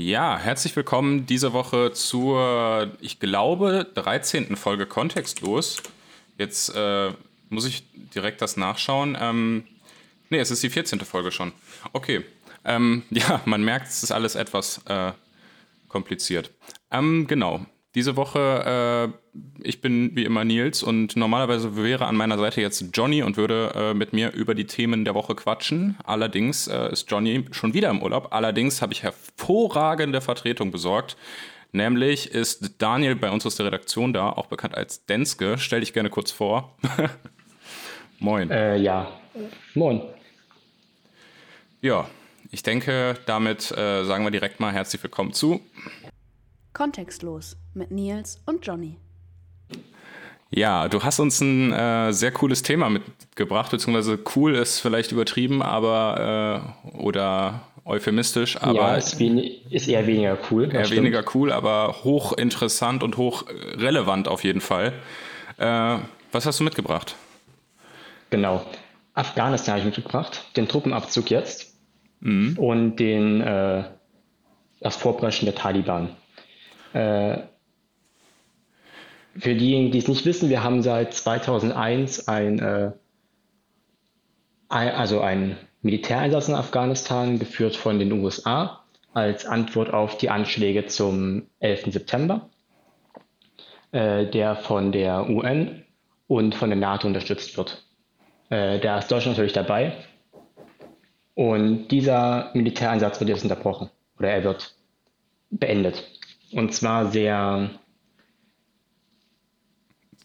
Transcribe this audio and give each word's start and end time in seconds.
Ja, 0.00 0.38
herzlich 0.38 0.76
willkommen 0.76 1.26
diese 1.26 1.52
Woche 1.52 1.90
zur, 1.90 2.92
ich 3.00 3.18
glaube, 3.18 3.84
13. 3.96 4.54
Folge 4.54 4.86
Kontextlos. 4.86 5.82
Jetzt 6.36 6.68
äh, 6.68 7.10
muss 7.48 7.66
ich 7.66 7.82
direkt 8.14 8.40
das 8.40 8.56
nachschauen. 8.56 9.18
Ähm, 9.20 9.64
ne, 10.30 10.38
es 10.38 10.52
ist 10.52 10.62
die 10.62 10.70
14. 10.70 11.00
Folge 11.00 11.32
schon. 11.32 11.50
Okay. 11.94 12.24
Ähm, 12.64 13.02
ja, 13.10 13.40
man 13.44 13.64
merkt, 13.64 13.88
es 13.88 14.04
ist 14.04 14.12
alles 14.12 14.36
etwas 14.36 14.82
äh, 14.86 15.10
kompliziert. 15.88 16.52
Ähm, 16.92 17.26
genau. 17.26 17.66
Diese 17.94 18.16
Woche, 18.16 19.12
äh, 19.34 19.38
ich 19.66 19.80
bin 19.80 20.14
wie 20.14 20.24
immer 20.24 20.44
Nils 20.44 20.82
und 20.82 21.16
normalerweise 21.16 21.76
wäre 21.76 22.06
an 22.06 22.16
meiner 22.16 22.36
Seite 22.36 22.60
jetzt 22.60 22.84
Johnny 22.92 23.22
und 23.22 23.38
würde 23.38 23.72
äh, 23.74 23.94
mit 23.94 24.12
mir 24.12 24.32
über 24.32 24.54
die 24.54 24.66
Themen 24.66 25.06
der 25.06 25.14
Woche 25.14 25.34
quatschen. 25.34 25.96
Allerdings 26.04 26.68
äh, 26.68 26.92
ist 26.92 27.10
Johnny 27.10 27.46
schon 27.50 27.72
wieder 27.72 27.88
im 27.88 28.02
Urlaub. 28.02 28.28
Allerdings 28.32 28.82
habe 28.82 28.92
ich 28.92 29.02
hervorragende 29.02 30.20
Vertretung 30.20 30.70
besorgt. 30.70 31.16
Nämlich 31.72 32.30
ist 32.30 32.80
Daniel 32.82 33.16
bei 33.16 33.30
uns 33.30 33.46
aus 33.46 33.56
der 33.56 33.66
Redaktion 33.66 34.12
da, 34.12 34.30
auch 34.30 34.46
bekannt 34.46 34.74
als 34.74 35.06
Denske. 35.06 35.56
Stell 35.58 35.80
dich 35.80 35.92
gerne 35.94 36.10
kurz 36.10 36.30
vor. 36.30 36.76
Moin. 38.18 38.50
Äh, 38.50 38.76
ja, 38.78 39.08
moin. 39.74 40.02
Ja, 41.80 42.08
ich 42.50 42.64
denke, 42.64 43.14
damit 43.26 43.70
äh, 43.70 44.04
sagen 44.04 44.24
wir 44.24 44.32
direkt 44.32 44.58
mal 44.58 44.72
herzlich 44.72 45.00
willkommen 45.02 45.32
zu 45.32 45.60
Kontextlos 46.72 47.56
mit 47.78 47.90
Nils 47.90 48.40
und 48.44 48.66
Johnny. 48.66 48.96
Ja, 50.50 50.88
du 50.88 51.02
hast 51.02 51.20
uns 51.20 51.40
ein 51.40 51.72
äh, 51.72 52.12
sehr 52.12 52.32
cooles 52.32 52.62
Thema 52.62 52.88
mitgebracht, 52.88 53.70
beziehungsweise 53.70 54.18
cool 54.34 54.54
ist 54.54 54.80
vielleicht 54.80 55.12
übertrieben, 55.12 55.62
aber 55.62 56.72
äh, 56.94 56.96
oder 56.96 57.60
euphemistisch, 57.84 58.60
aber. 58.60 58.74
Ja, 58.74 58.96
ist, 58.96 59.20
ist 59.20 59.88
eher 59.88 60.06
weniger 60.06 60.38
cool. 60.50 60.72
Eher 60.72 60.84
stimmt. 60.84 61.00
weniger 61.00 61.24
cool, 61.34 61.52
aber 61.52 61.96
hochinteressant 62.04 63.02
und 63.02 63.16
hochrelevant 63.16 64.28
auf 64.28 64.42
jeden 64.44 64.60
Fall. 64.60 64.92
Äh, 65.58 65.98
was 66.32 66.46
hast 66.46 66.60
du 66.60 66.64
mitgebracht? 66.64 67.14
Genau. 68.30 68.64
Afghanistan 69.14 69.72
habe 69.72 69.80
ich 69.80 69.96
mitgebracht, 69.96 70.44
den 70.56 70.68
Truppenabzug 70.68 71.30
jetzt 71.30 71.74
mhm. 72.20 72.56
und 72.58 72.96
den, 72.96 73.40
äh, 73.40 73.84
das 74.80 74.96
Vorpreschen 74.96 75.46
der 75.46 75.54
Taliban. 75.54 76.10
Für 79.38 79.54
diejenigen, 79.54 79.92
die 79.92 79.98
es 79.98 80.08
nicht 80.08 80.24
wissen, 80.24 80.48
wir 80.48 80.64
haben 80.64 80.82
seit 80.82 81.14
2001 81.14 82.26
ein, 82.28 82.58
äh, 82.58 82.92
ein, 84.68 84.88
also 84.90 85.20
einen 85.20 85.56
Militäreinsatz 85.82 86.48
in 86.48 86.54
Afghanistan 86.54 87.38
geführt 87.38 87.76
von 87.76 87.98
den 87.98 88.12
USA 88.12 88.84
als 89.14 89.46
Antwort 89.46 89.92
auf 89.92 90.18
die 90.18 90.30
Anschläge 90.30 90.86
zum 90.86 91.46
11. 91.60 91.92
September, 91.92 92.48
äh, 93.92 94.26
der 94.26 94.56
von 94.56 94.92
der 94.92 95.28
UN 95.30 95.84
und 96.26 96.54
von 96.54 96.70
der 96.70 96.78
NATO 96.78 97.06
unterstützt 97.06 97.56
wird. 97.56 97.84
Äh, 98.50 98.80
da 98.80 98.98
ist 98.98 99.10
Deutschland 99.10 99.36
natürlich 99.36 99.52
dabei. 99.52 99.92
Und 101.34 101.88
dieser 101.88 102.50
Militäreinsatz 102.54 103.20
wird 103.20 103.30
jetzt 103.30 103.44
unterbrochen 103.44 103.90
oder 104.18 104.30
er 104.30 104.42
wird 104.42 104.74
beendet. 105.50 106.04
Und 106.52 106.74
zwar 106.74 107.06
sehr. 107.06 107.70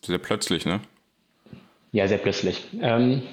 Sehr 0.04 0.18
plötzlich, 0.18 0.66
ne? 0.66 0.82
Ja, 1.92 2.08
sehr 2.08 2.18
plötzlich. 2.18 2.68
Ähm, 2.82 3.24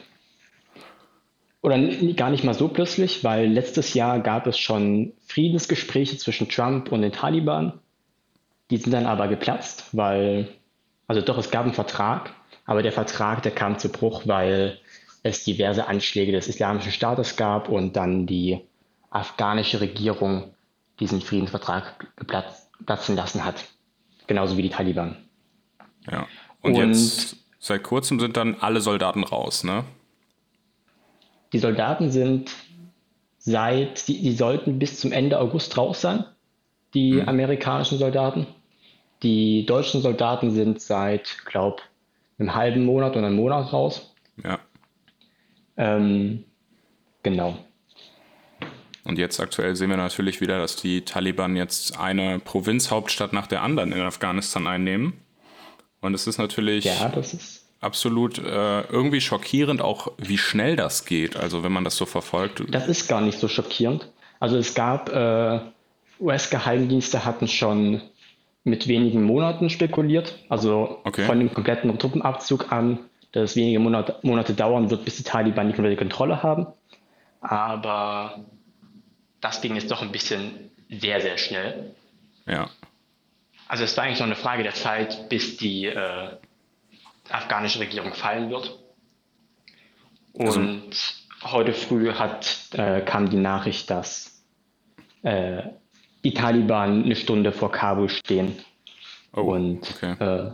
oder 1.63 1.79
gar 2.15 2.31
nicht 2.31 2.45
mal 2.45 2.55
so 2.55 2.69
plötzlich, 2.69 3.25
weil 3.25 3.49
letztes 3.49 3.93
Jahr 3.95 4.21
gab 4.21 4.47
es 4.47 4.59
schon 4.59 5.13
Friedensgespräche 5.27 6.17
zwischen 6.17 6.49
Trump 6.49 6.91
und 6.93 7.03
den 7.03 7.13
Taliban. 7.13 7.81
Die 8.71 8.77
sind 8.77 8.93
dann 8.93 9.07
aber 9.07 9.29
geplatzt, 9.29 9.89
weil, 9.93 10.49
also 11.07 11.21
doch, 11.21 11.39
es 11.39 11.51
gab 11.51 11.65
einen 11.65 11.75
Vertrag, 11.75 12.33
aber 12.65 12.83
der 12.83 12.93
Vertrag, 12.93 13.43
der 13.43 13.53
kam 13.53 13.79
zu 13.79 13.91
Bruch, 13.91 14.23
weil 14.27 14.79
es 15.23 15.45
diverse 15.45 15.87
Anschläge 15.87 16.33
des 16.33 16.49
Islamischen 16.49 16.93
Staates 16.93 17.37
gab 17.37 17.69
und 17.69 17.97
dann 17.97 18.27
die 18.27 18.61
afghanische 19.11 19.81
Regierung 19.81 20.55
diesen 21.01 21.21
Friedensvertrag 21.21 22.07
platzen 22.87 23.17
lassen 23.17 23.45
hat. 23.45 23.65
Genauso 24.29 24.57
wie 24.57 24.63
die 24.63 24.71
Taliban. 24.71 25.17
Ja. 26.11 26.27
Und, 26.63 26.77
und 26.77 26.89
jetzt 26.89 27.37
seit 27.59 27.83
kurzem 27.83 28.21
sind 28.21 28.37
dann 28.37 28.57
alle 28.61 28.81
Soldaten 28.81 29.25
raus, 29.25 29.65
ne? 29.65 29.85
Die 31.53 31.59
Soldaten 31.59 32.11
sind 32.11 32.53
seit, 33.39 34.07
die, 34.07 34.23
die 34.23 34.33
sollten 34.33 34.79
bis 34.79 35.01
zum 35.01 35.13
Ende 35.13 35.41
August 35.41 35.77
raus 35.77 36.01
sein, 36.01 36.25
die 36.95 37.15
mhm. 37.15 37.29
amerikanischen 37.29 37.99
Soldaten. 37.99 38.47
Die 39.23 39.67
deutschen 39.67 40.01
Soldaten 40.01 40.51
sind 40.51 40.81
seit, 40.81 41.45
glaube 41.45 41.83
einem 42.39 42.55
halben 42.55 42.85
Monat 42.85 43.17
oder 43.17 43.27
einem 43.27 43.37
Monat 43.37 43.73
raus. 43.73 44.15
Ja. 44.43 44.59
Ähm, 45.77 46.45
genau. 47.23 47.59
Und 49.05 49.19
jetzt 49.19 49.41
aktuell 49.41 49.77
sehen 49.77 49.91
wir 49.91 49.97
natürlich 49.97 50.41
wieder, 50.41 50.59
dass 50.59 50.77
die 50.77 51.05
Taliban 51.05 51.57
jetzt 51.57 51.99
eine 51.99 52.39
Provinzhauptstadt 52.39 53.33
nach 53.33 53.47
der 53.47 53.63
anderen 53.63 53.93
in 53.93 54.01
Afghanistan 54.01 54.67
einnehmen. 54.67 55.15
Und 56.01 56.15
es 56.15 56.27
ist 56.27 56.39
natürlich 56.39 56.85
ja, 56.85 57.09
das 57.09 57.35
ist 57.35 57.65
absolut 57.81 58.39
äh, 58.39 58.81
irgendwie 58.83 59.21
schockierend, 59.21 59.81
auch 59.81 60.13
wie 60.19 60.39
schnell 60.39 60.77
das 60.77 61.05
geht. 61.05 61.37
Also 61.37 61.63
wenn 61.63 61.73
man 61.73 61.85
das 61.85 61.97
so 61.97 62.07
verfolgt. 62.07 62.63
Das 62.71 62.89
ist 62.89 63.09
gar 63.09 63.21
nicht 63.21 63.39
so 63.39 63.49
schockierend. 63.49 64.09
Also 64.39 64.57
es 64.57 64.75
gab 64.75 65.11
äh, 65.11 65.61
US-Geheimdienste 66.21 67.25
hatten 67.25 67.49
schon 67.49 68.03
mit 68.65 68.89
wenigen 68.89 69.23
Monaten 69.23 69.71
spekuliert. 69.71 70.39
Also 70.49 71.01
okay. 71.05 71.25
von 71.25 71.39
dem 71.39 71.53
kompletten 71.53 71.99
Truppenabzug 71.99 72.71
an, 72.73 72.99
dass 73.33 73.51
es 73.51 73.57
wenige 73.57 73.79
Monate, 73.79 74.17
Monate 74.23 74.55
dauern 74.55 74.91
wird, 74.91 75.05
bis 75.05 75.17
die 75.17 75.23
Taliban 75.23 75.69
die 75.69 75.75
komplette 75.75 75.97
Kontrolle 75.97 76.43
haben. 76.43 76.67
Aber 77.41 78.45
das 79.41 79.61
ging 79.63 79.75
jetzt 79.75 79.91
doch 79.91 80.03
ein 80.03 80.13
bisschen 80.13 80.71
sehr, 80.91 81.21
sehr 81.21 81.39
schnell. 81.39 81.95
Ja. 82.47 82.69
Also 83.71 83.85
es 83.85 83.97
war 83.97 84.03
eigentlich 84.03 84.19
noch 84.19 84.27
eine 84.27 84.35
Frage 84.35 84.65
der 84.65 84.75
Zeit, 84.75 85.29
bis 85.29 85.57
die 85.57 85.87
äh, 85.87 86.29
afghanische 87.29 87.79
Regierung 87.79 88.15
fallen 88.15 88.51
wird. 88.51 88.77
Also 90.37 90.59
Und 90.59 90.89
also, 90.89 91.53
heute 91.53 91.73
früh 91.73 92.13
hat, 92.13 92.67
äh, 92.73 93.01
kam 93.03 93.31
die 93.31 93.37
Nachricht, 93.37 93.89
dass 93.89 94.43
äh, 95.23 95.63
die 96.25 96.35
Taliban 96.35 97.05
eine 97.05 97.15
Stunde 97.15 97.53
vor 97.53 97.71
Kabul 97.71 98.09
stehen. 98.09 98.59
Oh, 99.37 99.43
und 99.43 99.89
okay. 99.89 100.17
äh, 100.19 100.51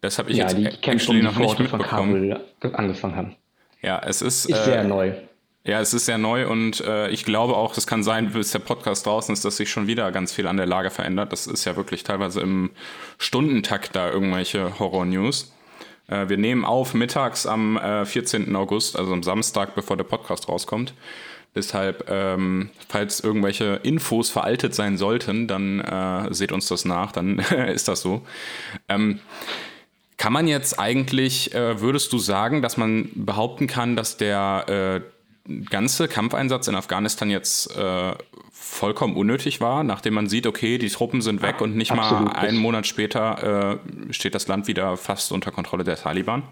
das 0.00 0.20
habe 0.20 0.30
ich 0.30 0.36
ja, 0.36 0.44
jetzt 0.44 0.58
die 0.58 0.80
Kämpfe 0.80 1.10
um 1.10 1.18
noch 1.18 1.36
nicht 1.36 1.60
von 1.68 1.82
Kabul 1.82 2.40
angefangen 2.72 3.16
haben. 3.16 3.36
Ja, 3.82 4.00
es 4.06 4.22
ist, 4.22 4.44
ist 4.44 4.64
sehr 4.64 4.82
äh, 4.82 4.86
neu. 4.86 5.12
Ja, 5.68 5.82
es 5.82 5.92
ist 5.92 6.06
sehr 6.06 6.16
neu 6.16 6.48
und 6.48 6.80
äh, 6.80 7.10
ich 7.10 7.26
glaube 7.26 7.54
auch, 7.54 7.76
es 7.76 7.86
kann 7.86 8.02
sein, 8.02 8.32
bis 8.32 8.52
der 8.52 8.58
Podcast 8.58 9.04
draußen 9.04 9.34
ist, 9.34 9.44
dass 9.44 9.58
sich 9.58 9.70
schon 9.70 9.86
wieder 9.86 10.10
ganz 10.12 10.32
viel 10.32 10.46
an 10.46 10.56
der 10.56 10.64
Lage 10.64 10.88
verändert. 10.88 11.30
Das 11.30 11.46
ist 11.46 11.66
ja 11.66 11.76
wirklich 11.76 12.04
teilweise 12.04 12.40
im 12.40 12.70
Stundentakt 13.18 13.94
da 13.94 14.10
irgendwelche 14.10 14.78
Horror-News. 14.78 15.52
Äh, 16.06 16.30
wir 16.30 16.38
nehmen 16.38 16.64
auf 16.64 16.94
mittags 16.94 17.44
am 17.44 17.76
äh, 17.76 18.06
14. 18.06 18.56
August, 18.56 18.98
also 18.98 19.12
am 19.12 19.22
Samstag, 19.22 19.74
bevor 19.74 19.98
der 19.98 20.04
Podcast 20.04 20.48
rauskommt. 20.48 20.94
Deshalb, 21.54 22.06
ähm, 22.08 22.70
falls 22.88 23.20
irgendwelche 23.20 23.78
Infos 23.82 24.30
veraltet 24.30 24.74
sein 24.74 24.96
sollten, 24.96 25.48
dann 25.48 25.80
äh, 25.80 26.32
seht 26.32 26.50
uns 26.50 26.68
das 26.68 26.86
nach, 26.86 27.12
dann 27.12 27.38
ist 27.74 27.88
das 27.88 28.00
so. 28.00 28.22
Ähm, 28.88 29.20
kann 30.16 30.32
man 30.32 30.48
jetzt 30.48 30.80
eigentlich, 30.80 31.54
äh, 31.54 31.78
würdest 31.82 32.10
du 32.14 32.18
sagen, 32.18 32.62
dass 32.62 32.78
man 32.78 33.10
behaupten 33.14 33.66
kann, 33.66 33.96
dass 33.96 34.16
der 34.16 35.02
äh, 35.04 35.17
ganze 35.70 36.08
Kampfeinsatz 36.08 36.68
in 36.68 36.74
Afghanistan 36.74 37.30
jetzt 37.30 37.76
äh, 37.76 38.12
vollkommen 38.52 39.16
unnötig 39.16 39.60
war, 39.60 39.82
nachdem 39.84 40.14
man 40.14 40.28
sieht, 40.28 40.46
okay, 40.46 40.78
die 40.78 40.88
Truppen 40.88 41.22
sind 41.22 41.42
weg 41.42 41.60
und 41.60 41.76
nicht 41.76 41.94
mal 41.94 42.28
einen 42.28 42.58
Monat 42.58 42.86
später 42.86 43.80
äh, 44.08 44.12
steht 44.12 44.34
das 44.34 44.48
Land 44.48 44.66
wieder 44.66 44.96
fast 44.96 45.32
unter 45.32 45.50
Kontrolle 45.50 45.84
der 45.84 45.96
Taliban? 45.96 46.42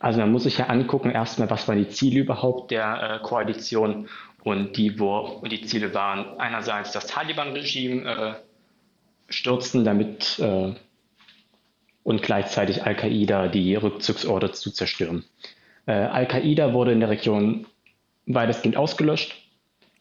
Also 0.00 0.20
man 0.20 0.30
muss 0.30 0.44
sich 0.44 0.58
ja 0.58 0.66
angucken, 0.66 1.10
erstmal, 1.10 1.50
was 1.50 1.66
waren 1.66 1.78
die 1.78 1.88
Ziele 1.88 2.20
überhaupt 2.20 2.70
der 2.70 3.20
äh, 3.20 3.26
Koalition 3.26 4.08
und 4.44 4.76
die, 4.76 4.98
wo, 4.98 5.42
die 5.50 5.62
Ziele 5.62 5.92
waren 5.92 6.38
einerseits 6.38 6.92
das 6.92 7.06
Taliban-Regime 7.08 8.08
äh, 8.08 8.34
stürzen, 9.28 9.84
damit 9.84 10.38
äh, 10.38 10.72
und 12.04 12.22
gleichzeitig 12.22 12.84
Al-Qaida 12.84 13.48
die 13.48 13.74
Rückzugsorte 13.74 14.52
zu 14.52 14.70
zerstören. 14.70 15.24
Äh, 15.86 15.92
Al-Qaida 15.92 16.72
wurde 16.72 16.92
in 16.92 17.00
der 17.00 17.10
Region 17.10 17.66
weitestgehend 18.28 18.76
ausgelöscht. 18.76 19.34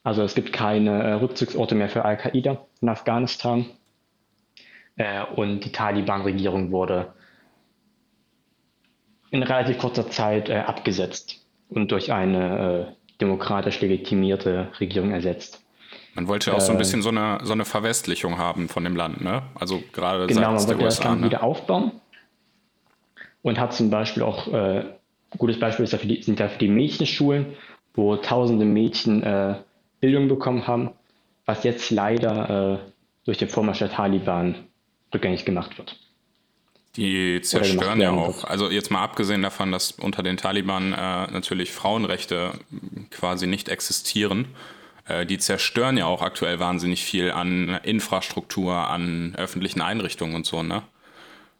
Also 0.03 0.23
es 0.23 0.35
gibt 0.35 0.53
keine 0.53 1.03
äh, 1.03 1.13
Rückzugsorte 1.13 1.75
mehr 1.75 1.89
für 1.89 2.05
Al-Qaida 2.05 2.65
in 2.81 2.89
Afghanistan. 2.89 3.65
Äh, 4.95 5.23
und 5.35 5.65
die 5.65 5.71
Taliban-Regierung 5.71 6.71
wurde 6.71 7.13
in 9.31 9.43
relativ 9.43 9.77
kurzer 9.79 10.09
Zeit 10.09 10.49
äh, 10.49 10.59
abgesetzt 10.59 11.45
und 11.69 11.91
durch 11.91 12.13
eine 12.13 12.95
demokratisch 13.19 13.81
legitimierte 13.81 14.71
Regierung 14.79 15.11
ersetzt. 15.11 15.61
Man 16.13 16.27
wollte 16.27 16.53
auch 16.53 16.61
so 16.61 16.71
ein 16.71 16.77
bisschen 16.77 17.01
so 17.01 17.09
eine, 17.09 17.39
so 17.43 17.53
eine 17.53 17.65
Verwestlichung 17.65 18.37
haben 18.37 18.69
von 18.69 18.83
dem 18.83 18.95
Land, 18.95 19.21
ne? 19.21 19.43
Also 19.53 19.83
gerade 19.91 20.27
genau, 20.27 20.53
man 20.53 20.67
wollte 20.67 20.83
das 20.83 21.03
Land 21.03 21.21
ne? 21.21 21.27
wieder 21.27 21.43
aufbauen 21.43 21.91
und 23.41 23.59
hat 23.59 23.73
zum 23.73 23.89
Beispiel 23.89 24.23
auch, 24.23 24.47
äh, 24.47 24.85
gutes 25.37 25.59
Beispiel 25.59 25.83
ist 25.83 25.93
dafür 25.93 26.09
die, 26.09 26.23
sind 26.23 26.39
dafür 26.39 26.57
die 26.57 26.69
Mädchenschulen, 26.69 27.53
wo 27.97 28.15
tausende 28.15 28.63
Mädchen 28.63 29.23
äh, 29.23 29.55
Bildung 29.99 30.29
bekommen 30.29 30.67
haben, 30.67 30.91
was 31.45 31.63
jetzt 31.63 31.89
leider 31.89 32.79
äh, 32.79 32.91
durch 33.25 33.39
den 33.39 33.49
Vormarsch 33.49 33.79
der 33.79 33.91
Taliban 33.91 34.55
rückgängig 35.13 35.43
gemacht 35.43 35.77
wird. 35.77 35.99
Die 36.95 37.41
zerstören 37.41 37.99
ja 37.99 38.11
auch, 38.11 38.43
also 38.43 38.69
jetzt 38.69 38.91
mal 38.91 39.03
abgesehen 39.03 39.41
davon, 39.41 39.71
dass 39.71 39.91
unter 39.91 40.23
den 40.23 40.37
Taliban 40.37 40.93
äh, 40.93 41.31
natürlich 41.31 41.71
Frauenrechte 41.71 42.53
quasi 43.11 43.45
nicht 43.45 43.69
existieren, 43.69 44.47
äh, 45.07 45.25
die 45.25 45.37
zerstören 45.37 45.97
ja 45.97 46.05
auch 46.05 46.21
aktuell 46.21 46.59
wahnsinnig 46.59 47.03
viel 47.03 47.31
an 47.31 47.79
Infrastruktur, 47.83 48.75
an 48.75 49.35
öffentlichen 49.37 49.81
Einrichtungen 49.81 50.35
und 50.35 50.45
so, 50.45 50.63
ne? 50.63 50.83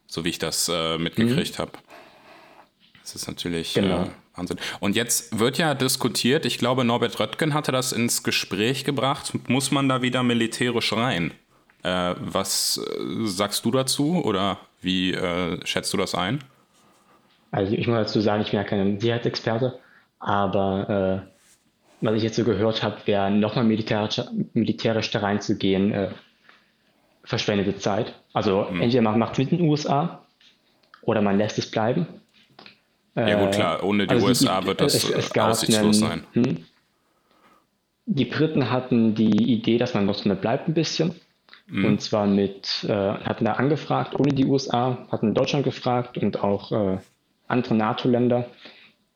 So 0.08 0.24
wie 0.24 0.30
ich 0.30 0.40
das 0.40 0.70
äh, 0.70 0.98
mitgekriegt 0.98 1.58
mhm. 1.58 1.62
habe. 1.62 1.72
Das 3.02 3.16
ist 3.16 3.28
natürlich 3.28 3.74
genau. 3.74 4.10
Wahnsinn. 4.38 4.58
Und 4.80 4.96
jetzt 4.96 5.38
wird 5.40 5.58
ja 5.58 5.74
diskutiert, 5.74 6.46
ich 6.46 6.58
glaube, 6.58 6.84
Norbert 6.84 7.20
Röttgen 7.20 7.54
hatte 7.54 7.72
das 7.72 7.92
ins 7.92 8.24
Gespräch 8.24 8.84
gebracht, 8.84 9.34
muss 9.50 9.72
man 9.72 9.90
da 9.90 10.02
wieder 10.02 10.24
militärisch 10.24 10.94
rein? 10.94 11.32
Äh, 11.84 12.16
was 12.20 12.78
äh, 12.78 13.26
sagst 13.26 13.66
du 13.66 13.72
dazu 13.72 14.24
oder 14.24 14.60
wie 14.82 15.14
äh, 15.14 15.66
schätzt 15.66 15.94
du 15.94 15.98
das 15.98 16.16
ein? 16.16 16.44
Also 17.52 17.74
ich 17.74 17.88
muss 17.88 17.98
dazu 17.98 18.22
sagen, 18.22 18.42
ich 18.42 18.52
bin 18.52 18.60
ja 18.60 18.64
kein 18.64 19.00
Sicherheitsexperte, 19.00 19.80
aber 20.20 21.24
äh, 21.24 21.38
was 22.02 22.16
ich 22.16 22.24
jetzt 22.24 22.36
so 22.36 22.44
gehört 22.44 22.84
habe, 22.84 22.98
wäre 23.06 23.32
nochmal 23.32 23.64
militärisch, 23.64 24.22
militärisch 24.54 25.10
da 25.12 25.20
reinzugehen, 25.20 25.92
äh, 25.92 26.10
verschwendete 27.24 27.78
Zeit. 27.78 28.14
Also 28.34 28.68
mhm. 28.70 28.82
entweder 28.82 29.02
man 29.02 29.20
macht 29.20 29.34
es 29.34 29.38
mit 29.40 29.52
den 29.52 29.62
USA 29.62 30.24
oder 31.02 31.22
man 31.22 31.38
lässt 31.38 31.58
es 31.58 31.72
bleiben. 31.72 32.08
Ja 33.18 33.44
gut, 33.44 33.56
klar, 33.56 33.84
ohne 33.84 34.06
die 34.06 34.14
also 34.14 34.28
USA 34.28 34.62
die, 34.62 34.68
wird 34.68 34.82
das 34.82 34.94
es, 34.94 35.10
es 35.10 35.38
aussichtslos 35.38 36.04
einen, 36.04 36.24
sein. 36.34 36.44
Hm, 36.46 36.66
die 38.06 38.26
Briten 38.26 38.70
hatten 38.70 39.16
die 39.16 39.52
Idee, 39.54 39.78
dass 39.78 39.94
man 39.94 40.06
noch 40.06 40.16
so 40.16 40.34
bleibt 40.36 40.68
ein 40.68 40.74
bisschen. 40.74 41.16
Mhm. 41.68 41.86
Und 41.86 42.02
zwar 42.02 42.28
mit, 42.28 42.86
äh, 42.88 42.94
hatten 42.94 43.46
da 43.46 43.54
angefragt, 43.54 44.18
ohne 44.18 44.34
die 44.34 44.46
USA, 44.46 45.08
hatten 45.12 45.34
Deutschland 45.34 45.66
gefragt 45.66 46.18
und 46.18 46.44
auch 46.44 46.72
äh, 46.72 47.00
andere 47.48 47.76
NATO-Länder. 47.76 48.46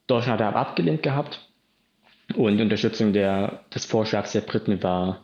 Deutschland 0.07 0.41
hat 0.41 0.47
aber 0.47 0.59
abgelehnt 0.59 1.03
gehabt. 1.03 1.47
Und 2.35 2.57
die 2.57 2.63
Unterstützung 2.63 3.13
der, 3.13 3.61
des 3.73 3.85
Vorschlags 3.85 4.31
der 4.31 4.41
Briten 4.41 4.81
war 4.83 5.23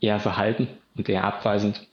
eher 0.00 0.20
verhalten 0.20 0.68
und 0.96 1.08
eher 1.08 1.24
abweisend. 1.24 1.86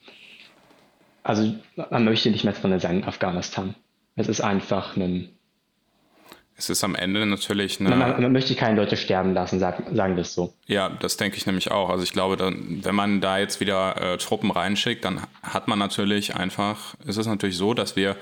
Also 1.24 1.53
man 1.89 2.03
möchte 2.03 2.29
nicht 2.31 2.44
mehr 2.44 2.53
drin 2.53 2.77
sein 2.79 2.97
in 2.97 3.03
Afghanistan. 3.06 3.75
Es 4.15 4.27
ist 4.27 4.41
einfach 4.41 4.97
ein. 4.97 5.29
Es 6.55 6.69
ist 6.69 6.83
am 6.83 6.95
Ende 6.95 7.25
natürlich 7.25 7.79
eine. 7.79 7.95
Man, 7.95 8.21
man 8.21 8.31
möchte 8.31 8.55
keine 8.55 8.79
Leute 8.79 8.95
sterben 8.95 9.33
lassen, 9.33 9.59
sagen, 9.59 9.95
sagen 9.95 10.15
wir 10.15 10.21
es 10.21 10.33
so. 10.35 10.53
Ja, 10.67 10.89
das 10.89 11.17
denke 11.17 11.38
ich 11.38 11.45
nämlich 11.45 11.71
auch. 11.71 11.89
Also 11.89 12.03
ich 12.03 12.13
glaube, 12.13 12.38
dann, 12.38 12.79
wenn 12.83 12.95
man 12.95 13.21
da 13.21 13.39
jetzt 13.39 13.59
wieder 13.59 14.13
äh, 14.13 14.17
Truppen 14.17 14.51
reinschickt, 14.51 15.03
dann 15.03 15.21
hat 15.41 15.67
man 15.67 15.79
natürlich 15.79 16.35
einfach, 16.35 16.95
ist 17.05 17.17
es 17.17 17.25
natürlich 17.25 17.57
so, 17.57 17.73
dass 17.73 17.95
wir 17.95 18.15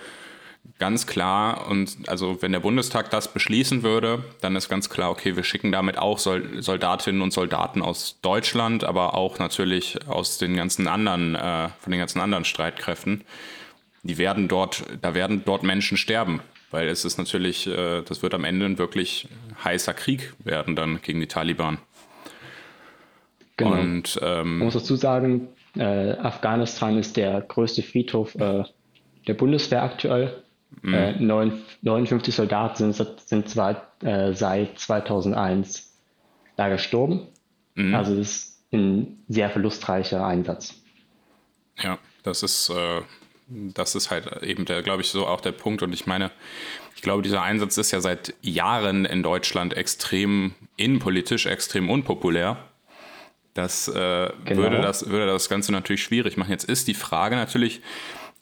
ganz 0.80 1.08
klar, 1.08 1.68
und 1.70 1.98
also 2.08 2.42
wenn 2.42 2.52
der 2.52 2.60
Bundestag 2.60 3.10
das 3.10 3.34
beschließen 3.34 3.84
würde, 3.84 4.24
dann 4.42 4.56
ist 4.56 4.70
ganz 4.70 4.90
klar, 4.90 5.12
okay, 5.12 5.36
wir 5.36 5.44
schicken 5.44 5.72
damit 5.72 5.98
auch 5.98 6.18
Soldatinnen 6.18 7.22
und 7.22 7.34
Soldaten 7.34 7.82
aus 7.82 8.20
Deutschland, 8.22 8.84
aber 8.84 9.16
auch 9.16 9.40
natürlich 9.40 10.08
aus 10.08 10.38
den 10.38 10.56
ganzen 10.56 10.88
anderen, 10.88 11.36
äh, 11.36 11.70
von 11.80 11.92
den 11.92 12.00
ganzen 12.00 12.20
anderen 12.22 12.46
Streitkräften. 12.46 13.24
Die 14.04 14.18
werden 14.18 14.48
dort, 14.48 14.84
da 15.02 15.14
werden 15.14 15.44
dort 15.46 15.64
Menschen 15.64 15.98
sterben, 15.98 16.42
weil 16.72 16.88
es 16.88 17.06
ist 17.06 17.18
natürlich, 17.18 17.68
äh, 17.68 18.02
das 18.02 18.24
wird 18.24 18.34
am 18.34 18.44
Ende 18.44 18.66
ein 18.66 18.78
wirklich 18.78 19.28
heißer 19.64 19.94
Krieg 19.94 20.34
werden 20.44 20.76
dann 20.76 21.02
gegen 21.02 21.20
die 21.20 21.28
Taliban. 21.28 21.78
Genau. 23.58 23.74
Und, 23.74 24.20
ähm, 24.22 24.58
Man 24.58 24.66
muss 24.66 24.74
dazu 24.74 24.96
sagen, 24.96 25.50
äh, 25.78 26.12
Afghanistan 26.14 26.98
ist 26.98 27.18
der 27.18 27.42
größte 27.42 27.84
Friedhof 27.84 28.36
äh, 28.36 28.64
der 29.28 29.34
Bundeswehr 29.34 29.84
aktuell. 29.84 30.44
Mhm. 30.82 30.94
Äh, 30.94 31.20
59 31.82 32.34
Soldaten 32.34 32.94
sind, 32.94 33.20
sind 33.20 33.50
zwar, 33.50 33.92
äh, 34.02 34.34
seit 34.34 34.80
2001 34.80 35.94
da 36.56 36.70
gestorben. 36.70 37.28
Mhm. 37.76 37.94
Also 37.94 38.16
das 38.16 38.28
ist 38.28 38.64
ein 38.72 39.24
sehr 39.28 39.50
verlustreicher 39.50 40.26
Einsatz. 40.26 40.76
Ja, 41.82 41.98
das 42.24 42.44
ist, 42.44 42.70
äh, 42.70 43.02
das 43.74 43.96
ist 43.96 44.12
halt 44.12 44.44
eben 44.44 44.66
der, 44.66 44.82
glaube 44.82 45.02
ich, 45.02 45.10
so 45.10 45.28
auch 45.28 45.42
der 45.42 45.52
Punkt. 45.52 45.84
Und 45.84 45.94
ich 45.94 46.06
meine, 46.06 46.32
ich 46.96 47.02
glaube, 47.02 47.22
dieser 47.22 47.42
Einsatz 47.42 47.78
ist 47.78 47.92
ja 47.92 48.02
seit 48.02 48.34
Jahren 48.42 49.06
in 49.06 49.24
Deutschland 49.24 49.76
extrem 49.76 50.54
innenpolitisch, 50.78 51.46
extrem 51.46 51.90
unpopulär. 51.90 52.58
Das, 53.54 53.88
äh, 53.90 54.32
genau. 54.46 54.62
würde 54.62 54.82
das 54.82 55.10
würde 55.10 55.28
das 55.28 55.50
Ganze 55.50 55.72
natürlich 55.74 56.04
schwierig 56.04 56.38
machen. 56.38 56.52
Jetzt 56.52 56.64
ist 56.64 56.88
die 56.88 56.94
Frage 56.94 57.36
natürlich, 57.36 57.82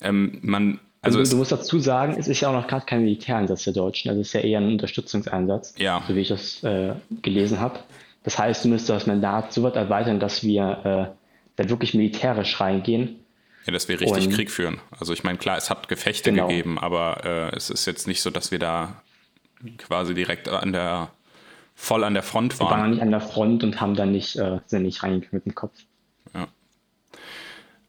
ähm, 0.01 0.39
man 0.41 0.79
also, 1.01 1.19
also 1.19 1.31
du 1.31 1.37
musst 1.37 1.51
dazu 1.51 1.79
sagen, 1.79 2.15
es 2.17 2.27
ist 2.27 2.41
ja 2.41 2.49
auch 2.49 2.53
noch 2.53 2.67
gerade 2.67 2.85
kein 2.85 3.01
Militäreinsatz 3.01 3.63
der 3.63 3.73
Deutschen, 3.73 4.09
also 4.09 4.19
es 4.19 4.27
ist 4.27 4.33
ja 4.33 4.41
eher 4.41 4.59
ein 4.59 4.67
Unterstützungseinsatz, 4.67 5.73
ja. 5.77 6.03
so 6.05 6.13
wie 6.13 6.19
ich 6.19 6.27
das 6.27 6.61
äh, 6.63 6.93
gelesen 7.21 7.59
habe. 7.59 7.79
Das 8.23 8.37
heißt, 8.37 8.65
du 8.65 8.69
müsstest 8.69 8.89
das 8.89 9.07
Mandat 9.07 9.53
so 9.53 9.63
weit 9.63 9.77
erweitern, 9.77 10.19
dass 10.19 10.43
wir 10.43 11.15
äh, 11.15 11.15
da 11.55 11.69
wirklich 11.69 11.93
militärisch 11.93 12.59
reingehen. 12.59 13.15
Ja, 13.65 13.73
dass 13.73 13.87
wir 13.87 13.99
richtig 13.99 14.27
Und, 14.27 14.33
Krieg 14.33 14.51
führen. 14.51 14.79
Also 14.99 15.13
ich 15.13 15.23
meine, 15.23 15.37
klar, 15.37 15.57
es 15.57 15.69
hat 15.69 15.87
Gefechte 15.89 16.31
genau. 16.31 16.47
gegeben, 16.47 16.79
aber 16.79 17.25
äh, 17.25 17.55
es 17.55 17.69
ist 17.69 17.85
jetzt 17.85 18.07
nicht 18.07 18.21
so, 18.21 18.29
dass 18.29 18.51
wir 18.51 18.59
da 18.59 19.01
quasi 19.77 20.13
direkt 20.13 20.47
an 20.47 20.71
der 20.71 21.11
voll 21.75 22.03
an 22.03 22.13
der 22.13 22.23
Front 22.23 22.59
waren. 22.59 22.69
Wir 22.69 22.77
waren 22.77 22.89
nicht 22.91 23.01
an 23.01 23.11
der 23.11 23.21
Front 23.21 23.63
und 23.63 23.79
haben 23.79 23.95
dann 23.95 24.11
nicht, 24.11 24.35
äh, 24.35 24.59
sind 24.65 24.83
nicht 24.83 25.03
reingegangen 25.03 25.29
mit 25.31 25.45
dem 25.45 25.55
Kopf. 25.55 25.77
Ja. 26.33 26.47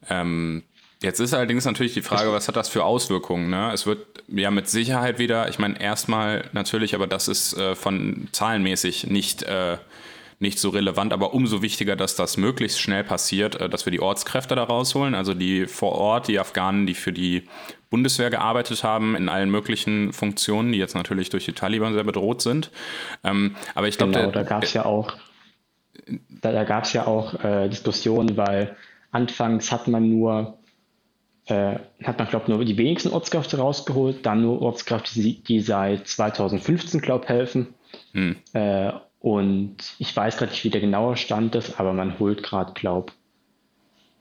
Ähm, 0.09 0.63
Jetzt 1.03 1.19
ist 1.19 1.33
allerdings 1.33 1.65
natürlich 1.65 1.95
die 1.95 2.03
Frage, 2.03 2.31
was 2.31 2.47
hat 2.47 2.57
das 2.57 2.69
für 2.69 2.85
Auswirkungen? 2.85 3.49
Ne? 3.49 3.73
Es 3.73 3.87
wird 3.87 4.23
ja 4.29 4.51
mit 4.51 4.69
Sicherheit 4.69 5.19
wieder, 5.19 5.49
ich 5.49 5.59
meine, 5.59 5.81
erstmal 5.81 6.45
natürlich, 6.53 6.95
aber 6.95 7.07
das 7.07 7.27
ist 7.27 7.57
äh, 7.57 7.75
von 7.75 8.29
zahlenmäßig 8.33 9.07
nicht, 9.07 9.43
äh, 9.45 9.79
nicht 10.41 10.59
so 10.59 10.71
relevant, 10.71 11.13
aber 11.13 11.35
umso 11.35 11.61
wichtiger, 11.61 11.97
dass 11.97 12.17
das 12.17 12.39
möglichst 12.39 12.81
schnell 12.81 13.05
passiert, 13.05 13.61
äh, 13.61 13.69
dass 13.69 13.87
wir 13.87 13.91
die 13.91 14.01
Ortskräfte 14.01 14.55
da 14.57 14.65
rausholen, 14.65 15.15
also 15.15 15.35
die 15.35 15.67
vor 15.67 15.93
Ort, 15.93 16.29
die 16.29 16.41
Afghanen, 16.41 16.87
die 16.87 16.95
für 16.95 17.13
die 17.13 17.45
Bundeswehr 17.91 18.31
gearbeitet 18.31 18.83
haben, 18.83 19.15
in 19.15 19.29
allen 19.29 19.51
möglichen 19.51 20.13
Funktionen, 20.13 20.73
die 20.73 20.79
jetzt 20.79 20.95
natürlich 20.95 21.29
durch 21.29 21.45
die 21.45 21.53
Taliban 21.53 21.93
sehr 21.93 22.05
bedroht 22.05 22.41
sind. 22.41 22.71
Ähm, 23.23 23.55
aber 23.75 23.89
ich 23.89 23.99
glaube, 23.99 24.13
genau, 24.13 24.31
da 24.31 24.43
gab 24.43 24.65
es 24.65 24.73
ja 24.73 24.87
auch, 24.87 25.13
da, 26.07 26.53
da 26.53 26.65
gab 26.65 26.85
es 26.85 26.95
ja 26.95 27.07
auch 27.07 27.45
äh, 27.45 27.69
Diskussionen, 27.69 28.37
weil 28.37 28.77
anfangs 29.11 29.71
hat 29.71 29.89
man 29.89 30.09
nur 30.09 30.59
äh, 31.47 31.79
hat 32.03 32.19
man, 32.19 32.29
glaube 32.29 32.45
ich, 32.45 32.49
nur 32.49 32.65
die 32.65 32.79
wenigsten 32.79 33.11
Ortskräfte 33.11 33.59
rausgeholt, 33.59 34.25
dann 34.25 34.43
nur 34.43 34.63
Ortskräfte, 34.63 35.21
die, 35.21 35.43
die 35.43 35.61
seit 35.61 36.07
2015, 36.07 37.01
glaube 37.01 37.25
ich, 37.25 37.29
helfen. 37.29 37.75
Hm. 38.13 38.37
Äh, 38.53 38.93
und 39.21 39.77
ich 39.99 40.17
weiß 40.17 40.37
gerade 40.37 40.51
nicht, 40.51 40.65
wie 40.65 40.71
der 40.71 40.81
genaue 40.81 41.17
Stand 41.17 41.55
ist, 41.55 41.79
aber 41.79 41.93
man 41.93 42.19
holt 42.19 42.43
gerade, 42.43 42.73
glaube 42.73 43.13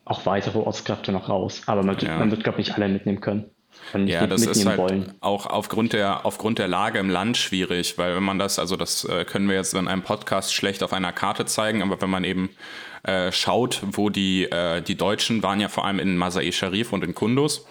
auch 0.09 0.25
weitere 0.25 0.57
Ortskräfte 0.57 1.11
noch 1.11 1.29
raus. 1.29 1.61
Aber 1.67 1.83
man, 1.83 1.97
ja. 1.99 2.17
man 2.17 2.31
wird, 2.31 2.43
glaube 2.43 2.59
ich, 2.59 2.67
nicht 2.67 2.75
alle 2.75 2.89
mitnehmen 2.89 3.21
können. 3.21 3.45
Ja, 3.93 4.27
das 4.27 4.45
ist 4.45 4.65
halt 4.65 4.79
wollen. 4.79 5.13
auch 5.21 5.45
aufgrund 5.45 5.93
der, 5.93 6.25
aufgrund 6.25 6.59
der 6.59 6.67
Lage 6.67 6.99
im 6.99 7.09
Land 7.09 7.37
schwierig, 7.37 7.97
weil 7.97 8.15
wenn 8.15 8.23
man 8.23 8.39
das, 8.39 8.59
also 8.59 8.75
das 8.75 9.05
äh, 9.05 9.25
können 9.25 9.47
wir 9.47 9.55
jetzt 9.55 9.73
in 9.73 9.87
einem 9.87 10.01
Podcast 10.01 10.53
schlecht 10.53 10.83
auf 10.83 10.91
einer 10.91 11.11
Karte 11.11 11.45
zeigen, 11.45 11.81
aber 11.83 12.01
wenn 12.01 12.09
man 12.09 12.23
eben 12.23 12.49
äh, 13.03 13.31
schaut, 13.31 13.81
wo 13.91 14.09
die, 14.09 14.45
äh, 14.45 14.81
die 14.81 14.95
Deutschen 14.95 15.43
waren 15.43 15.59
ja 15.59 15.69
vor 15.69 15.85
allem 15.85 15.99
in 15.99 16.17
Masai 16.17 16.51
Sharif 16.51 16.91
und 16.91 17.03
in 17.03 17.13
Kunduz, 17.13 17.65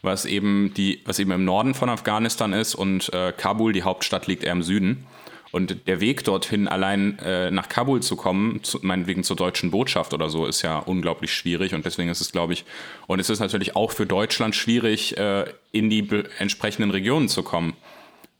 was 0.00 0.24
eben, 0.24 0.72
die, 0.74 1.00
was 1.04 1.18
eben 1.18 1.30
im 1.30 1.44
Norden 1.44 1.74
von 1.74 1.90
Afghanistan 1.90 2.52
ist 2.54 2.74
und 2.74 3.12
äh, 3.12 3.32
Kabul, 3.36 3.72
die 3.72 3.82
Hauptstadt, 3.82 4.26
liegt 4.26 4.44
eher 4.44 4.52
im 4.52 4.62
Süden. 4.62 5.06
Und 5.52 5.86
der 5.86 6.00
Weg 6.00 6.24
dorthin, 6.24 6.66
allein 6.66 7.18
äh, 7.18 7.50
nach 7.50 7.68
Kabul 7.68 8.02
zu 8.02 8.16
kommen, 8.16 8.64
zu, 8.64 8.78
meinetwegen 8.80 9.22
zur 9.22 9.36
deutschen 9.36 9.70
Botschaft 9.70 10.14
oder 10.14 10.30
so, 10.30 10.46
ist 10.46 10.62
ja 10.62 10.78
unglaublich 10.78 11.32
schwierig. 11.32 11.74
Und 11.74 11.84
deswegen 11.84 12.08
ist 12.08 12.22
es, 12.22 12.32
glaube 12.32 12.54
ich, 12.54 12.64
und 13.06 13.20
es 13.20 13.28
ist 13.28 13.40
natürlich 13.40 13.76
auch 13.76 13.92
für 13.92 14.06
Deutschland 14.06 14.56
schwierig, 14.56 15.18
äh, 15.18 15.44
in 15.70 15.90
die 15.90 16.08
entsprechenden 16.38 16.90
Regionen 16.90 17.28
zu 17.28 17.42
kommen, 17.42 17.76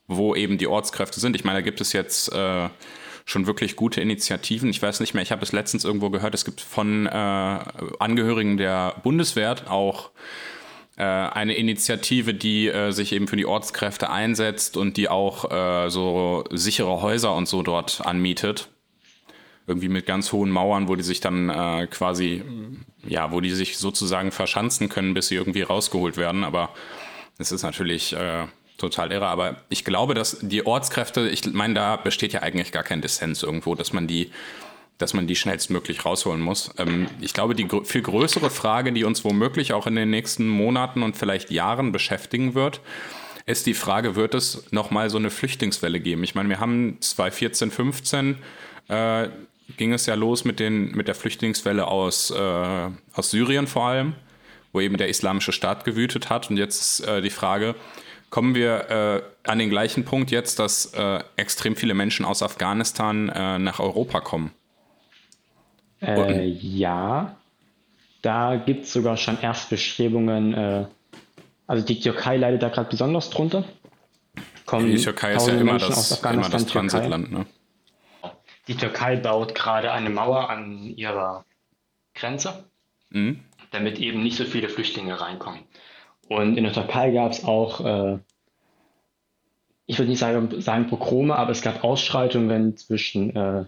wo 0.09 0.35
eben 0.35 0.57
die 0.57 0.67
Ortskräfte 0.67 1.21
sind. 1.21 1.37
Ich 1.37 1.45
meine, 1.45 1.59
da 1.59 1.63
gibt 1.63 1.83
es 1.83 1.93
jetzt 1.93 2.33
äh, 2.33 2.71
schon 3.27 3.47
wirklich 3.47 3.77
gute 3.77 4.01
Initiativen. 4.01 4.71
Ich 4.71 4.81
weiß 4.81 5.01
nicht 5.01 5.13
mehr, 5.13 5.23
ich 5.23 5.33
habe 5.33 5.43
es 5.43 5.53
letztens 5.53 5.85
irgendwo 5.85 6.09
gehört, 6.09 6.35
es 6.35 6.47
gibt 6.47 6.63
von 6.63 7.07
äh, 7.07 7.11
Angehörigen 7.11 8.57
der 8.57 8.95
Bundeswehr 9.03 9.57
auch 9.71 10.11
eine 11.01 11.55
Initiative, 11.55 12.35
die 12.35 12.69
äh, 12.69 12.93
sich 12.93 13.13
eben 13.13 13.27
für 13.27 13.37
die 13.37 13.47
Ortskräfte 13.47 14.11
einsetzt 14.11 14.77
und 14.77 14.97
die 14.97 15.09
auch 15.09 15.51
äh, 15.51 15.89
so 15.89 16.45
sichere 16.51 17.01
Häuser 17.01 17.35
und 17.35 17.49
so 17.49 17.63
dort 17.63 18.03
anmietet. 18.05 18.69
irgendwie 19.67 19.89
mit 19.89 20.07
ganz 20.07 20.33
hohen 20.33 20.51
Mauern, 20.51 20.89
wo 20.89 20.97
die 20.97 21.03
sich 21.03 21.21
dann 21.21 21.49
äh, 21.49 21.87
quasi, 21.87 22.43
ja, 23.07 23.33
wo 23.33 23.41
die 23.41 23.51
sich 23.51 23.79
sozusagen 23.79 24.33
verschanzen 24.33 24.89
können, 24.89 25.15
bis 25.15 25.29
sie 25.29 25.37
irgendwie 25.37 25.63
rausgeholt 25.63 26.17
werden. 26.17 26.45
Aber 26.45 26.71
es 27.39 27.53
ist 27.53 27.63
natürlich 27.63 28.13
äh, 28.15 28.47
total 28.77 29.13
irre. 29.13 29.27
Aber 29.27 29.57
ich 29.69 29.85
glaube, 29.85 30.15
dass 30.15 30.39
die 30.41 30.67
Ortskräfte, 30.67 31.29
ich 31.29 31.53
meine, 31.53 31.75
da 31.75 31.97
besteht 31.97 32.33
ja 32.33 32.41
eigentlich 32.41 32.73
gar 32.73 32.83
kein 32.83 33.01
Dissens 33.01 33.43
irgendwo, 33.43 33.75
dass 33.75 33.93
man 33.93 34.07
die 34.07 34.31
dass 35.03 35.15
man 35.15 35.27
die 35.27 35.37
schnellstmöglich 35.37 36.05
rausholen 36.05 36.41
muss. 36.41 36.71
Ähm, 36.79 37.09
ich 37.21 37.35
glaube, 37.35 37.55
die 37.55 37.69
gr 37.69 37.85
viel 37.85 38.03
größere 38.03 38.51
Frage, 38.51 38.93
die 38.93 39.05
uns 39.05 39.25
womöglich 39.25 39.73
auch 39.73 39.87
in 39.87 39.97
den 39.97 40.11
nächsten 40.11 40.49
Monaten 40.49 41.03
und 41.03 41.17
vielleicht 41.17 41.51
Jahren 41.51 41.93
beschäftigen 41.93 42.55
wird, 42.55 42.81
ist 43.45 43.67
die 43.67 43.75
Frage, 43.75 44.15
wird 44.15 44.35
es 44.35 44.71
nochmal 44.71 45.11
so 45.11 45.19
eine 45.19 45.31
Flüchtlingswelle 45.31 46.01
geben? 46.01 46.23
Ich 46.23 46.35
meine, 46.35 46.49
wir 46.49 46.61
haben 46.61 46.99
2014, 47.01 47.71
15 47.71 48.39
äh, 48.89 49.29
ging 49.77 49.93
es 49.93 50.07
ja 50.07 50.15
los 50.15 50.45
mit, 50.45 50.61
den, 50.61 50.93
mit 50.93 51.09
der 51.09 51.15
Flüchtlingswelle 51.15 51.87
aus, 51.89 52.31
äh, 52.31 52.91
aus 53.15 53.31
Syrien 53.31 53.67
vor 53.67 53.87
allem, 53.87 54.15
wo 54.73 54.81
eben 54.81 54.97
der 54.97 55.09
islamische 55.09 55.53
Staat 55.53 55.85
gewütet 55.85 56.31
hat. 56.31 56.51
Und 56.51 56.57
jetzt 56.57 56.81
ist 56.81 57.09
äh, 57.09 57.21
die 57.21 57.31
Frage, 57.31 57.75
kommen 58.31 58.55
wir 58.55 58.91
äh, 58.91 59.49
an 59.51 59.59
den 59.59 59.71
gleichen 59.71 60.05
Punkt 60.05 60.31
jetzt, 60.31 60.59
dass 60.59 60.95
äh, 60.95 61.21
extrem 61.37 61.75
viele 61.75 61.95
Menschen 61.95 62.25
aus 62.25 62.43
Afghanistan 62.43 63.29
äh, 63.29 63.59
nach 63.59 63.81
Europa 63.81 64.21
kommen? 64.21 64.53
Äh, 66.03 66.47
ja, 66.49 67.37
da 68.23 68.57
gibt 68.57 68.85
es 68.85 68.93
sogar 68.93 69.17
schon 69.17 69.41
Erstbestrebungen. 69.41 70.55
Äh, 70.55 70.87
also 71.67 71.85
die 71.85 72.01
Türkei 72.01 72.37
leidet 72.37 72.63
da 72.63 72.69
gerade 72.69 72.91
besonders 72.91 73.31
drunter. 73.31 73.65
Kommen 74.67 74.91
die 74.91 74.97
Türkei 74.97 75.35
ist 75.35 75.47
ja 75.47 75.55
immer 75.55 75.79
das, 75.79 76.23
immer 76.23 76.49
das 76.49 76.67
Transitland. 76.67 77.33
Ne? 77.33 77.47
Die 78.69 78.77
Türkei 78.77 79.17
baut 79.17 79.55
gerade 79.55 79.93
eine 79.93 80.11
Mauer 80.11 80.51
an 80.51 80.95
ihrer 80.97 81.45
Grenze, 82.15 82.65
mhm. 83.11 83.41
damit 83.71 83.99
eben 83.99 84.23
nicht 84.23 84.37
so 84.37 84.45
viele 84.45 84.69
Flüchtlinge 84.69 85.21
reinkommen. 85.21 85.61
Und 86.29 86.57
in 86.57 86.65
der 86.65 86.73
Türkei 86.73 87.11
gab 87.11 87.33
es 87.33 87.45
auch, 87.45 87.85
äh, 87.85 88.19
ich 89.87 89.99
würde 89.99 90.11
nicht 90.11 90.21
sagen, 90.21 90.61
sagen 90.61 90.87
Pogrome, 90.87 91.37
aber 91.37 91.51
es 91.51 91.63
gab 91.63 91.83
Ausschreitungen 91.85 92.77
zwischen 92.77 93.35
äh, 93.35 93.65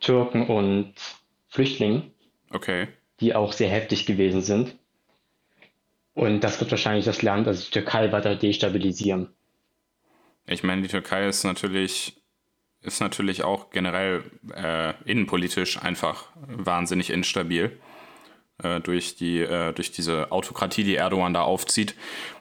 Türken 0.00 0.46
und 0.46 0.94
Flüchtlingen, 1.50 2.12
okay. 2.50 2.88
die 3.20 3.34
auch 3.34 3.52
sehr 3.52 3.68
heftig 3.68 4.06
gewesen 4.06 4.40
sind. 4.40 4.76
Und 6.14 6.40
das 6.40 6.60
wird 6.60 6.70
wahrscheinlich 6.70 7.04
das 7.04 7.22
Land, 7.22 7.46
also 7.46 7.64
die 7.64 7.70
Türkei, 7.70 8.10
weiter 8.12 8.36
destabilisieren. 8.36 9.28
Ich 10.46 10.62
meine, 10.62 10.82
die 10.82 10.88
Türkei 10.88 11.28
ist 11.28 11.44
natürlich, 11.44 12.20
ist 12.82 13.00
natürlich 13.00 13.44
auch 13.44 13.70
generell 13.70 14.24
äh, 14.54 14.94
innenpolitisch 15.04 15.80
einfach 15.80 16.26
wahnsinnig 16.36 17.10
instabil 17.10 17.78
äh, 18.62 18.80
durch, 18.80 19.16
die, 19.16 19.40
äh, 19.40 19.72
durch 19.72 19.92
diese 19.92 20.32
Autokratie, 20.32 20.84
die 20.84 20.96
Erdogan 20.96 21.34
da 21.34 21.42
aufzieht. 21.42 21.94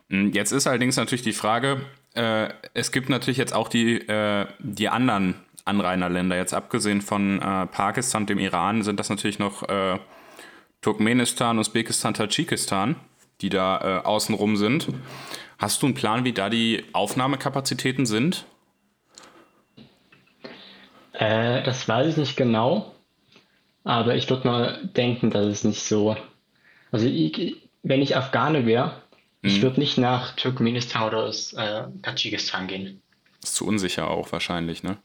Hm, 0.09 0.31
jetzt 0.33 0.51
ist 0.51 0.67
allerdings 0.67 0.97
natürlich 0.97 1.23
die 1.23 1.33
Frage, 1.33 1.81
äh, 2.15 2.49
es 2.73 2.91
gibt 2.91 3.09
natürlich 3.09 3.37
jetzt 3.37 3.53
auch 3.53 3.69
die, 3.69 3.97
äh, 4.07 4.47
die 4.59 4.89
anderen 4.89 5.35
Anrainerländer. 5.65 6.37
Jetzt 6.37 6.53
abgesehen 6.53 7.01
von 7.01 7.41
äh, 7.41 7.65
Pakistan, 7.67 8.25
dem 8.25 8.39
Iran, 8.39 8.83
sind 8.83 8.99
das 8.99 9.09
natürlich 9.09 9.39
noch 9.39 9.67
äh, 9.67 9.99
Turkmenistan, 10.81 11.59
Usbekistan, 11.59 12.13
Tadschikistan, 12.13 12.95
die 13.41 13.49
da 13.49 13.99
äh, 13.99 14.05
außenrum 14.05 14.55
sind. 14.55 14.87
Hast 15.57 15.81
du 15.81 15.87
einen 15.87 15.95
Plan, 15.95 16.23
wie 16.23 16.31
da 16.31 16.49
die 16.49 16.85
Aufnahmekapazitäten 16.93 18.05
sind? 18.05 18.45
Äh, 21.13 21.63
das 21.63 21.87
weiß 21.87 22.07
ich 22.07 22.17
nicht 22.17 22.37
genau, 22.37 22.95
aber 23.83 24.15
ich 24.15 24.29
würde 24.29 24.47
mal 24.47 24.89
denken, 24.95 25.31
dass 25.31 25.45
es 25.45 25.63
nicht 25.65 25.83
so. 25.83 26.15
Also, 26.91 27.07
ich, 27.07 27.57
wenn 27.83 28.01
ich 28.01 28.15
Afghane 28.15 28.65
wäre, 28.65 29.01
mhm. 29.41 29.49
ich 29.49 29.61
würde 29.61 29.81
nicht 29.81 29.97
nach 29.97 30.35
Turkmenistan 30.37 31.03
oder 31.03 31.27
äh, 31.27 31.87
Tadschikistan 32.01 32.67
gehen. 32.67 33.01
Ist 33.43 33.55
zu 33.55 33.67
unsicher 33.67 34.09
auch 34.09 34.31
wahrscheinlich, 34.31 34.81
ne? 34.83 34.97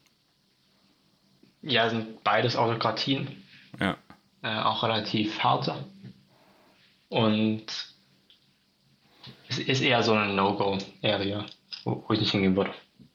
Ja, 1.65 1.89
sind 1.89 2.23
beides 2.23 2.55
Autokratien. 2.55 3.27
Ja. 3.79 3.97
Äh, 4.43 4.59
auch 4.59 4.83
relativ 4.83 5.39
harte. 5.39 5.73
Und 7.09 7.65
es 9.49 9.59
ist 9.59 9.81
eher 9.81 10.03
so 10.03 10.13
eine 10.13 10.33
No-Go-Area, 10.33 11.45
wo, 11.83 12.03
wo, 12.07 12.13
ich 12.13 12.19
nicht 12.19 12.31
hingehen 12.31 12.55
würde. 12.55 12.71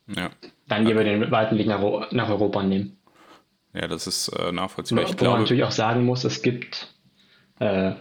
Ja. 0.08 0.30
Dann 0.66 0.84
lieber 0.84 1.04
den 1.04 1.30
weiten 1.30 1.56
Weg 1.58 1.68
nach, 1.68 2.10
nach 2.10 2.28
Europa 2.28 2.62
nehmen. 2.62 2.98
Ja, 3.72 3.86
das 3.86 4.08
ist 4.08 4.28
äh, 4.28 4.50
nachvollziehbar. 4.50 5.04
Ich 5.04 5.12
wo 5.12 5.16
glaube, 5.16 5.32
man 5.34 5.42
natürlich 5.42 5.64
auch 5.64 5.70
sagen 5.70 6.04
muss, 6.04 6.24
es 6.24 6.42
gibt 6.42 6.92
äh, 7.60 7.92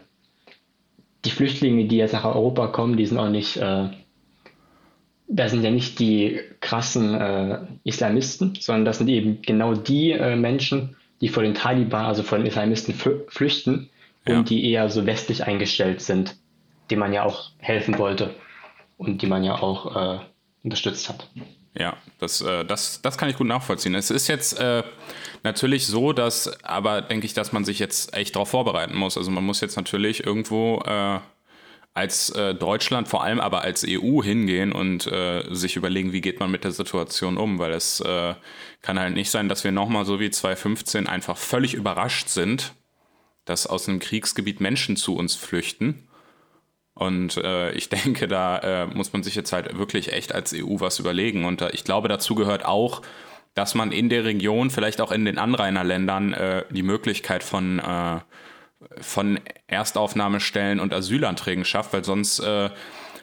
die 1.25 1.31
Flüchtlinge, 1.31 1.85
die 1.85 1.97
jetzt 1.97 2.13
nach 2.13 2.25
Europa 2.25 2.67
kommen, 2.67 2.97
die 2.97 3.05
sind 3.05 3.19
auch 3.19 3.29
nicht 3.29 3.57
äh, 3.57 3.89
das 5.29 5.51
sind 5.51 5.63
ja 5.63 5.69
nicht 5.69 5.99
die 5.99 6.41
krassen 6.59 7.13
äh, 7.13 7.59
Islamisten, 7.83 8.55
sondern 8.59 8.85
das 8.85 8.97
sind 8.97 9.07
eben 9.09 9.41
genau 9.43 9.75
die 9.75 10.11
äh, 10.11 10.35
Menschen, 10.35 10.97
die 11.21 11.29
vor 11.29 11.43
den 11.43 11.53
Taliban, 11.53 12.05
also 12.05 12.23
vor 12.23 12.39
den 12.39 12.47
Islamisten 12.47 12.95
flüchten 13.27 13.89
ja. 14.27 14.39
und 14.39 14.49
die 14.49 14.69
eher 14.71 14.89
so 14.89 15.05
westlich 15.05 15.45
eingestellt 15.45 16.01
sind, 16.01 16.35
denen 16.89 16.99
man 16.99 17.13
ja 17.13 17.23
auch 17.23 17.51
helfen 17.59 17.99
wollte 17.99 18.33
und 18.97 19.21
die 19.21 19.27
man 19.27 19.43
ja 19.43 19.61
auch 19.61 20.17
äh, 20.17 20.19
unterstützt 20.63 21.07
hat. 21.09 21.29
Ja, 21.75 21.95
das, 22.17 22.41
äh, 22.41 22.65
das, 22.65 23.01
das 23.03 23.17
kann 23.19 23.29
ich 23.29 23.37
gut 23.37 23.47
nachvollziehen. 23.47 23.93
Es 23.93 24.09
ist 24.09 24.27
jetzt 24.27 24.59
äh, 24.59 24.83
natürlich 25.43 25.85
so, 25.85 26.11
dass, 26.11 26.63
aber 26.63 27.01
denke 27.03 27.27
ich, 27.27 27.35
dass 27.35 27.51
man 27.51 27.63
sich 27.65 27.77
jetzt 27.77 28.15
echt 28.15 28.35
darauf 28.35 28.49
vorbereiten 28.49 28.97
muss. 28.97 29.15
Also 29.15 29.29
man 29.29 29.43
muss 29.43 29.61
jetzt 29.61 29.75
natürlich 29.75 30.25
irgendwo 30.25 30.81
äh, 30.85 31.19
als 31.93 32.29
äh, 32.29 32.53
Deutschland, 32.55 33.07
vor 33.07 33.23
allem 33.23 33.39
aber 33.39 33.61
als 33.61 33.85
EU 33.87 34.21
hingehen 34.21 34.71
und 34.71 35.07
äh, 35.07 35.43
sich 35.53 35.75
überlegen, 35.75 36.13
wie 36.13 36.21
geht 36.21 36.39
man 36.39 36.51
mit 36.51 36.63
der 36.63 36.71
Situation 36.71 37.37
um, 37.37 37.59
weil 37.59 37.71
es 37.71 37.99
äh, 37.99 38.35
kann 38.81 38.99
halt 38.99 39.15
nicht 39.15 39.31
sein, 39.31 39.49
dass 39.49 39.63
wir 39.63 39.71
nochmal 39.71 40.05
so 40.05 40.19
wie 40.19 40.29
2015 40.29 41.07
einfach 41.07 41.37
völlig 41.37 41.73
überrascht 41.73 42.29
sind, 42.29 42.73
dass 43.45 43.67
aus 43.67 43.89
einem 43.89 43.99
Kriegsgebiet 43.99 44.61
Menschen 44.61 44.95
zu 44.95 45.15
uns 45.15 45.35
flüchten. 45.35 46.07
Und 46.93 47.37
äh, 47.37 47.71
ich 47.71 47.89
denke, 47.89 48.27
da 48.27 48.57
äh, 48.59 48.87
muss 48.87 49.11
man 49.11 49.23
sich 49.23 49.35
jetzt 49.35 49.51
halt 49.51 49.77
wirklich 49.77 50.13
echt 50.13 50.33
als 50.33 50.53
EU 50.53 50.79
was 50.79 50.99
überlegen. 50.99 51.45
Und 51.45 51.61
äh, 51.61 51.71
ich 51.71 51.83
glaube, 51.83 52.07
dazu 52.07 52.35
gehört 52.35 52.65
auch, 52.65 53.01
dass 53.55 53.73
man 53.73 53.91
in 53.91 54.09
der 54.09 54.25
Region, 54.25 54.69
vielleicht 54.69 55.01
auch 55.01 55.11
in 55.11 55.25
den 55.25 55.37
Anrainerländern, 55.37 56.63
die 56.69 56.83
Möglichkeit 56.83 57.43
von 57.43 57.81
von 59.01 59.39
Erstaufnahmestellen 59.67 60.79
und 60.79 60.93
Asylanträgen 60.93 61.65
schafft, 61.65 61.93
weil 61.93 62.03
sonst 62.03 62.39
äh, 62.39 62.69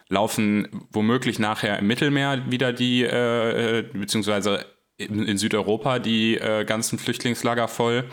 laufen 0.08 0.86
womöglich 0.90 1.38
nachher 1.38 1.78
im 1.78 1.86
Mittelmeer 1.86 2.50
wieder 2.50 2.72
die, 2.72 3.02
äh, 3.02 3.78
äh, 3.78 3.82
beziehungsweise 3.82 4.66
in, 4.98 5.26
in, 5.26 5.38
Südeuropa 5.38 5.98
die 5.98 6.36
äh, 6.36 6.64
ganzen 6.64 6.98
Flüchtlingslager 6.98 7.68
voll. 7.68 8.04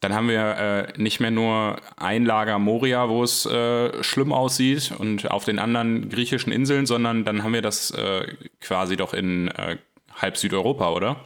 Dann 0.00 0.14
haben 0.14 0.28
wir 0.28 0.56
äh, 0.56 1.00
nicht 1.00 1.18
mehr 1.18 1.30
nur 1.30 1.80
ein 1.96 2.24
Lager 2.24 2.58
Moria, 2.58 3.08
wo 3.08 3.22
es 3.22 3.46
äh, 3.46 4.02
schlimm 4.02 4.32
aussieht 4.32 4.92
und 4.96 5.30
auf 5.30 5.44
den 5.44 5.58
anderen 5.58 6.08
griechischen 6.08 6.52
Inseln, 6.52 6.86
sondern 6.86 7.24
dann 7.24 7.42
haben 7.42 7.52
wir 7.52 7.62
das 7.62 7.92
quasi 8.60 8.96
doch 8.96 9.12
in 9.12 9.50
halb 10.14 10.36
Südeuropa, 10.36 10.90
oder? 10.90 11.16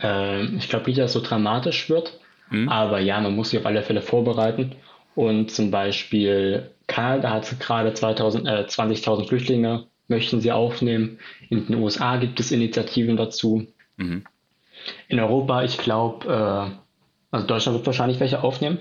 Ähm, 0.00 0.56
ich 0.58 0.68
glaube 0.68 0.92
dass 0.92 1.06
es 1.06 1.12
so 1.12 1.20
dramatisch 1.20 1.88
wird. 1.88 2.20
Mhm. 2.50 2.68
Aber 2.68 3.00
ja, 3.00 3.20
man 3.20 3.34
muss 3.34 3.50
sich 3.50 3.58
auf 3.58 3.66
alle 3.66 3.82
Fälle 3.82 4.02
vorbereiten. 4.02 4.76
Und 5.14 5.50
zum 5.50 5.70
Beispiel 5.70 6.70
Kanada 6.86 7.30
hat 7.30 7.58
gerade 7.60 7.90
20.000 7.90 9.22
äh, 9.22 9.26
Flüchtlinge, 9.26 9.86
möchten 10.08 10.40
sie 10.40 10.52
aufnehmen. 10.52 11.18
In 11.48 11.66
den 11.66 11.76
USA 11.76 12.16
gibt 12.16 12.40
es 12.40 12.52
Initiativen 12.52 13.16
dazu. 13.16 13.66
Mhm. 13.96 14.24
In 15.08 15.20
Europa, 15.20 15.62
ich 15.62 15.78
glaube, 15.78 16.26
äh, 16.28 16.76
also 17.30 17.46
Deutschland 17.46 17.78
wird 17.78 17.86
wahrscheinlich 17.86 18.20
welche 18.20 18.42
aufnehmen. 18.42 18.78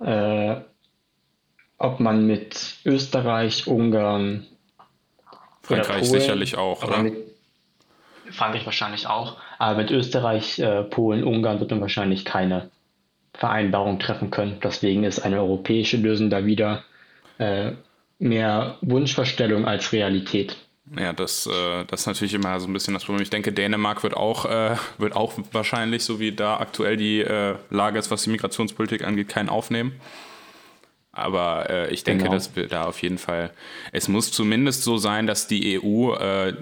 Äh, 0.00 0.56
ob 1.78 2.00
man 2.00 2.26
mit 2.26 2.76
Österreich, 2.84 3.66
Ungarn, 3.66 4.46
Frankreich 5.62 6.08
Polen, 6.08 6.20
sicherlich 6.20 6.56
auch, 6.56 6.82
oder? 6.82 7.02
Mit 7.02 7.14
Frankreich 8.30 8.64
wahrscheinlich 8.64 9.06
auch. 9.06 9.36
Aber 9.58 9.78
mit 9.78 9.90
Österreich, 9.90 10.58
äh, 10.58 10.82
Polen, 10.84 11.24
Ungarn 11.24 11.60
wird 11.60 11.70
man 11.70 11.80
wahrscheinlich 11.80 12.24
keine 12.24 12.70
Vereinbarung 13.34 13.98
treffen 13.98 14.30
können. 14.30 14.58
Deswegen 14.62 15.04
ist 15.04 15.20
eine 15.20 15.40
europäische 15.40 15.96
Lösung 15.96 16.30
da 16.30 16.44
wieder 16.44 16.82
äh, 17.38 17.72
mehr 18.18 18.76
Wunschvorstellung 18.80 19.64
als 19.64 19.92
Realität. 19.92 20.56
Ja, 20.96 21.12
das, 21.12 21.46
äh, 21.46 21.84
das 21.84 22.00
ist 22.00 22.06
natürlich 22.06 22.34
immer 22.34 22.58
so 22.60 22.66
ein 22.66 22.72
bisschen 22.72 22.94
das 22.94 23.04
Problem. 23.04 23.22
Ich 23.22 23.30
denke, 23.30 23.52
Dänemark 23.52 24.02
wird 24.02 24.16
auch, 24.16 24.46
äh, 24.46 24.76
wird 24.96 25.14
auch 25.14 25.34
wahrscheinlich, 25.52 26.02
so 26.02 26.18
wie 26.18 26.32
da 26.32 26.58
aktuell 26.58 26.96
die 26.96 27.20
äh, 27.20 27.56
Lage 27.70 27.98
ist, 27.98 28.10
was 28.10 28.22
die 28.22 28.30
Migrationspolitik 28.30 29.04
angeht, 29.04 29.28
keinen 29.28 29.48
aufnehmen. 29.50 30.00
Aber 31.12 31.68
äh, 31.68 31.92
ich 31.92 32.04
denke, 32.04 32.24
genau. 32.24 32.34
dass 32.34 32.54
wir 32.54 32.68
da 32.68 32.84
auf 32.84 33.02
jeden 33.02 33.18
Fall, 33.18 33.50
es 33.92 34.08
muss 34.08 34.30
zumindest 34.30 34.84
so 34.84 34.98
sein, 34.98 35.26
dass 35.26 35.48
die 35.48 35.80
EU 35.80 36.14
äh, 36.14 36.54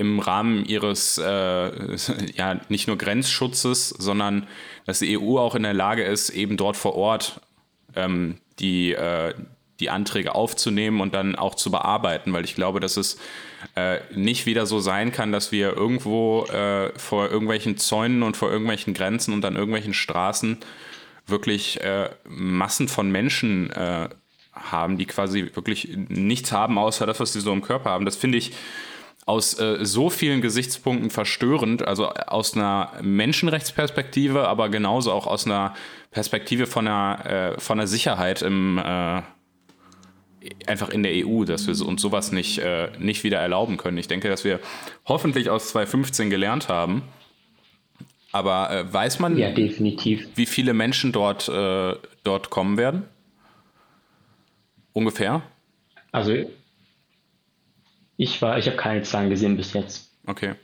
im 0.00 0.18
Rahmen 0.18 0.64
ihres 0.64 1.18
äh, 1.18 1.96
ja 2.34 2.58
nicht 2.70 2.88
nur 2.88 2.96
Grenzschutzes, 2.96 3.90
sondern 3.90 4.46
dass 4.86 5.00
die 5.00 5.18
EU 5.18 5.38
auch 5.38 5.54
in 5.54 5.62
der 5.62 5.74
Lage 5.74 6.02
ist, 6.02 6.30
eben 6.30 6.56
dort 6.56 6.78
vor 6.78 6.94
Ort 6.94 7.42
ähm, 7.94 8.38
die, 8.58 8.94
äh, 8.94 9.34
die 9.78 9.90
Anträge 9.90 10.34
aufzunehmen 10.34 11.02
und 11.02 11.12
dann 11.12 11.36
auch 11.36 11.54
zu 11.54 11.70
bearbeiten, 11.70 12.32
weil 12.32 12.46
ich 12.46 12.54
glaube, 12.54 12.80
dass 12.80 12.96
es 12.96 13.18
äh, 13.76 13.98
nicht 14.14 14.46
wieder 14.46 14.64
so 14.64 14.80
sein 14.80 15.12
kann, 15.12 15.32
dass 15.32 15.52
wir 15.52 15.76
irgendwo 15.76 16.44
äh, 16.46 16.98
vor 16.98 17.28
irgendwelchen 17.28 17.76
Zäunen 17.76 18.22
und 18.22 18.38
vor 18.38 18.50
irgendwelchen 18.50 18.94
Grenzen 18.94 19.34
und 19.34 19.44
an 19.44 19.56
irgendwelchen 19.56 19.92
Straßen 19.92 20.56
wirklich 21.26 21.78
äh, 21.82 22.08
Massen 22.26 22.88
von 22.88 23.10
Menschen 23.10 23.70
äh, 23.70 24.08
haben, 24.54 24.96
die 24.96 25.04
quasi 25.04 25.50
wirklich 25.54 25.94
nichts 26.08 26.52
haben, 26.52 26.78
außer 26.78 27.04
das, 27.04 27.20
was 27.20 27.34
sie 27.34 27.40
so 27.40 27.52
im 27.52 27.60
Körper 27.60 27.90
haben. 27.90 28.06
Das 28.06 28.16
finde 28.16 28.38
ich 28.38 28.52
aus 29.30 29.58
äh, 29.60 29.84
so 29.84 30.10
vielen 30.10 30.40
Gesichtspunkten 30.40 31.08
verstörend, 31.08 31.86
also 31.86 32.08
aus 32.08 32.56
einer 32.56 32.92
Menschenrechtsperspektive, 33.00 34.48
aber 34.48 34.68
genauso 34.68 35.12
auch 35.12 35.28
aus 35.28 35.46
einer 35.46 35.72
Perspektive 36.10 36.66
von 36.66 36.88
einer, 36.88 37.54
äh, 37.54 37.60
von 37.60 37.78
einer 37.78 37.86
Sicherheit 37.86 38.42
im, 38.42 38.78
äh, 38.78 39.22
einfach 40.66 40.88
in 40.88 41.04
der 41.04 41.12
EU, 41.24 41.44
dass 41.44 41.68
wir 41.68 41.86
uns 41.86 42.02
sowas 42.02 42.32
nicht, 42.32 42.58
äh, 42.58 42.90
nicht 42.98 43.22
wieder 43.22 43.38
erlauben 43.38 43.76
können. 43.76 43.98
Ich 43.98 44.08
denke, 44.08 44.28
dass 44.28 44.42
wir 44.42 44.58
hoffentlich 45.06 45.48
aus 45.48 45.68
2015 45.68 46.28
gelernt 46.28 46.68
haben. 46.68 47.02
Aber 48.32 48.70
äh, 48.70 48.92
weiß 48.92 49.20
man, 49.20 49.36
ja, 49.38 49.56
wie 49.56 50.46
viele 50.46 50.74
Menschen 50.74 51.12
dort, 51.12 51.48
äh, 51.48 51.94
dort 52.24 52.50
kommen 52.50 52.76
werden? 52.78 53.04
Ungefähr? 54.92 55.42
Also 56.10 56.32
ich 58.20 58.42
war, 58.42 58.58
ich 58.58 58.66
habe 58.66 58.76
keine 58.76 59.00
Zahlen 59.00 59.30
gesehen 59.30 59.56
bis 59.56 59.72
jetzt. 59.72 60.12
Okay. 60.26 60.54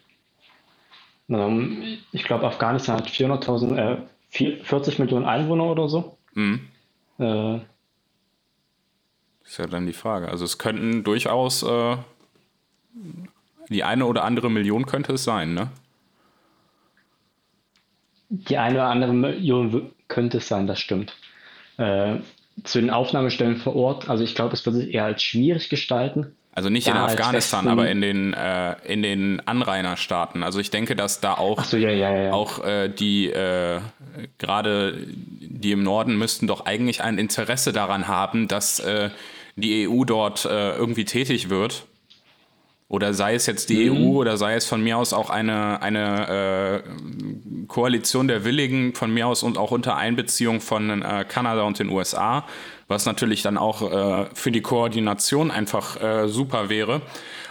Ähm, 1.31 1.99
ich 2.13 2.25
glaube, 2.25 2.47
Afghanistan 2.47 2.99
hat 2.99 3.09
400.000, 3.09 4.03
äh, 4.31 4.63
40 4.63 4.99
Millionen 4.99 5.25
Einwohner 5.25 5.65
oder 5.65 5.89
so. 5.89 6.19
Mhm. 6.35 6.69
Äh, 7.19 7.57
ist 9.43 9.57
ja 9.57 9.67
dann 9.67 9.87
die 9.87 9.95
Frage. 9.95 10.29
Also 10.29 10.45
es 10.45 10.59
könnten 10.59 11.03
durchaus 11.03 11.63
äh, 11.63 11.97
die 13.71 13.85
eine 13.85 14.05
oder 14.05 14.25
andere 14.25 14.51
Million 14.51 14.85
könnte 14.85 15.15
es 15.15 15.25
sein, 15.25 15.55
ne? 15.55 15.71
Die 18.29 18.59
eine 18.59 18.75
oder 18.75 18.89
andere 18.89 19.15
Million 19.15 19.93
könnte 20.09 20.39
es 20.39 20.49
sein, 20.49 20.67
das 20.67 20.79
stimmt. 20.79 21.17
Äh, 21.79 22.17
zu 22.65 22.81
den 22.81 22.91
Aufnahmestellen 22.91 23.57
vor 23.57 23.75
Ort, 23.77 24.11
also 24.11 24.25
ich 24.25 24.35
glaube, 24.35 24.53
es 24.53 24.67
wird 24.67 24.77
sich 24.77 24.93
eher 24.93 25.07
als 25.07 25.23
schwierig 25.23 25.71
gestalten. 25.71 26.37
Also 26.57 26.71
nicht 26.71 26.89
in 26.89 26.95
Afghanistan, 26.95 27.69
aber 27.69 27.91
in 27.91 28.01
den, 28.01 28.33
äh, 28.33 28.77
in 28.91 29.03
den 29.03 29.47
Anrainerstaaten. 29.47 30.43
Also 30.43 30.59
ich 30.59 30.71
denke, 30.71 30.97
dass 30.97 31.21
da 31.21 31.35
auch, 31.35 31.63
so, 31.65 31.77
ja, 31.77 31.91
ja, 31.91 32.17
ja. 32.17 32.33
auch 32.33 32.65
äh, 32.65 32.89
die, 32.89 33.27
äh, 33.27 33.81
gerade 34.39 34.95
die 35.07 35.73
im 35.73 35.83
Norden 35.83 36.17
müssten 36.17 36.47
doch 36.47 36.65
eigentlich 36.65 37.03
ein 37.03 37.19
Interesse 37.19 37.75
daran 37.75 38.09
haben, 38.09 38.49
dass 38.49 38.81
äh, 38.81 39.11
die 39.57 39.87
EU 39.87 40.05
dort 40.05 40.47
äh, 40.47 40.75
irgendwie 40.77 41.05
tätig 41.05 41.51
wird. 41.51 41.85
Oder 42.89 43.13
sei 43.13 43.35
es 43.35 43.45
jetzt 43.45 43.69
die 43.69 43.91
mhm. 43.91 44.07
EU 44.07 44.17
oder 44.17 44.39
sei 44.39 44.55
es 44.55 44.65
von 44.65 44.83
mir 44.83 44.97
aus 44.97 45.13
auch 45.13 45.29
eine, 45.29 45.83
eine 45.83 46.83
äh, 46.87 47.67
Koalition 47.67 48.29
der 48.29 48.45
Willigen, 48.45 48.95
von 48.95 49.13
mir 49.13 49.27
aus 49.27 49.43
und 49.43 49.59
auch 49.59 49.73
unter 49.73 49.97
Einbeziehung 49.97 50.63
von 50.63 51.05
Kanada 51.29 51.65
und 51.65 51.81
den 51.81 51.91
USA 51.91 52.47
was 52.89 53.07
natürlich 53.07 53.43
dann 53.43 53.59
auch 53.59 53.83
äh, 53.83 54.27
für 54.35 54.53
die 54.53 54.63
Koordination 54.63 55.51
einfach 55.51 56.01
äh, 56.01 56.29
super 56.29 56.69
wäre. 56.69 57.03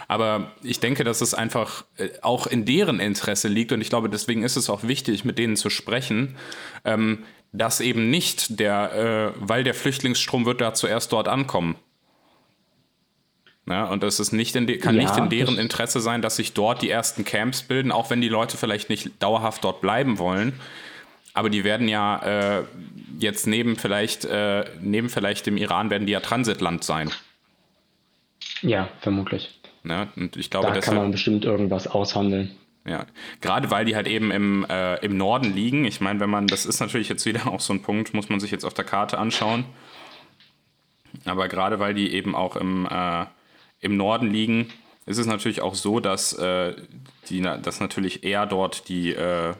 Aber 0.08 0.52
ich 0.62 0.80
denke, 0.80 1.04
dass 1.04 1.20
es 1.20 1.34
einfach 1.34 1.84
äh, 1.96 2.08
auch 2.22 2.46
in 2.46 2.64
deren 2.64 3.00
Interesse 3.00 3.48
liegt 3.48 3.72
und 3.72 3.80
ich 3.80 3.90
glaube, 3.90 4.08
deswegen 4.08 4.42
ist 4.42 4.56
es 4.56 4.70
auch 4.70 4.84
wichtig, 4.84 5.24
mit 5.24 5.38
denen 5.38 5.56
zu 5.56 5.68
sprechen, 5.68 6.36
ähm, 6.84 7.24
dass 7.52 7.80
eben 7.80 8.10
nicht 8.10 8.60
der, 8.60 9.34
äh, 9.36 9.40
weil 9.40 9.64
der 9.64 9.74
Flüchtlingsstrom 9.74 10.46
wird 10.46 10.60
da 10.60 10.74
zuerst 10.74 11.12
dort 11.12 11.28
ankommen. 11.28 11.76
Ja, 13.68 13.86
und 13.86 14.04
das 14.04 14.20
ist 14.20 14.32
nicht 14.32 14.54
in 14.54 14.66
kann 14.78 14.94
ja, 14.94 15.02
nicht 15.02 15.16
in 15.16 15.28
deren 15.28 15.58
Interesse 15.58 16.00
sein, 16.00 16.22
dass 16.22 16.36
sich 16.36 16.52
dort 16.52 16.82
die 16.82 16.90
ersten 16.90 17.24
Camps 17.24 17.62
bilden, 17.62 17.90
auch 17.90 18.10
wenn 18.10 18.20
die 18.20 18.28
Leute 18.28 18.56
vielleicht 18.56 18.90
nicht 18.90 19.20
dauerhaft 19.20 19.64
dort 19.64 19.80
bleiben 19.80 20.18
wollen. 20.18 20.60
Aber 21.36 21.50
die 21.50 21.64
werden 21.64 21.86
ja 21.86 22.60
äh, 22.60 22.64
jetzt 23.18 23.46
neben 23.46 23.76
vielleicht, 23.76 24.24
äh, 24.24 24.64
neben 24.80 25.10
vielleicht 25.10 25.44
dem 25.44 25.58
Iran 25.58 25.90
werden 25.90 26.06
die 26.06 26.14
ja 26.14 26.20
Transitland 26.20 26.82
sein. 26.82 27.10
Ja, 28.62 28.88
vermutlich. 29.00 29.60
Ne? 29.82 30.08
Und 30.16 30.38
ich 30.38 30.48
glaube, 30.48 30.68
da 30.68 30.72
deshalb, 30.72 30.94
kann 30.94 31.04
man 31.04 31.10
bestimmt 31.10 31.44
irgendwas 31.44 31.88
aushandeln. 31.88 32.52
Ja, 32.86 33.04
gerade 33.42 33.70
weil 33.70 33.84
die 33.84 33.94
halt 33.94 34.06
eben 34.06 34.30
im, 34.30 34.64
äh, 34.70 34.96
im 35.04 35.18
Norden 35.18 35.52
liegen. 35.52 35.84
Ich 35.84 36.00
meine, 36.00 36.20
wenn 36.20 36.30
man, 36.30 36.46
das 36.46 36.64
ist 36.64 36.80
natürlich 36.80 37.10
jetzt 37.10 37.26
wieder 37.26 37.46
auch 37.52 37.60
so 37.60 37.74
ein 37.74 37.82
Punkt, 37.82 38.14
muss 38.14 38.30
man 38.30 38.40
sich 38.40 38.50
jetzt 38.50 38.64
auf 38.64 38.72
der 38.72 38.86
Karte 38.86 39.18
anschauen. 39.18 39.66
Aber 41.26 41.48
gerade 41.48 41.78
weil 41.78 41.92
die 41.92 42.14
eben 42.14 42.34
auch 42.34 42.56
im, 42.56 42.88
äh, 42.90 43.26
im 43.80 43.98
Norden 43.98 44.30
liegen, 44.30 44.72
ist 45.04 45.18
es 45.18 45.26
natürlich 45.26 45.60
auch 45.60 45.74
so, 45.74 46.00
dass, 46.00 46.32
äh, 46.32 46.74
die, 47.28 47.42
dass 47.42 47.80
natürlich 47.80 48.24
eher 48.24 48.46
dort 48.46 48.88
die, 48.88 49.12
äh, 49.12 49.52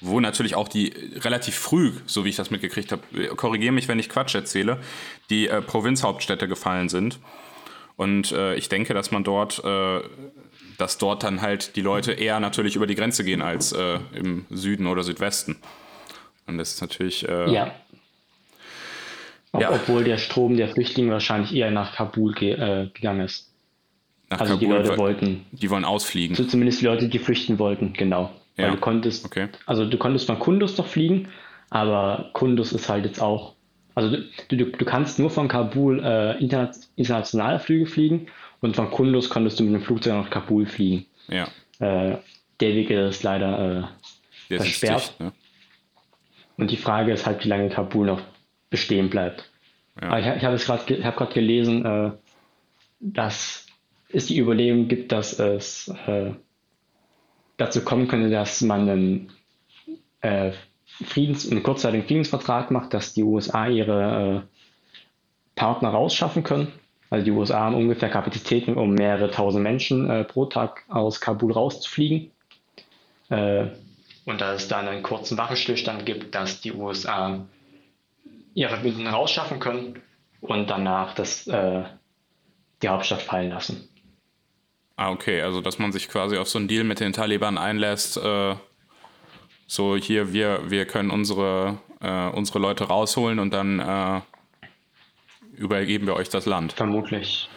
wo 0.00 0.20
natürlich 0.20 0.54
auch 0.54 0.68
die 0.68 0.92
relativ 1.16 1.54
früh, 1.56 1.92
so 2.06 2.24
wie 2.24 2.28
ich 2.28 2.36
das 2.36 2.50
mitgekriegt 2.50 2.92
habe, 2.92 3.02
korrigiere 3.36 3.72
mich, 3.72 3.88
wenn 3.88 3.98
ich 3.98 4.08
Quatsch 4.08 4.34
erzähle, 4.34 4.78
die 5.30 5.48
äh, 5.48 5.60
Provinzhauptstädte 5.60 6.46
gefallen 6.48 6.88
sind. 6.88 7.18
Und 7.96 8.30
äh, 8.30 8.54
ich 8.54 8.68
denke, 8.68 8.94
dass 8.94 9.10
man 9.10 9.24
dort, 9.24 9.62
äh, 9.64 10.00
dass 10.78 10.98
dort 10.98 11.24
dann 11.24 11.42
halt 11.42 11.74
die 11.74 11.80
Leute 11.80 12.12
eher 12.12 12.38
natürlich 12.38 12.76
über 12.76 12.86
die 12.86 12.94
Grenze 12.94 13.24
gehen 13.24 13.42
als 13.42 13.72
äh, 13.72 13.98
im 14.14 14.46
Süden 14.50 14.86
oder 14.86 15.02
Südwesten. 15.02 15.56
Und 16.46 16.58
das 16.58 16.74
ist 16.74 16.80
natürlich. 16.80 17.28
Äh, 17.28 17.52
ja. 17.52 17.72
ja. 19.58 19.72
Obwohl 19.72 20.04
der 20.04 20.18
Strom 20.18 20.56
der 20.56 20.68
Flüchtlinge 20.68 21.10
wahrscheinlich 21.10 21.52
eher 21.52 21.72
nach 21.72 21.96
Kabul 21.96 22.34
ge 22.34 22.52
äh, 22.52 22.88
gegangen 22.94 23.22
ist. 23.22 23.52
Nach 24.30 24.40
also 24.40 24.54
Kabul, 24.54 24.68
die 24.68 24.72
Leute 24.72 24.96
wollten. 24.96 25.46
Die 25.50 25.68
wollen 25.68 25.84
ausfliegen. 25.84 26.36
So 26.36 26.44
zumindest 26.44 26.80
die 26.80 26.86
Leute, 26.86 27.08
die 27.08 27.18
flüchten 27.18 27.58
wollten, 27.58 27.94
genau. 27.94 28.30
Ja. 28.58 28.64
Weil 28.64 28.70
du 28.72 28.80
konntest, 28.80 29.24
okay. 29.24 29.48
also 29.66 29.84
du 29.84 29.96
konntest 29.96 30.26
von 30.26 30.38
Kundus 30.38 30.76
noch 30.76 30.86
fliegen, 30.86 31.28
aber 31.70 32.30
Kundus 32.32 32.72
ist 32.72 32.88
halt 32.88 33.04
jetzt 33.04 33.22
auch, 33.22 33.54
also 33.94 34.16
du, 34.48 34.56
du, 34.56 34.66
du 34.66 34.84
kannst 34.84 35.18
nur 35.18 35.30
von 35.30 35.48
Kabul 35.48 36.02
äh, 36.04 36.38
internationale 36.38 37.60
Flüge 37.60 37.86
fliegen 37.86 38.26
und 38.60 38.74
von 38.74 38.90
Kundus 38.90 39.30
konntest 39.30 39.60
du 39.60 39.64
mit 39.64 39.74
dem 39.74 39.82
Flugzeug 39.82 40.14
nach 40.14 40.30
Kabul 40.30 40.66
fliegen. 40.66 41.06
Ja. 41.28 41.44
Äh, 41.78 42.18
der 42.60 42.74
Weg 42.74 42.90
ist 42.90 43.22
leider 43.22 43.90
äh, 44.48 44.56
versperrt. 44.56 45.02
Dicht, 45.02 45.20
ne? 45.20 45.32
Und 46.56 46.72
die 46.72 46.76
Frage 46.76 47.12
ist 47.12 47.24
halt, 47.24 47.44
wie 47.44 47.48
lange 47.48 47.68
Kabul 47.68 48.06
noch 48.06 48.20
bestehen 48.68 49.10
bleibt. 49.10 49.48
Ja. 50.00 50.08
Aber 50.08 50.20
ich, 50.20 50.26
ich 50.26 50.44
habe 50.44 50.56
gerade 50.58 51.04
hab 51.04 51.32
gelesen, 51.32 51.84
äh, 51.84 52.10
dass 53.00 53.66
es 54.10 54.26
die 54.26 54.38
Überlegung 54.38 54.88
gibt, 54.88 55.12
dass 55.12 55.38
es 55.38 55.88
äh, 56.06 56.32
dazu 57.58 57.84
kommen 57.84 58.08
könnte, 58.08 58.30
dass 58.30 58.62
man 58.62 58.88
einen, 58.88 59.32
äh, 60.22 60.52
Friedens-, 60.86 61.50
einen 61.50 61.62
kurzzeitigen 61.62 62.06
Friedensvertrag 62.06 62.70
macht, 62.70 62.94
dass 62.94 63.12
die 63.12 63.22
USA 63.22 63.68
ihre 63.68 64.46
äh, 64.46 64.58
Partner 65.54 65.90
rausschaffen 65.90 66.42
können. 66.42 66.72
Also 67.10 67.24
die 67.24 67.30
USA 67.30 67.60
haben 67.60 67.74
ungefähr 67.74 68.08
Kapazitäten, 68.08 68.74
um 68.74 68.94
mehrere 68.94 69.30
tausend 69.30 69.62
Menschen 69.62 70.08
äh, 70.08 70.24
pro 70.24 70.46
Tag 70.46 70.84
aus 70.88 71.20
Kabul 71.20 71.52
rauszufliegen. 71.52 72.30
Äh, 73.28 73.66
und 74.24 74.40
dass 74.40 74.62
es 74.62 74.68
dann 74.68 74.88
einen 74.88 75.02
kurzen 75.02 75.38
Waffenstillstand 75.38 76.04
gibt, 76.04 76.34
dass 76.34 76.60
die 76.60 76.72
USA 76.72 77.46
ihre 78.54 78.70
Verbündeten 78.70 79.06
rausschaffen 79.06 79.58
können 79.58 80.02
und 80.40 80.68
danach 80.68 81.14
das, 81.14 81.46
äh, 81.46 81.84
die 82.82 82.88
Hauptstadt 82.88 83.22
fallen 83.22 83.50
lassen. 83.50 83.88
Ah, 84.98 85.12
okay, 85.12 85.42
also 85.42 85.60
dass 85.60 85.78
man 85.78 85.92
sich 85.92 86.08
quasi 86.08 86.36
auf 86.38 86.48
so 86.48 86.58
einen 86.58 86.66
Deal 86.66 86.82
mit 86.82 86.98
den 86.98 87.12
Taliban 87.12 87.56
einlässt, 87.56 88.16
äh, 88.16 88.56
so 89.68 89.96
hier, 89.96 90.32
wir, 90.32 90.72
wir 90.72 90.86
können 90.86 91.10
unsere, 91.10 91.78
äh, 92.00 92.26
unsere 92.30 92.58
Leute 92.58 92.88
rausholen 92.88 93.38
und 93.38 93.52
dann 93.52 93.78
äh, 93.78 94.20
übergeben 95.52 96.08
wir 96.08 96.14
euch 96.14 96.30
das 96.30 96.46
Land. 96.46 96.72
Vermutlich. 96.72 97.48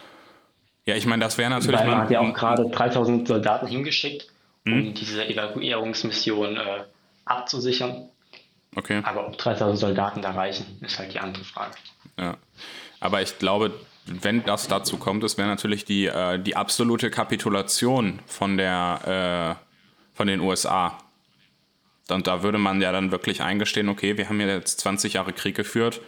Ja, 0.86 0.94
ich 0.94 1.04
meine, 1.04 1.24
das 1.24 1.36
wäre 1.36 1.50
natürlich. 1.50 1.80
Weil 1.80 1.88
man 1.88 1.98
hat 1.98 2.10
ja 2.12 2.20
auch 2.20 2.32
gerade 2.32 2.70
3000 2.70 3.26
Soldaten 3.26 3.66
hingeschickt, 3.66 4.28
um 4.64 4.72
hm? 4.74 4.94
diese 4.94 5.26
Evakuierungsmission 5.26 6.56
äh, 6.56 6.84
abzusichern. 7.24 8.08
Okay. 8.76 9.02
Aber 9.02 9.26
ob 9.26 9.36
3000 9.36 9.80
Soldaten 9.80 10.22
da 10.22 10.30
reichen, 10.30 10.78
ist 10.80 10.96
halt 10.96 11.12
die 11.12 11.18
andere 11.18 11.42
Frage. 11.42 11.74
Ja. 12.16 12.36
Aber 13.00 13.20
ich 13.20 13.36
glaube, 13.40 13.72
wenn 14.06 14.44
das 14.44 14.68
dazu 14.68 14.96
kommt, 14.96 15.22
das 15.22 15.38
wäre 15.38 15.48
natürlich 15.48 15.84
die, 15.84 16.06
äh, 16.06 16.38
die 16.38 16.56
absolute 16.56 17.10
Kapitulation 17.10 18.20
von, 18.26 18.56
der, 18.56 19.58
äh, 19.58 20.16
von 20.16 20.26
den 20.26 20.40
USA. 20.40 20.98
Und 22.10 22.26
da 22.26 22.42
würde 22.42 22.58
man 22.58 22.80
ja 22.80 22.92
dann 22.92 23.12
wirklich 23.12 23.42
eingestehen, 23.42 23.88
okay, 23.88 24.16
wir 24.16 24.28
haben 24.28 24.40
ja 24.40 24.48
jetzt 24.48 24.80
20 24.80 25.14
Jahre 25.14 25.32
Krieg 25.32 25.54
geführt 25.54 26.00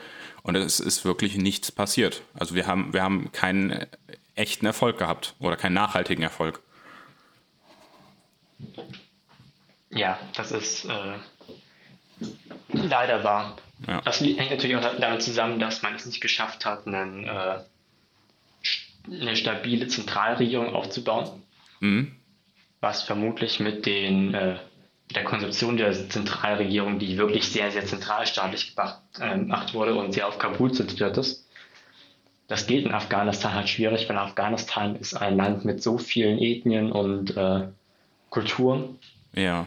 und 0.42 0.56
es 0.56 0.80
ist 0.80 1.04
wirklich 1.04 1.36
nichts 1.36 1.70
passiert. 1.70 2.22
Also 2.34 2.54
wir 2.54 2.66
haben, 2.66 2.92
wir 2.92 3.02
haben 3.02 3.30
keinen 3.32 3.86
echten 4.34 4.66
Erfolg 4.66 4.98
gehabt 4.98 5.34
oder 5.38 5.56
keinen 5.56 5.74
nachhaltigen 5.74 6.22
Erfolg. 6.22 6.60
Ja, 9.90 10.18
das 10.34 10.50
ist 10.50 10.86
äh, 10.86 11.18
leider 12.72 13.22
wahr. 13.22 13.56
Ja. 13.86 14.00
Das 14.00 14.20
hängt 14.20 14.50
natürlich 14.50 14.76
auch 14.76 14.98
damit 14.98 15.22
zusammen, 15.22 15.60
dass 15.60 15.82
man 15.82 15.94
es 15.94 16.06
nicht 16.06 16.20
geschafft 16.20 16.64
hat, 16.64 16.86
einen, 16.86 17.24
äh, 17.24 17.60
eine 19.10 19.36
stabile 19.36 19.86
Zentralregierung 19.88 20.74
aufzubauen. 20.74 21.42
Mhm. 21.80 22.16
Was 22.80 23.02
vermutlich 23.02 23.60
mit 23.60 23.86
den 23.86 24.34
äh, 24.34 24.56
der 25.14 25.24
Konzeption 25.24 25.76
der 25.76 25.92
Zentralregierung, 26.08 26.98
die 26.98 27.18
wirklich 27.18 27.48
sehr, 27.48 27.70
sehr 27.70 27.84
zentralstaatlich 27.84 28.74
äh, 29.20 29.38
gemacht 29.38 29.74
wurde 29.74 29.94
und 29.94 30.12
sehr 30.12 30.26
auf 30.26 30.38
Kabul 30.38 30.72
zentriert 30.72 31.16
ist. 31.16 31.46
Das 32.48 32.66
geht 32.66 32.84
in 32.84 32.92
Afghanistan 32.92 33.54
halt 33.54 33.68
schwierig, 33.68 34.08
weil 34.08 34.18
Afghanistan 34.18 34.96
ist 34.96 35.14
ein 35.14 35.36
Land 35.36 35.64
mit 35.64 35.82
so 35.82 35.98
vielen 35.98 36.38
Ethnien 36.38 36.92
und 36.92 37.36
äh, 37.36 37.68
Kulturen. 38.28 38.98
Ja. 39.34 39.66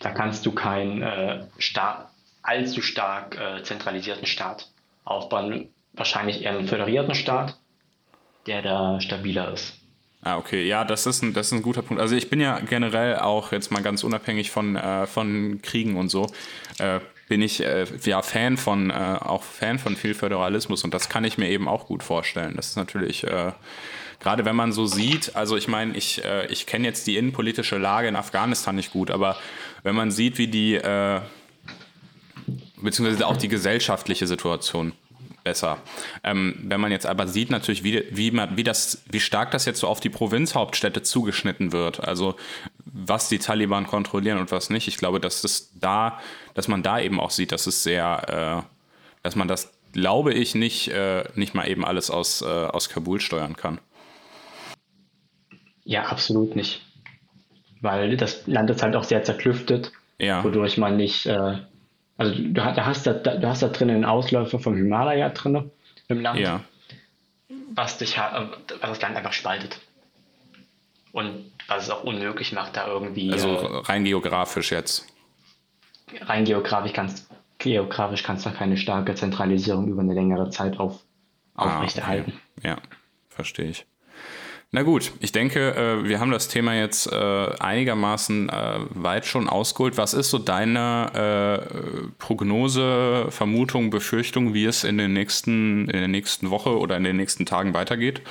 Da 0.00 0.10
kannst 0.10 0.44
du 0.44 0.52
keinen 0.52 1.02
äh, 1.02 1.46
star 1.58 2.10
allzu 2.42 2.82
stark 2.82 3.38
äh, 3.38 3.62
zentralisierten 3.62 4.26
Staat 4.26 4.68
aufbauen. 5.04 5.68
Wahrscheinlich 5.94 6.42
eher 6.42 6.52
einen 6.52 6.68
föderierten 6.68 7.14
Staat, 7.14 7.56
der 8.46 8.62
da 8.62 9.00
stabiler 9.00 9.52
ist. 9.52 9.74
Ah, 10.24 10.38
okay. 10.38 10.66
Ja, 10.66 10.84
das 10.84 11.06
ist, 11.06 11.22
ein, 11.22 11.34
das 11.34 11.48
ist 11.48 11.52
ein 11.52 11.62
guter 11.62 11.82
Punkt. 11.82 12.00
Also 12.00 12.16
ich 12.16 12.30
bin 12.30 12.40
ja 12.40 12.58
generell 12.60 13.18
auch 13.18 13.52
jetzt 13.52 13.70
mal 13.70 13.82
ganz 13.82 14.02
unabhängig 14.04 14.50
von, 14.50 14.74
äh, 14.74 15.06
von 15.06 15.60
Kriegen 15.60 15.96
und 15.96 16.08
so, 16.08 16.28
äh, 16.78 17.00
bin 17.28 17.42
ich 17.42 17.62
äh, 17.62 17.84
ja 18.04 18.22
Fan 18.22 18.56
von, 18.56 18.88
äh, 18.88 18.94
auch 18.94 19.42
Fan 19.42 19.78
von 19.78 19.96
viel 19.96 20.14
Föderalismus 20.14 20.82
und 20.82 20.94
das 20.94 21.10
kann 21.10 21.24
ich 21.24 21.36
mir 21.36 21.50
eben 21.50 21.68
auch 21.68 21.86
gut 21.86 22.02
vorstellen. 22.02 22.54
Das 22.56 22.68
ist 22.68 22.76
natürlich, 22.76 23.24
äh, 23.24 23.52
gerade 24.18 24.46
wenn 24.46 24.56
man 24.56 24.72
so 24.72 24.86
sieht, 24.86 25.36
also 25.36 25.58
ich 25.58 25.68
meine, 25.68 25.94
ich, 25.94 26.24
äh, 26.24 26.46
ich 26.46 26.64
kenne 26.64 26.86
jetzt 26.86 27.06
die 27.06 27.18
innenpolitische 27.18 27.76
Lage 27.76 28.08
in 28.08 28.16
Afghanistan 28.16 28.76
nicht 28.76 28.92
gut, 28.92 29.10
aber 29.10 29.36
wenn 29.82 29.94
man 29.94 30.10
sieht, 30.10 30.38
wie 30.38 30.48
die, 30.48 30.80
beziehungsweise 32.80 33.26
auch 33.26 33.36
die 33.36 33.48
gesellschaftliche 33.48 34.26
Situation 34.26 34.92
besser. 35.44 35.78
Ähm, 36.24 36.56
wenn 36.64 36.80
man 36.80 36.90
jetzt 36.90 37.06
aber 37.06 37.28
sieht 37.28 37.50
natürlich, 37.50 37.84
wie, 37.84 38.04
wie, 38.10 38.30
man, 38.30 38.56
wie, 38.56 38.64
das, 38.64 39.04
wie 39.10 39.20
stark 39.20 39.50
das 39.50 39.66
jetzt 39.66 39.80
so 39.80 39.86
auf 39.86 40.00
die 40.00 40.08
Provinzhauptstädte 40.08 41.02
zugeschnitten 41.02 41.72
wird, 41.72 42.02
also 42.02 42.34
was 42.84 43.28
die 43.28 43.38
Taliban 43.38 43.86
kontrollieren 43.86 44.38
und 44.38 44.50
was 44.50 44.70
nicht, 44.70 44.88
ich 44.88 44.96
glaube, 44.96 45.20
dass 45.20 45.44
es 45.44 45.70
da, 45.78 46.18
dass 46.54 46.66
man 46.66 46.82
da 46.82 46.98
eben 46.98 47.20
auch 47.20 47.30
sieht, 47.30 47.52
dass 47.52 47.66
es 47.66 47.82
sehr, 47.82 48.64
äh, 48.64 48.68
dass 49.22 49.36
man 49.36 49.46
das, 49.46 49.72
glaube 49.92 50.32
ich, 50.32 50.54
nicht, 50.54 50.88
äh, 50.88 51.24
nicht 51.34 51.54
mal 51.54 51.68
eben 51.68 51.84
alles 51.84 52.10
aus, 52.10 52.42
äh, 52.42 52.46
aus 52.46 52.88
Kabul 52.88 53.20
steuern 53.20 53.56
kann. 53.56 53.78
Ja, 55.84 56.06
absolut 56.06 56.56
nicht. 56.56 56.82
Weil 57.82 58.16
das 58.16 58.46
Land 58.46 58.70
ist 58.70 58.82
halt 58.82 58.96
auch 58.96 59.04
sehr 59.04 59.22
zerklüftet, 59.22 59.92
ja. 60.18 60.42
wodurch 60.42 60.78
man 60.78 60.96
nicht 60.96 61.26
äh, 61.26 61.58
also 62.16 62.34
du, 62.34 62.52
du, 62.52 62.86
hast 62.86 63.06
da, 63.06 63.12
du 63.12 63.48
hast 63.48 63.62
da 63.62 63.68
drin 63.68 63.90
einen 63.90 64.04
Ausläufer 64.04 64.58
vom 64.58 64.76
Himalaya 64.76 65.30
drin 65.30 65.70
im 66.08 66.20
Land, 66.20 66.40
ja. 66.40 66.60
was, 67.74 67.98
dich, 67.98 68.16
was 68.16 68.48
das 68.80 69.00
Land 69.00 69.16
einfach 69.16 69.32
spaltet. 69.32 69.80
Und 71.12 71.52
was 71.68 71.84
es 71.84 71.90
auch 71.90 72.04
unmöglich 72.04 72.52
macht, 72.52 72.76
da 72.76 72.88
irgendwie. 72.88 73.32
Also 73.32 73.50
äh, 73.50 73.78
rein 73.84 74.04
geografisch 74.04 74.72
jetzt. 74.72 75.06
Rein 76.20 76.44
geografisch 76.44 76.92
kannst, 76.92 77.28
geografisch 77.58 78.22
kannst 78.22 78.46
du 78.46 78.50
keine 78.50 78.76
starke 78.76 79.14
Zentralisierung 79.14 79.88
über 79.88 80.02
eine 80.02 80.14
längere 80.14 80.50
Zeit 80.50 80.78
auf, 80.78 81.00
aufrechterhalten. 81.54 82.32
Ah, 82.34 82.58
okay. 82.58 82.68
Ja, 82.68 82.78
verstehe 83.28 83.70
ich. 83.70 83.86
Na 84.74 84.82
gut, 84.82 85.12
ich 85.20 85.30
denke, 85.30 85.72
äh, 85.76 86.08
wir 86.08 86.18
haben 86.18 86.32
das 86.32 86.48
Thema 86.48 86.74
jetzt 86.74 87.06
äh, 87.06 87.16
einigermaßen 87.60 88.48
äh, 88.48 88.80
weit 88.90 89.24
schon 89.24 89.48
ausgeholt. 89.48 89.96
Was 89.96 90.14
ist 90.14 90.30
so 90.30 90.38
deine 90.38 92.10
Prognose, 92.18 93.26
Vermutung, 93.28 93.90
Befürchtung, 93.90 94.52
wie 94.52 94.64
es 94.64 94.82
in, 94.82 94.98
den 94.98 95.12
nächsten, 95.12 95.88
in 95.88 95.92
der 96.00 96.08
nächsten 96.08 96.50
Woche 96.50 96.76
oder 96.76 96.96
in 96.96 97.04
den 97.04 97.16
nächsten 97.16 97.46
Tagen 97.46 97.72
weitergeht? 97.72 98.22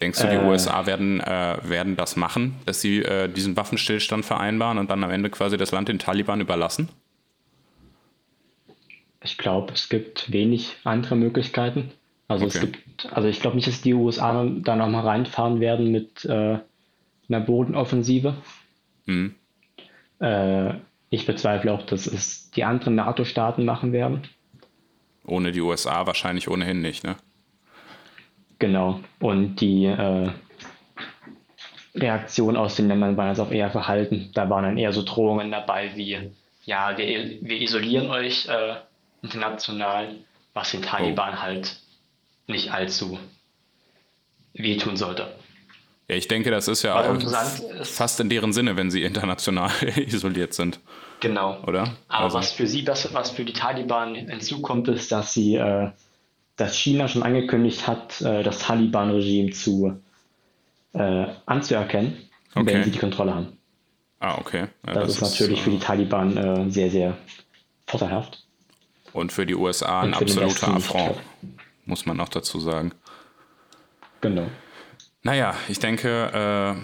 Denkst 0.00 0.18
du, 0.18 0.28
die 0.28 0.36
äh, 0.36 0.46
USA 0.46 0.86
werden, 0.86 1.18
werden 1.18 1.96
das 1.96 2.16
machen, 2.16 2.54
dass 2.64 2.80
sie 2.80 3.04
diesen 3.36 3.54
Waffenstillstand 3.54 4.24
vereinbaren 4.24 4.78
und 4.78 4.88
dann 4.88 5.04
am 5.04 5.10
Ende 5.10 5.28
quasi 5.28 5.58
das 5.58 5.72
Land 5.72 5.88
den 5.88 5.98
Taliban 5.98 6.40
überlassen? 6.40 6.88
Ich 9.22 9.36
glaube, 9.36 9.74
es 9.74 9.90
gibt 9.90 10.32
wenig 10.32 10.76
andere 10.84 11.16
Möglichkeiten. 11.16 11.92
Also 12.28 12.46
okay. 12.46 12.58
es 12.58 12.60
gibt, 12.60 13.12
also 13.12 13.28
ich 13.28 13.40
glaube 13.40 13.56
nicht, 13.56 13.68
dass 13.68 13.82
die 13.82 13.94
USA 13.94 14.44
da 14.44 14.76
nochmal 14.76 15.06
reinfahren 15.06 15.60
werden 15.60 15.92
mit 15.92 16.24
äh, 16.24 16.58
einer 17.28 17.40
Bodenoffensive. 17.40 18.34
Mhm. 19.04 19.34
Äh, 20.18 20.74
ich 21.10 21.24
bezweifle 21.26 21.72
auch, 21.72 21.86
dass 21.86 22.06
es 22.06 22.50
die 22.50 22.64
anderen 22.64 22.96
NATO-Staaten 22.96 23.64
machen 23.64 23.92
werden. 23.92 24.28
Ohne 25.24 25.52
die 25.52 25.60
USA 25.60 26.06
wahrscheinlich 26.06 26.48
ohnehin 26.48 26.80
nicht, 26.80 27.04
ne? 27.04 27.16
Genau. 28.58 29.00
Und 29.20 29.60
die 29.60 29.84
äh, 29.84 30.30
Reaktion 31.94 32.56
aus 32.56 32.76
den 32.76 32.88
Ländern 32.88 33.16
waren 33.16 33.28
jetzt 33.28 33.40
auch 33.40 33.50
eher 33.50 33.70
verhalten. 33.70 34.30
Da 34.34 34.48
waren 34.50 34.64
dann 34.64 34.78
eher 34.78 34.92
so 34.92 35.02
Drohungen 35.02 35.50
dabei 35.50 35.94
wie, 35.94 36.30
ja, 36.64 36.96
wir, 36.96 37.38
wir 37.40 37.60
isolieren 37.60 38.10
euch 38.10 38.48
äh, 38.48 38.76
international, 39.22 40.16
was 40.54 40.72
den 40.72 40.82
Taliban 40.82 41.34
oh. 41.34 41.42
halt 41.42 41.80
nicht 42.46 42.72
allzu 42.72 43.18
wehtun 44.54 44.96
sollte. 44.96 45.28
Ja, 46.08 46.14
ich 46.14 46.28
denke, 46.28 46.50
das 46.50 46.68
ist 46.68 46.82
ja 46.82 47.00
auch 47.00 47.18
fast 47.82 48.20
in 48.20 48.28
deren 48.28 48.52
Sinne, 48.52 48.76
wenn 48.76 48.90
sie 48.90 49.02
international 49.02 49.70
isoliert 49.96 50.54
sind. 50.54 50.80
Genau. 51.20 51.60
Oder? 51.64 51.96
Aber 52.08 52.24
also. 52.24 52.38
was 52.38 52.52
für 52.52 52.66
sie, 52.66 52.86
was, 52.86 53.12
was 53.12 53.30
für 53.30 53.44
die 53.44 53.52
Taliban 53.52 54.14
hinzukommt, 54.14 54.86
ist, 54.88 55.10
dass 55.10 55.34
sie, 55.34 55.56
äh, 55.56 55.90
dass 56.54 56.76
China 56.76 57.08
schon 57.08 57.24
angekündigt 57.24 57.88
hat, 57.88 58.20
äh, 58.20 58.44
das 58.44 58.60
Taliban-Regime 58.60 59.50
zu 59.50 60.00
äh, 60.92 61.26
anzuerkennen, 61.46 62.16
okay. 62.54 62.66
wenn 62.66 62.84
sie 62.84 62.92
die 62.92 62.98
Kontrolle 62.98 63.34
haben. 63.34 63.58
Ah, 64.20 64.38
okay. 64.38 64.68
Ja, 64.86 64.94
das, 64.94 65.18
das, 65.18 65.32
ist 65.32 65.40
natürlich 65.40 65.60
für 65.60 65.70
die 65.70 65.76
äh, 65.76 65.80
Taliban 65.80 66.36
äh, 66.36 66.70
sehr, 66.70 66.90
sehr 66.90 67.16
vorteilhaft. 67.86 68.44
Und 69.12 69.32
für 69.32 69.44
die 69.44 69.54
USA 69.54 70.02
ein 70.02 70.14
absoluter 70.14 70.74
Affront 70.74 71.16
muss 71.86 72.04
man 72.04 72.20
auch 72.20 72.28
dazu 72.28 72.60
sagen. 72.60 72.92
Genau. 74.20 74.48
Naja, 75.22 75.54
ich 75.68 75.78
denke, 75.78 76.76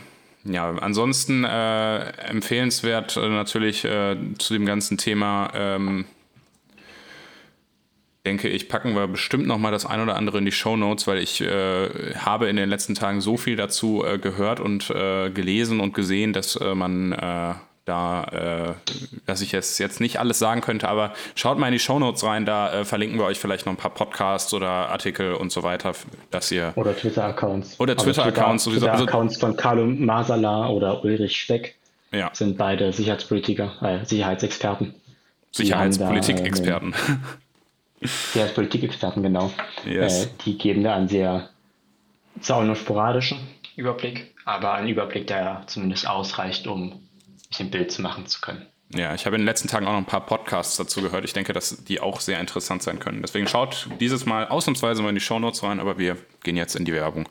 äh, 0.44 0.52
ja, 0.52 0.70
ansonsten 0.70 1.44
äh, 1.44 1.98
empfehlenswert 2.28 3.16
äh, 3.16 3.28
natürlich 3.28 3.84
äh, 3.84 4.16
zu 4.38 4.54
dem 4.54 4.66
ganzen 4.66 4.98
Thema, 4.98 5.52
ähm, 5.54 6.04
denke 8.26 8.48
ich, 8.48 8.68
packen 8.68 8.94
wir 8.94 9.06
bestimmt 9.06 9.46
noch 9.46 9.58
mal 9.58 9.70
das 9.70 9.86
ein 9.86 10.00
oder 10.00 10.16
andere 10.16 10.38
in 10.38 10.44
die 10.44 10.52
Show 10.52 10.76
Notes, 10.76 11.06
weil 11.06 11.18
ich 11.18 11.40
äh, 11.40 12.14
habe 12.16 12.48
in 12.48 12.56
den 12.56 12.68
letzten 12.68 12.94
Tagen 12.94 13.20
so 13.20 13.36
viel 13.36 13.56
dazu 13.56 14.04
äh, 14.04 14.18
gehört 14.18 14.60
und 14.60 14.88
gelesen 14.88 15.80
und 15.80 15.94
gesehen, 15.94 16.32
dass 16.32 16.58
man 16.58 17.12
da, 17.84 18.76
äh, 18.78 18.90
dass 19.26 19.40
ich 19.40 19.54
es 19.54 19.78
jetzt 19.78 20.00
nicht 20.00 20.20
alles 20.20 20.38
sagen 20.38 20.60
könnte, 20.60 20.88
aber 20.88 21.12
schaut 21.34 21.58
mal 21.58 21.66
in 21.66 21.72
die 21.72 21.80
Shownotes 21.80 22.22
rein, 22.24 22.46
da 22.46 22.72
äh, 22.72 22.84
verlinken 22.84 23.18
wir 23.18 23.24
euch 23.24 23.38
vielleicht 23.38 23.66
noch 23.66 23.72
ein 23.72 23.76
paar 23.76 23.92
Podcasts 23.92 24.54
oder 24.54 24.68
Artikel 24.68 25.34
und 25.34 25.50
so 25.50 25.62
weiter, 25.62 25.92
dass 26.30 26.52
ihr. 26.52 26.72
Oder 26.76 26.96
Twitter-Accounts. 26.96 27.80
Oder 27.80 27.94
also 27.94 28.04
Twitter-Accounts 28.04 28.64
sowieso. 28.64 28.86
Also 28.86 29.04
Twitter-Accounts 29.04 29.38
von 29.38 29.56
Carlo 29.56 29.86
Masala 29.86 30.68
oder 30.68 31.04
Ulrich 31.04 31.36
Speck 31.36 31.74
ja. 32.12 32.30
sind 32.32 32.56
beide 32.56 32.92
Sicherheitspolitiker, 32.92 33.72
äh, 33.82 34.04
Sicherheitsexperten. 34.04 34.94
Sicherheitspolitik-Experten. 35.50 36.94
Sicherheitspolitik-Experten, 38.00 39.22
genau. 39.22 39.52
Yes. 39.84 40.26
Äh, 40.26 40.28
die 40.44 40.56
geben 40.56 40.84
da 40.84 40.94
einen 40.94 41.08
sehr, 41.08 41.48
zwar 42.40 42.58
auch 42.58 42.64
nur 42.64 42.76
sporadischen 42.76 43.38
Überblick, 43.76 44.34
aber 44.44 44.74
einen 44.74 44.88
Überblick, 44.88 45.26
der 45.26 45.62
zumindest 45.66 46.08
ausreicht, 46.08 46.66
um 46.66 47.00
sich 47.52 47.64
ein 47.64 47.70
Bild 47.70 47.96
machen 47.98 48.26
zu 48.26 48.40
können. 48.40 48.66
Ja, 48.94 49.14
ich 49.14 49.24
habe 49.24 49.36
in 49.36 49.42
den 49.42 49.46
letzten 49.46 49.68
Tagen 49.68 49.86
auch 49.86 49.92
noch 49.92 49.98
ein 49.98 50.06
paar 50.06 50.26
Podcasts 50.26 50.76
dazu 50.76 51.00
gehört. 51.00 51.24
Ich 51.24 51.32
denke, 51.32 51.54
dass 51.54 51.82
die 51.84 52.00
auch 52.00 52.20
sehr 52.20 52.38
interessant 52.40 52.82
sein 52.82 52.98
können. 52.98 53.22
Deswegen 53.22 53.48
schaut 53.48 53.88
dieses 54.00 54.26
Mal 54.26 54.48
ausnahmsweise 54.48 55.02
mal 55.02 55.08
in 55.08 55.14
die 55.14 55.20
Shownotes 55.20 55.62
rein, 55.62 55.80
aber 55.80 55.98
wir 55.98 56.18
gehen 56.42 56.56
jetzt 56.56 56.76
in 56.76 56.84
die 56.84 56.92
Werbung. 56.92 57.26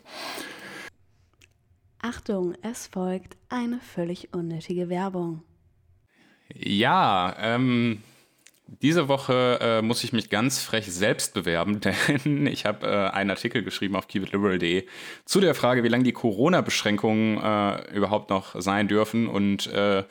Achtung, 2.00 2.56
es 2.62 2.88
folgt 2.88 3.36
eine 3.48 3.78
völlig 3.78 4.34
unnötige 4.34 4.88
Werbung. 4.88 5.44
Ja, 6.52 7.36
ähm, 7.38 8.02
diese 8.66 9.08
Woche 9.08 9.58
äh, 9.60 9.82
muss 9.82 10.04
ich 10.04 10.12
mich 10.12 10.30
ganz 10.30 10.62
frech 10.62 10.92
selbst 10.92 11.34
bewerben, 11.34 11.80
denn 12.16 12.46
ich 12.46 12.64
habe 12.64 12.86
äh, 12.86 13.10
einen 13.10 13.30
Artikel 13.30 13.62
geschrieben 13.62 13.96
auf 13.96 14.08
keepitliberal.de 14.08 14.86
zu 15.24 15.40
der 15.40 15.54
Frage, 15.54 15.82
wie 15.82 15.88
lange 15.88 16.04
die 16.04 16.12
Corona-Beschränkungen 16.12 17.38
äh, 17.38 17.94
überhaupt 17.94 18.30
noch 18.30 18.60
sein 18.60 18.88
dürfen 18.88 19.28
und 19.28 19.66
äh, 19.68 20.04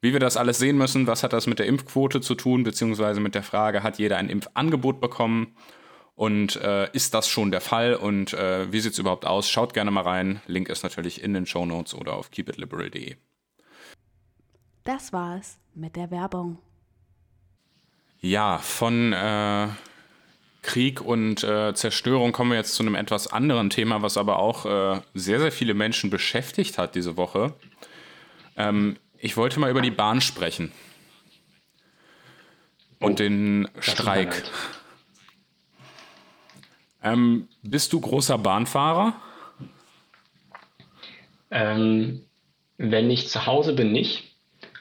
wie 0.00 0.12
wir 0.12 0.20
das 0.20 0.36
alles 0.36 0.58
sehen 0.58 0.76
müssen. 0.76 1.06
Was 1.06 1.22
hat 1.22 1.32
das 1.32 1.46
mit 1.46 1.58
der 1.58 1.66
Impfquote 1.66 2.20
zu 2.20 2.34
tun, 2.34 2.64
beziehungsweise 2.64 3.20
mit 3.20 3.34
der 3.34 3.42
Frage, 3.42 3.82
hat 3.82 3.98
jeder 3.98 4.18
ein 4.18 4.28
Impfangebot 4.28 5.00
bekommen? 5.00 5.56
Und 6.14 6.56
äh, 6.56 6.90
ist 6.92 7.12
das 7.12 7.28
schon 7.28 7.50
der 7.50 7.60
Fall 7.60 7.94
und 7.94 8.32
äh, 8.32 8.72
wie 8.72 8.80
sieht 8.80 8.92
es 8.92 8.98
überhaupt 8.98 9.26
aus? 9.26 9.50
Schaut 9.50 9.74
gerne 9.74 9.90
mal 9.90 10.00
rein. 10.00 10.40
Link 10.46 10.70
ist 10.70 10.82
natürlich 10.82 11.22
in 11.22 11.34
den 11.34 11.44
Show 11.44 11.66
Notes 11.66 11.94
oder 11.94 12.14
auf 12.14 12.30
keepitliberal.de. 12.30 13.16
Das 14.84 15.12
war's 15.12 15.58
mit 15.74 15.94
der 15.94 16.10
Werbung. 16.10 16.58
Ja, 18.26 18.58
von 18.58 19.12
äh, 19.12 19.68
Krieg 20.62 21.00
und 21.00 21.44
äh, 21.44 21.74
Zerstörung 21.74 22.32
kommen 22.32 22.50
wir 22.50 22.58
jetzt 22.58 22.74
zu 22.74 22.82
einem 22.82 22.96
etwas 22.96 23.28
anderen 23.28 23.70
Thema, 23.70 24.02
was 24.02 24.16
aber 24.16 24.40
auch 24.40 24.66
äh, 24.66 25.00
sehr, 25.14 25.38
sehr 25.38 25.52
viele 25.52 25.74
Menschen 25.74 26.10
beschäftigt 26.10 26.76
hat 26.76 26.96
diese 26.96 27.16
Woche. 27.16 27.54
Ähm, 28.56 28.96
ich 29.18 29.36
wollte 29.36 29.60
mal 29.60 29.70
über 29.70 29.80
die 29.80 29.92
Bahn 29.92 30.20
sprechen. 30.20 30.72
Und 32.98 33.12
oh, 33.12 33.14
den 33.14 33.68
Streik. 33.78 34.42
Ähm, 37.04 37.46
bist 37.62 37.92
du 37.92 38.00
großer 38.00 38.38
Bahnfahrer? 38.38 39.14
Ähm, 41.52 42.24
wenn 42.76 43.08
ich 43.08 43.28
zu 43.28 43.46
Hause 43.46 43.72
bin, 43.72 43.92
nicht. 43.92 44.34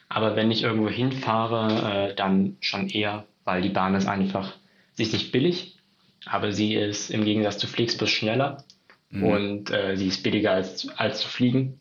Aber 0.09 0.35
wenn 0.35 0.49
ich 0.49 0.63
irgendwo 0.63 0.89
hinfahre, 0.89 2.09
äh, 2.09 2.15
dann 2.15 2.57
schon 2.59 2.89
eher, 2.89 3.27
weil 3.45 3.61
die 3.61 3.69
Bahn 3.69 3.95
ist 3.95 4.07
einfach, 4.07 4.53
sie 4.93 5.03
ist 5.03 5.13
nicht 5.13 5.31
billig, 5.31 5.77
aber 6.25 6.51
sie 6.51 6.75
ist 6.75 7.11
im 7.11 7.23
Gegensatz 7.23 7.59
zu 7.59 7.67
Flixbus 7.67 8.09
schneller 8.09 8.63
mhm. 9.09 9.23
und 9.23 9.71
äh, 9.71 9.95
sie 9.95 10.07
ist 10.07 10.23
billiger 10.23 10.51
als, 10.51 10.89
als 10.97 11.21
zu 11.21 11.29
fliegen, 11.29 11.79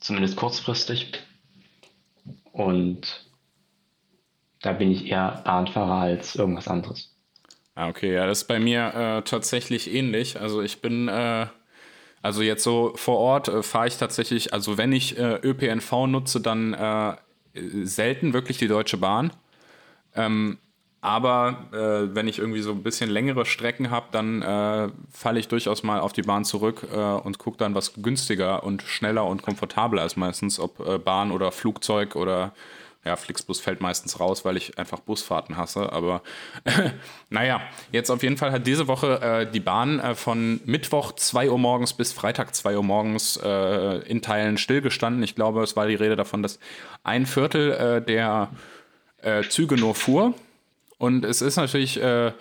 zumindest 0.00 0.36
kurzfristig. 0.36 1.12
Und 2.52 3.24
da 4.60 4.72
bin 4.72 4.90
ich 4.90 5.06
eher 5.06 5.42
Bahnfahrer 5.44 6.00
als 6.00 6.34
irgendwas 6.36 6.68
anderes. 6.68 7.16
Ah, 7.74 7.88
okay, 7.88 8.12
ja, 8.12 8.26
das 8.26 8.42
ist 8.42 8.48
bei 8.48 8.58
mir 8.58 8.92
äh, 8.94 9.22
tatsächlich 9.22 9.92
ähnlich. 9.92 10.38
Also 10.38 10.60
ich 10.60 10.82
bin, 10.82 11.08
äh, 11.08 11.46
also 12.20 12.42
jetzt 12.42 12.64
so 12.64 12.92
vor 12.96 13.18
Ort 13.18 13.48
äh, 13.48 13.62
fahre 13.62 13.86
ich 13.86 13.96
tatsächlich, 13.96 14.52
also 14.52 14.76
wenn 14.76 14.92
ich 14.92 15.16
äh, 15.16 15.36
ÖPNV 15.36 16.06
nutze, 16.08 16.40
dann 16.40 16.74
äh, 16.74 17.16
selten 17.54 18.32
wirklich 18.32 18.58
die 18.58 18.68
Deutsche 18.68 18.98
Bahn. 18.98 19.32
Ähm, 20.14 20.58
aber 21.02 21.64
äh, 21.72 22.14
wenn 22.14 22.28
ich 22.28 22.38
irgendwie 22.38 22.60
so 22.60 22.72
ein 22.72 22.82
bisschen 22.82 23.08
längere 23.08 23.46
Strecken 23.46 23.90
habe, 23.90 24.06
dann 24.12 24.42
äh, 24.42 24.90
falle 25.10 25.40
ich 25.40 25.48
durchaus 25.48 25.82
mal 25.82 26.00
auf 26.00 26.12
die 26.12 26.22
Bahn 26.22 26.44
zurück 26.44 26.86
äh, 26.92 26.96
und 26.96 27.38
gucke 27.38 27.56
dann, 27.56 27.74
was 27.74 27.94
günstiger 28.02 28.64
und 28.64 28.82
schneller 28.82 29.24
und 29.24 29.40
komfortabler 29.40 30.04
ist 30.04 30.16
meistens, 30.16 30.60
ob 30.60 30.78
äh, 30.86 30.98
Bahn 30.98 31.32
oder 31.32 31.52
Flugzeug 31.52 32.16
oder 32.16 32.52
ja, 33.02 33.16
Flixbus 33.16 33.60
fällt 33.60 33.80
meistens 33.80 34.20
raus, 34.20 34.44
weil 34.44 34.58
ich 34.58 34.78
einfach 34.78 35.00
Busfahrten 35.00 35.56
hasse. 35.56 35.90
Aber 35.90 36.20
naja, 37.30 37.62
jetzt 37.92 38.10
auf 38.10 38.22
jeden 38.22 38.36
Fall 38.36 38.52
hat 38.52 38.66
diese 38.66 38.86
Woche 38.86 39.22
äh, 39.22 39.50
die 39.50 39.60
Bahn 39.60 40.00
äh, 40.00 40.14
von 40.14 40.60
Mittwoch 40.66 41.12
2 41.12 41.48
Uhr 41.48 41.58
morgens 41.58 41.94
bis 41.94 42.12
Freitag 42.12 42.54
2 42.54 42.76
Uhr 42.76 42.82
morgens 42.82 43.36
in 43.38 44.20
Teilen 44.20 44.58
stillgestanden. 44.58 45.22
Ich 45.22 45.34
glaube, 45.34 45.62
es 45.62 45.76
war 45.76 45.86
die 45.86 45.94
Rede 45.94 46.16
davon, 46.16 46.42
dass 46.42 46.58
ein 47.04 47.24
Viertel 47.24 48.02
der 48.06 48.50
Züge 49.48 49.76
nur 49.76 49.94
fuhr 49.94 50.34
und 51.00 51.24
es 51.24 51.40
ist 51.40 51.56
natürlich 51.56 52.00
äh, 52.00 52.32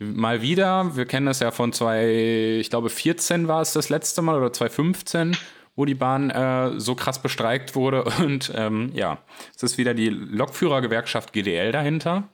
mal 0.00 0.42
wieder, 0.42 0.96
wir 0.96 1.06
kennen 1.06 1.26
das 1.26 1.38
ja 1.38 1.52
von 1.52 1.72
zwei, 1.72 2.58
ich 2.58 2.68
glaube 2.68 2.90
14 2.90 3.46
war 3.46 3.62
es 3.62 3.72
das 3.74 3.90
letzte 3.90 4.22
Mal 4.22 4.36
oder 4.36 4.52
2015, 4.52 5.36
wo 5.76 5.84
die 5.84 5.94
Bahn 5.94 6.30
äh, 6.30 6.80
so 6.80 6.96
krass 6.96 7.22
bestreikt 7.22 7.76
wurde. 7.76 8.02
Und 8.18 8.52
ähm, 8.56 8.90
ja, 8.92 9.18
es 9.54 9.62
ist 9.62 9.78
wieder 9.78 9.94
die 9.94 10.08
Lokführergewerkschaft 10.08 11.32
GDL 11.32 11.70
dahinter. 11.70 12.24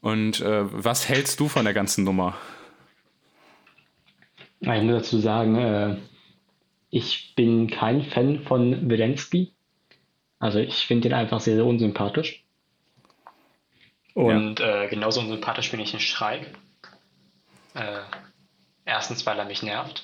Und 0.00 0.40
äh, 0.40 0.64
was 0.64 1.08
hältst 1.08 1.38
du 1.38 1.46
von 1.46 1.64
der 1.64 1.72
ganzen 1.72 2.02
Nummer? 2.02 2.34
Ich 4.58 4.82
muss 4.82 5.04
dazu 5.04 5.20
sagen, 5.20 5.54
äh, 5.54 5.96
ich 6.90 7.34
bin 7.36 7.70
kein 7.70 8.02
Fan 8.02 8.40
von 8.40 8.88
Zelensky. 8.88 9.52
Also 10.40 10.58
ich 10.58 10.84
finde 10.84 11.08
ihn 11.08 11.14
einfach 11.14 11.38
sehr, 11.38 11.54
sehr 11.54 11.64
unsympathisch. 11.64 12.44
Und 14.18 14.58
ja. 14.58 14.82
äh, 14.82 14.88
genauso 14.88 15.20
unsympathisch 15.20 15.70
finde 15.70 15.84
ich 15.84 15.92
den 15.92 16.00
Streik. 16.00 16.48
Äh, 17.74 18.00
erstens, 18.84 19.24
weil 19.26 19.38
er 19.38 19.44
mich 19.44 19.62
nervt. 19.62 20.02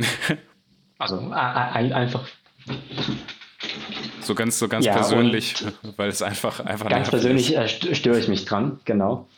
also 0.98 1.20
ein, 1.30 1.92
einfach. 1.92 2.26
So 4.22 4.34
ganz, 4.34 4.58
so 4.58 4.66
ganz 4.66 4.84
ja, 4.84 4.94
persönlich, 4.94 5.54
weil 5.96 6.08
es 6.08 6.20
einfach, 6.20 6.58
einfach 6.58 6.88
Ganz 6.88 7.10
persönlich 7.10 7.56
äh, 7.56 7.68
störe 7.68 8.18
ich 8.18 8.26
mich 8.26 8.44
dran, 8.44 8.80
genau. 8.84 9.28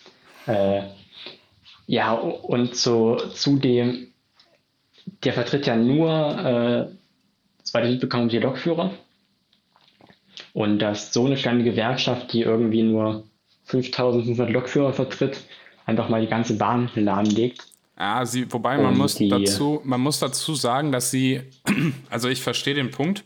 Äh, 0.47 0.85
ja, 1.87 2.13
und 2.15 2.75
so 2.75 3.17
zudem, 3.17 4.15
der 5.25 5.35
vertritt 5.35 5.67
ja 5.67 5.77
nur 5.77 6.09
äh, 6.39 7.65
zweite 7.65 7.91
mitbekommen 7.91 8.31
die 8.31 8.39
Lokführer. 8.39 8.93
Und 10.55 10.79
dass 10.79 11.13
so 11.13 11.27
eine 11.27 11.37
kleine 11.37 11.65
Gewerkschaft, 11.65 12.33
die 12.33 12.41
irgendwie 12.41 12.83
nur 12.83 13.25
5500 13.67 14.51
Lokführer 14.51 14.93
vertritt, 14.93 15.45
einfach 15.85 16.09
mal 16.09 16.21
die 16.21 16.29
ganze 16.29 16.57
Bahn 16.57 16.91
lahmlegt. 16.95 17.67
Ja, 17.99 18.27
sie, 18.27 18.51
wobei 18.53 18.77
man 18.77 18.97
muss, 18.97 19.17
dazu, 19.19 19.81
man 19.85 20.01
muss 20.01 20.19
dazu 20.19 20.55
sagen, 20.55 20.93
dass 20.93 21.11
sie, 21.11 21.41
also 22.11 22.29
ich 22.29 22.43
verstehe 22.43 22.75
den 22.75 22.91
Punkt, 22.91 23.25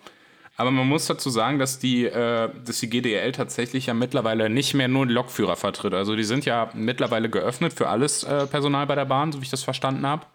aber 0.57 0.71
man 0.71 0.87
muss 0.87 1.07
dazu 1.07 1.29
sagen, 1.31 1.59
dass 1.59 1.79
die, 1.79 2.05
äh, 2.05 2.51
dass 2.65 2.81
die 2.81 2.89
GDL 2.89 3.33
tatsächlich 3.33 3.87
ja 3.87 3.95
mittlerweile 3.95 4.49
nicht 4.49 4.75
mehr 4.75 4.89
nur 4.89 5.07
Lokführer 5.07 5.57
vertritt. 5.57 5.95
Also 5.95 6.15
die 6.15 6.25
sind 6.25 6.45
ja 6.45 6.71
mittlerweile 6.75 7.29
geöffnet 7.31 7.73
für 7.73 7.89
alles 7.89 8.23
äh, 8.23 8.47
Personal 8.47 8.87
bei 8.87 8.95
der 8.95 9.07
Bahn, 9.07 9.33
so 9.33 9.41
wie 9.41 9.45
ich 9.45 9.51
das 9.51 9.65
verstanden 9.65 10.07
habe. 10.07 10.27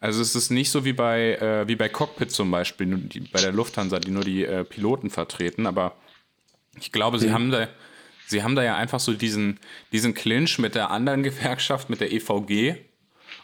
Also 0.00 0.22
es 0.22 0.34
ist 0.34 0.50
nicht 0.50 0.70
so 0.70 0.84
wie 0.84 0.92
bei, 0.92 1.34
äh, 1.34 1.68
wie 1.68 1.76
bei 1.76 1.88
Cockpit 1.88 2.30
zum 2.30 2.50
Beispiel, 2.50 2.86
die, 2.86 3.20
bei 3.20 3.40
der 3.40 3.52
Lufthansa, 3.52 3.98
die 3.98 4.10
nur 4.10 4.24
die 4.24 4.44
äh, 4.44 4.64
Piloten 4.64 5.10
vertreten, 5.10 5.66
aber 5.66 5.94
ich 6.80 6.90
glaube, 6.92 7.18
sie 7.18 7.28
mhm. 7.28 7.32
haben 7.32 7.50
da 7.50 7.68
Sie 8.28 8.42
haben 8.42 8.54
da 8.54 8.62
ja 8.62 8.76
einfach 8.76 9.00
so 9.00 9.14
diesen, 9.14 9.58
diesen 9.92 10.14
Clinch 10.14 10.58
mit 10.58 10.74
der 10.74 10.90
anderen 10.90 11.22
Gewerkschaft, 11.24 11.90
mit 11.90 12.00
der 12.00 12.12
EVG. 12.12 12.76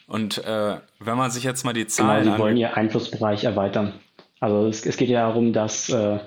Und 0.06 0.44
äh, 0.44 0.76
wenn 1.00 1.16
man 1.16 1.30
sich 1.30 1.44
jetzt 1.44 1.64
mal 1.64 1.72
die 1.72 1.86
Zahlen. 1.86 2.24
Genau, 2.24 2.36
sie 2.36 2.42
wollen 2.42 2.56
ihren 2.56 2.74
Einflussbereich 2.74 3.44
erweitern. 3.44 3.94
Also 4.40 4.66
es, 4.66 4.84
es 4.84 4.96
geht 4.96 5.08
ja 5.08 5.26
darum, 5.26 5.52
dass 5.52 5.88
äh, 5.88 6.18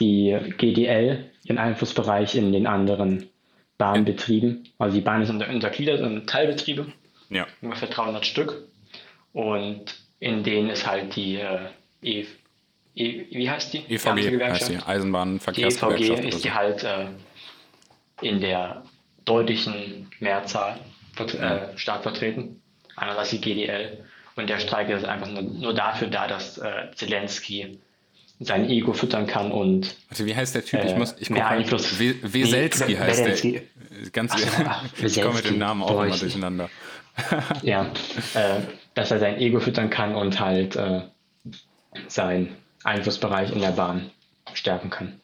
die 0.00 0.36
GDL 0.58 1.30
ihren 1.44 1.58
Einflussbereich 1.58 2.34
in 2.34 2.52
den 2.52 2.66
anderen 2.66 3.28
Bahnbetrieben, 3.78 4.68
also 4.78 4.96
die 4.96 5.02
Bahn 5.02 5.22
ist 5.22 5.30
untergliedert 5.30 6.00
in 6.00 6.26
Teilbetriebe, 6.26 6.86
ja. 7.28 7.46
ungefähr 7.60 7.88
300 7.88 8.24
Stück. 8.26 8.66
Und 9.32 9.94
in 10.18 10.42
denen 10.42 10.70
ist 10.70 10.86
halt 10.86 11.14
die 11.14 11.36
äh, 11.36 11.58
e, 12.02 12.26
e, 12.94 13.26
wie 13.30 13.50
heißt 13.50 13.74
die? 13.74 13.84
EVG 13.88 14.42
heißt 14.42 14.70
die 14.70 14.78
Eisenbahnverkehrsgewerkschaft. 14.78 16.00
Die 16.00 16.26
EVG 16.26 16.28
ist 16.28 16.44
die 16.44 16.52
halt 16.52 16.84
äh, 16.84 17.06
in 18.20 18.40
der 18.40 18.82
deutlichen 19.24 20.10
Mehrzahl 20.20 20.78
äh, 21.18 21.76
stark 21.76 22.02
vertreten. 22.02 22.62
Einerseits 22.96 23.30
die 23.30 23.40
GDL. 23.40 24.04
Und 24.36 24.48
der 24.48 24.58
Streik 24.58 24.88
ist 24.90 25.04
einfach 25.04 25.28
nur, 25.28 25.42
nur 25.42 25.74
dafür 25.74 26.08
da, 26.08 26.26
dass 26.26 26.58
äh, 26.58 26.90
Zelensky 26.94 27.78
sein 28.38 28.68
Ego 28.68 28.92
füttern 28.92 29.26
kann 29.26 29.50
und. 29.50 29.96
Also 30.10 30.26
wie 30.26 30.34
heißt 30.34 30.54
der 30.54 30.64
Typ? 30.64 30.84
ich 30.84 30.92
äh, 30.92 30.98
muss, 30.98 31.16
ich 31.18 31.30
mehr 31.30 31.48
Einfluss. 31.48 31.98
Weselski 31.98 32.92
nee, 32.92 32.98
heißt 32.98 33.20
Weselski. 33.24 33.52
der. 33.52 34.10
Ganz, 34.10 34.34
ach, 34.66 34.84
ich 35.02 35.20
komme 35.20 35.36
mit 35.36 35.46
dem 35.46 35.58
Namen 35.58 35.82
auch 35.82 36.02
immer 36.02 36.16
durcheinander. 36.16 36.68
ja, 37.62 37.86
äh, 38.34 38.60
dass 38.94 39.10
er 39.10 39.18
sein 39.20 39.38
Ego 39.38 39.60
füttern 39.60 39.88
kann 39.88 40.14
und 40.14 40.38
halt 40.38 40.76
äh, 40.76 41.00
seinen 42.08 42.56
Einflussbereich 42.84 43.52
in 43.52 43.60
der 43.60 43.70
Bahn 43.70 44.10
stärken 44.52 44.90
kann. 44.90 45.20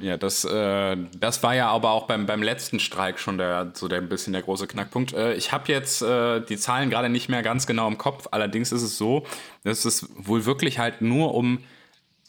Ja, 0.00 0.16
das, 0.16 0.44
äh, 0.44 0.96
das 1.18 1.42
war 1.42 1.54
ja 1.54 1.68
aber 1.68 1.90
auch 1.90 2.06
beim, 2.06 2.24
beim 2.24 2.42
letzten 2.42 2.80
Streik 2.80 3.18
schon 3.18 3.36
der, 3.36 3.72
so 3.74 3.88
der 3.88 3.98
ein 3.98 4.08
bisschen 4.08 4.32
der 4.32 4.42
große 4.42 4.66
Knackpunkt. 4.66 5.12
Äh, 5.12 5.34
ich 5.34 5.52
habe 5.52 5.70
jetzt 5.70 6.02
äh, 6.02 6.40
die 6.40 6.56
Zahlen 6.56 6.88
gerade 6.88 7.10
nicht 7.10 7.28
mehr 7.28 7.42
ganz 7.42 7.66
genau 7.66 7.88
im 7.88 7.98
Kopf. 7.98 8.28
Allerdings 8.30 8.72
ist 8.72 8.82
es 8.82 8.96
so, 8.96 9.26
dass 9.64 9.84
es 9.84 10.08
wohl 10.16 10.46
wirklich 10.46 10.78
halt 10.78 11.02
nur 11.02 11.34
um 11.34 11.58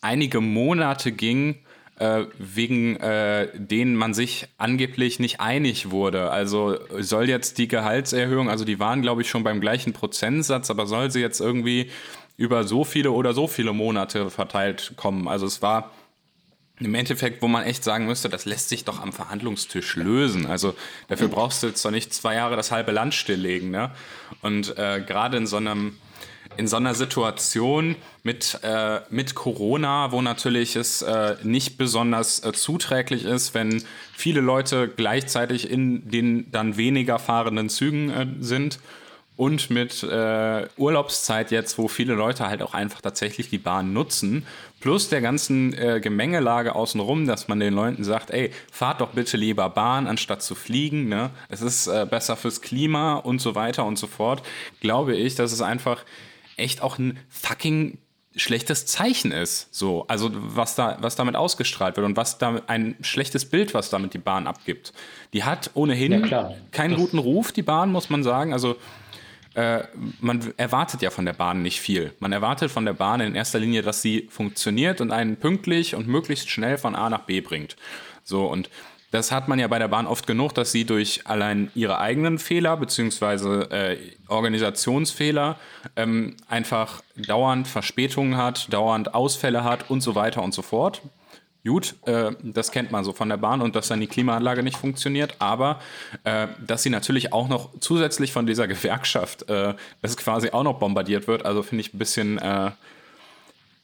einige 0.01 0.41
Monate 0.41 1.13
ging, 1.13 1.55
äh, 1.99 2.25
wegen 2.37 2.97
äh, 2.97 3.47
denen 3.53 3.95
man 3.95 4.13
sich 4.13 4.47
angeblich 4.57 5.19
nicht 5.19 5.39
einig 5.39 5.89
wurde. 5.89 6.31
Also 6.31 6.77
soll 6.99 7.29
jetzt 7.29 7.57
die 7.59 7.69
Gehaltserhöhung, 7.69 8.49
also 8.49 8.65
die 8.65 8.79
waren 8.79 9.01
glaube 9.01 9.21
ich 9.21 9.29
schon 9.29 9.43
beim 9.43 9.61
gleichen 9.61 9.93
Prozentsatz, 9.93 10.69
aber 10.69 10.85
soll 10.85 11.11
sie 11.11 11.21
jetzt 11.21 11.39
irgendwie 11.39 11.91
über 12.35 12.65
so 12.65 12.83
viele 12.83 13.11
oder 13.11 13.33
so 13.33 13.47
viele 13.47 13.71
Monate 13.71 14.29
verteilt 14.29 14.93
kommen? 14.97 15.27
Also 15.27 15.45
es 15.45 15.61
war 15.61 15.91
im 16.79 16.95
Endeffekt, 16.95 17.41
wo 17.41 17.47
man 17.47 17.63
echt 17.63 17.83
sagen 17.83 18.07
müsste, 18.07 18.29
das 18.29 18.45
lässt 18.45 18.69
sich 18.69 18.83
doch 18.83 19.01
am 19.01 19.13
Verhandlungstisch 19.13 19.95
lösen. 19.95 20.47
Also 20.47 20.75
dafür 21.07 21.27
brauchst 21.27 21.63
du 21.63 21.67
jetzt 21.67 21.85
doch 21.85 21.91
nicht 21.91 22.13
zwei 22.13 22.35
Jahre 22.35 22.55
das 22.55 22.71
halbe 22.71 22.91
Land 22.91 23.13
stilllegen. 23.13 23.69
Ne? 23.69 23.91
Und 24.41 24.77
äh, 24.77 25.01
gerade 25.05 25.37
in 25.37 25.47
so 25.47 25.57
einem 25.57 25.97
in 26.55 26.67
so 26.67 26.77
einer 26.77 26.93
Situation 26.93 27.95
mit, 28.21 28.59
äh, 28.61 28.99
mit 29.09 29.33
Corona, 29.33 30.11
wo 30.11 30.21
natürlich 30.21 30.75
es 30.75 31.01
äh, 31.01 31.35
nicht 31.41 31.79
besonders 31.79 32.43
äh, 32.43 32.53
zuträglich 32.53 33.25
ist, 33.25 33.55
wenn 33.55 33.83
viele 34.11 34.39
Leute 34.39 34.87
gleichzeitig 34.87 35.71
in 35.71 36.11
den 36.11 36.51
dann 36.51 36.77
weniger 36.77 37.17
fahrenden 37.17 37.69
Zügen 37.69 38.09
äh, 38.11 38.27
sind 38.39 38.77
und 39.35 39.69
mit 39.69 40.03
äh, 40.03 40.67
Urlaubszeit 40.77 41.51
jetzt, 41.51 41.77
wo 41.77 41.87
viele 41.87 42.13
Leute 42.13 42.47
halt 42.47 42.61
auch 42.61 42.73
einfach 42.73 43.01
tatsächlich 43.01 43.49
die 43.49 43.57
Bahn 43.57 43.91
nutzen, 43.91 44.45
plus 44.79 45.09
der 45.09 45.21
ganzen 45.21 45.73
äh, 45.73 45.99
Gemengelage 45.99 46.75
außenrum, 46.75 47.25
dass 47.25 47.47
man 47.47 47.59
den 47.59 47.73
Leuten 47.73 48.03
sagt, 48.03 48.29
ey, 48.29 48.51
fahrt 48.71 49.01
doch 49.01 49.11
bitte 49.11 49.37
lieber 49.37 49.69
Bahn, 49.69 50.07
anstatt 50.07 50.43
zu 50.43 50.53
fliegen, 50.53 51.09
ne? 51.09 51.31
es 51.49 51.61
ist 51.61 51.87
äh, 51.87 52.05
besser 52.09 52.35
fürs 52.35 52.61
Klima 52.61 53.15
und 53.15 53.41
so 53.41 53.55
weiter 53.55 53.85
und 53.85 53.97
so 53.97 54.07
fort, 54.07 54.43
glaube 54.81 55.15
ich, 55.15 55.35
dass 55.35 55.51
es 55.51 55.61
einfach 55.61 56.03
echt 56.55 56.81
auch 56.81 56.99
ein 56.99 57.17
fucking 57.29 57.97
schlechtes 58.35 58.85
Zeichen 58.85 59.31
ist. 59.31 59.73
So, 59.73 60.05
also 60.07 60.29
was 60.33 60.75
da, 60.75 60.97
was 61.01 61.15
damit 61.15 61.35
ausgestrahlt 61.35 61.97
wird 61.97 62.05
und 62.05 62.17
was 62.17 62.37
da 62.37 62.61
ein 62.67 62.95
schlechtes 63.01 63.45
Bild, 63.45 63.73
was 63.73 63.89
damit 63.89 64.13
die 64.13 64.19
Bahn 64.19 64.47
abgibt. 64.47 64.93
Die 65.33 65.43
hat 65.43 65.71
ohnehin 65.75 66.25
ja, 66.25 66.51
keinen 66.71 66.95
guten 66.95 67.19
Ruf, 67.19 67.51
die 67.51 67.61
Bahn, 67.61 67.91
muss 67.91 68.09
man 68.09 68.23
sagen. 68.23 68.53
Also 68.53 68.75
äh, 69.55 69.83
man 70.19 70.53
erwartet 70.57 71.01
ja 71.01 71.09
von 71.09 71.25
der 71.25 71.33
Bahn 71.33 71.61
nicht 71.61 71.79
viel. 71.79 72.13
Man 72.19 72.31
erwartet 72.31 72.71
von 72.71 72.85
der 72.85 72.93
Bahn 72.93 73.21
in 73.21 73.35
erster 73.35 73.59
Linie, 73.59 73.81
dass 73.81 74.01
sie 74.01 74.27
funktioniert 74.29 74.99
und 75.01 75.11
einen 75.11 75.37
pünktlich 75.37 75.95
und 75.95 76.07
möglichst 76.07 76.49
schnell 76.49 76.77
von 76.77 76.95
A 76.95 77.09
nach 77.09 77.21
B 77.21 77.41
bringt. 77.41 77.75
So, 78.23 78.45
und 78.45 78.69
das 79.11 79.31
hat 79.31 79.47
man 79.47 79.59
ja 79.59 79.67
bei 79.67 79.77
der 79.77 79.89
Bahn 79.89 80.07
oft 80.07 80.25
genug, 80.25 80.55
dass 80.55 80.71
sie 80.71 80.85
durch 80.85 81.27
allein 81.27 81.69
ihre 81.75 81.99
eigenen 81.99 82.39
Fehler 82.39 82.75
bzw. 82.77 83.61
Äh, 83.65 83.97
Organisationsfehler 84.27 85.59
ähm, 85.95 86.35
einfach 86.47 87.03
dauernd 87.15 87.67
Verspätungen 87.67 88.37
hat, 88.37 88.73
dauernd 88.73 89.13
Ausfälle 89.13 89.63
hat 89.63 89.91
und 89.91 90.01
so 90.01 90.15
weiter 90.15 90.41
und 90.41 90.55
so 90.55 90.63
fort. 90.63 91.03
Gut, 91.65 91.95
äh, 92.05 92.31
das 92.43 92.71
kennt 92.71 92.91
man 92.91 93.05
so 93.05 93.13
von 93.13 93.29
der 93.29 93.37
Bahn 93.37 93.61
und 93.61 93.73
dass 93.77 93.87
dann 93.87 94.01
die 94.01 94.07
Klimaanlage 94.07 94.63
nicht 94.63 94.75
funktioniert, 94.75 95.35
aber 95.39 95.79
äh, 96.25 96.47
dass 96.65 96.83
sie 96.83 96.89
natürlich 96.89 97.31
auch 97.31 97.47
noch 97.47 97.69
zusätzlich 97.79 98.33
von 98.33 98.45
dieser 98.45 98.67
Gewerkschaft, 98.73 99.49
äh, 99.49 99.73
das 100.01 100.17
quasi 100.17 100.49
auch 100.49 100.63
noch 100.63 100.79
bombardiert 100.79 101.27
wird, 101.27 101.45
also 101.45 101.63
finde 101.63 101.81
ich 101.81 101.93
ein 101.93 101.99
bisschen 101.99 102.37
äh, 102.37 102.71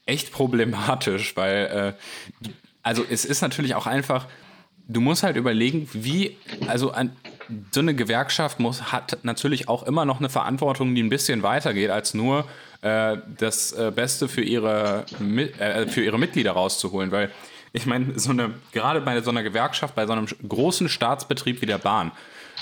echt 0.05 0.33
problematisch, 0.33 1.37
weil 1.37 1.95
äh, 2.43 2.47
also 2.83 3.05
es 3.09 3.23
ist 3.23 3.41
natürlich 3.41 3.75
auch 3.75 3.87
einfach, 3.87 4.25
du 4.89 4.99
musst 4.99 5.23
halt 5.23 5.37
überlegen, 5.37 5.87
wie, 5.93 6.35
also 6.67 6.91
an, 6.91 7.15
so 7.71 7.79
eine 7.79 7.95
Gewerkschaft 7.95 8.59
muss, 8.59 8.91
hat 8.91 9.19
natürlich 9.23 9.69
auch 9.69 9.83
immer 9.83 10.03
noch 10.03 10.19
eine 10.19 10.29
Verantwortung, 10.29 10.95
die 10.95 11.01
ein 11.01 11.09
bisschen 11.09 11.43
weitergeht, 11.43 11.91
als 11.91 12.13
nur 12.13 12.45
äh, 12.81 13.17
das 13.37 13.73
Beste 13.95 14.27
für 14.27 14.41
ihre, 14.41 15.05
für 15.87 16.03
ihre 16.03 16.19
Mitglieder 16.19 16.51
rauszuholen, 16.51 17.11
weil 17.11 17.31
ich 17.73 17.85
meine, 17.85 18.17
so 18.19 18.31
eine, 18.31 18.53
gerade 18.71 19.01
bei 19.01 19.21
so 19.21 19.29
einer 19.29 19.43
Gewerkschaft, 19.43 19.95
bei 19.95 20.05
so 20.05 20.13
einem 20.13 20.27
großen 20.47 20.89
Staatsbetrieb 20.89 21.61
wie 21.61 21.65
der 21.65 21.77
Bahn, 21.77 22.11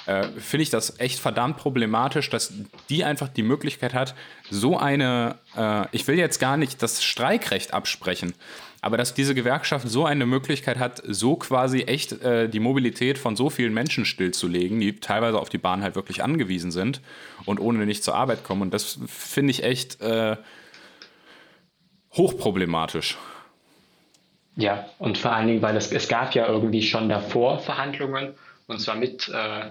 äh, 0.06 0.28
finde 0.38 0.64
ich 0.64 0.70
das 0.70 1.00
echt 1.00 1.20
verdammt 1.20 1.58
problematisch, 1.58 2.30
dass 2.30 2.54
die 2.90 3.04
einfach 3.04 3.28
die 3.28 3.44
Möglichkeit 3.44 3.94
hat, 3.94 4.16
so 4.50 4.78
eine, 4.78 5.38
äh, 5.56 5.86
ich 5.92 6.08
will 6.08 6.18
jetzt 6.18 6.40
gar 6.40 6.58
nicht 6.58 6.82
das 6.82 7.04
Streikrecht 7.04 7.74
absprechen, 7.74 8.34
aber 8.82 8.96
dass 8.98 9.14
diese 9.14 9.36
Gewerkschaft 9.36 9.90
so 9.90 10.06
eine 10.06 10.26
Möglichkeit 10.26 10.80
hat, 10.80 11.02
so 11.06 11.36
quasi 11.36 11.82
echt 11.82 12.22
äh, 12.22 12.48
die 12.48 12.60
Mobilität 12.60 13.18
von 13.18 13.36
so 13.36 13.50
vielen 13.50 13.74
Menschen 13.74 14.06
stillzulegen, 14.06 14.80
die 14.80 15.00
teilweise 15.00 15.40
auf 15.40 15.50
die 15.50 15.58
Bahn 15.58 15.84
halt 15.84 15.96
wirklich 15.96 16.24
angewiesen 16.24 16.72
sind 16.72 17.02
und 17.46 17.60
ohne 17.60 17.86
nicht 17.86 18.04
zur 18.04 18.16
Arbeit 18.16 18.44
kommen. 18.44 18.62
Und 18.62 18.74
das 18.74 19.00
finde 19.08 19.52
ich 19.52 19.64
echt 19.64 20.00
äh, 20.00 20.38
hochproblematisch. 22.14 23.18
Ja, 24.58 24.90
und 24.98 25.20
vor 25.20 25.32
allen 25.32 25.48
Dingen, 25.48 25.62
weil 25.62 25.78
es, 25.78 25.92
es 25.92 26.08
gab 26.08 26.34
ja 26.34 26.48
irgendwie 26.48 26.82
schon 26.82 27.08
davor 27.10 27.60
Verhandlungen, 27.60 28.34
und 28.66 28.80
zwar 28.80 28.96
mit 28.96 29.30
äh, 29.30 29.70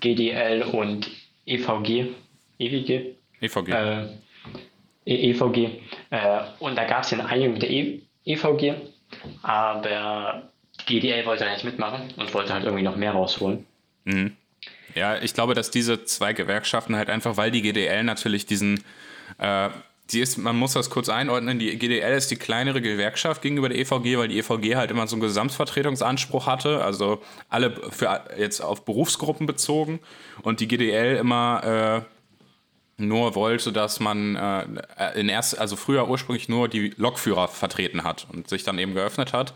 GDL 0.00 0.62
und 0.62 1.08
EVG, 1.46 2.08
EVG, 2.58 3.14
EVG, 3.40 3.68
äh, 3.70 4.06
EVG. 5.06 5.70
Äh, 6.10 6.40
und 6.58 6.76
da 6.76 6.84
gab 6.84 7.04
es 7.04 7.12
ja 7.12 7.18
eine 7.20 7.28
Einigung 7.28 7.52
mit 7.54 7.62
der 7.62 7.70
e 7.70 8.00
EVG, 8.24 8.74
aber 9.42 10.50
GDL 10.86 11.24
wollte 11.26 11.44
da 11.44 11.52
nicht 11.52 11.64
mitmachen 11.64 12.12
und 12.16 12.34
wollte 12.34 12.52
halt 12.52 12.64
irgendwie 12.64 12.82
noch 12.82 12.96
mehr 12.96 13.12
rausholen. 13.12 13.64
Mhm. 14.04 14.36
Ja, 14.96 15.16
ich 15.22 15.34
glaube, 15.34 15.54
dass 15.54 15.70
diese 15.70 16.04
zwei 16.04 16.32
Gewerkschaften 16.32 16.96
halt 16.96 17.08
einfach, 17.08 17.36
weil 17.36 17.50
die 17.52 17.62
GDL 17.62 18.02
natürlich 18.02 18.46
diesen 18.46 18.82
äh, 19.38 19.68
die 20.10 20.20
ist, 20.20 20.36
man 20.36 20.56
muss 20.56 20.74
das 20.74 20.90
kurz 20.90 21.08
einordnen, 21.08 21.58
die 21.58 21.78
GDL 21.78 22.12
ist 22.12 22.30
die 22.30 22.36
kleinere 22.36 22.82
Gewerkschaft 22.82 23.40
gegenüber 23.40 23.70
der 23.70 23.78
EVG, 23.78 24.18
weil 24.18 24.28
die 24.28 24.38
EVG 24.38 24.76
halt 24.76 24.90
immer 24.90 25.06
so 25.06 25.16
einen 25.16 25.22
Gesamtvertretungsanspruch 25.22 26.46
hatte, 26.46 26.84
also 26.84 27.22
alle 27.48 27.74
für 27.90 28.24
jetzt 28.38 28.60
auf 28.60 28.84
Berufsgruppen 28.84 29.46
bezogen 29.46 30.00
und 30.42 30.60
die 30.60 30.68
GDL 30.68 31.16
immer 31.16 32.04
äh, 32.04 33.02
nur 33.02 33.34
wollte, 33.34 33.72
dass 33.72 33.98
man 33.98 34.36
äh, 34.36 35.18
in 35.18 35.28
erst, 35.28 35.58
also 35.58 35.74
früher 35.74 36.08
ursprünglich 36.08 36.48
nur 36.48 36.68
die 36.68 36.92
Lokführer 36.96 37.48
vertreten 37.48 38.04
hat 38.04 38.26
und 38.32 38.48
sich 38.48 38.62
dann 38.62 38.78
eben 38.78 38.94
geöffnet 38.94 39.32
hat. 39.32 39.54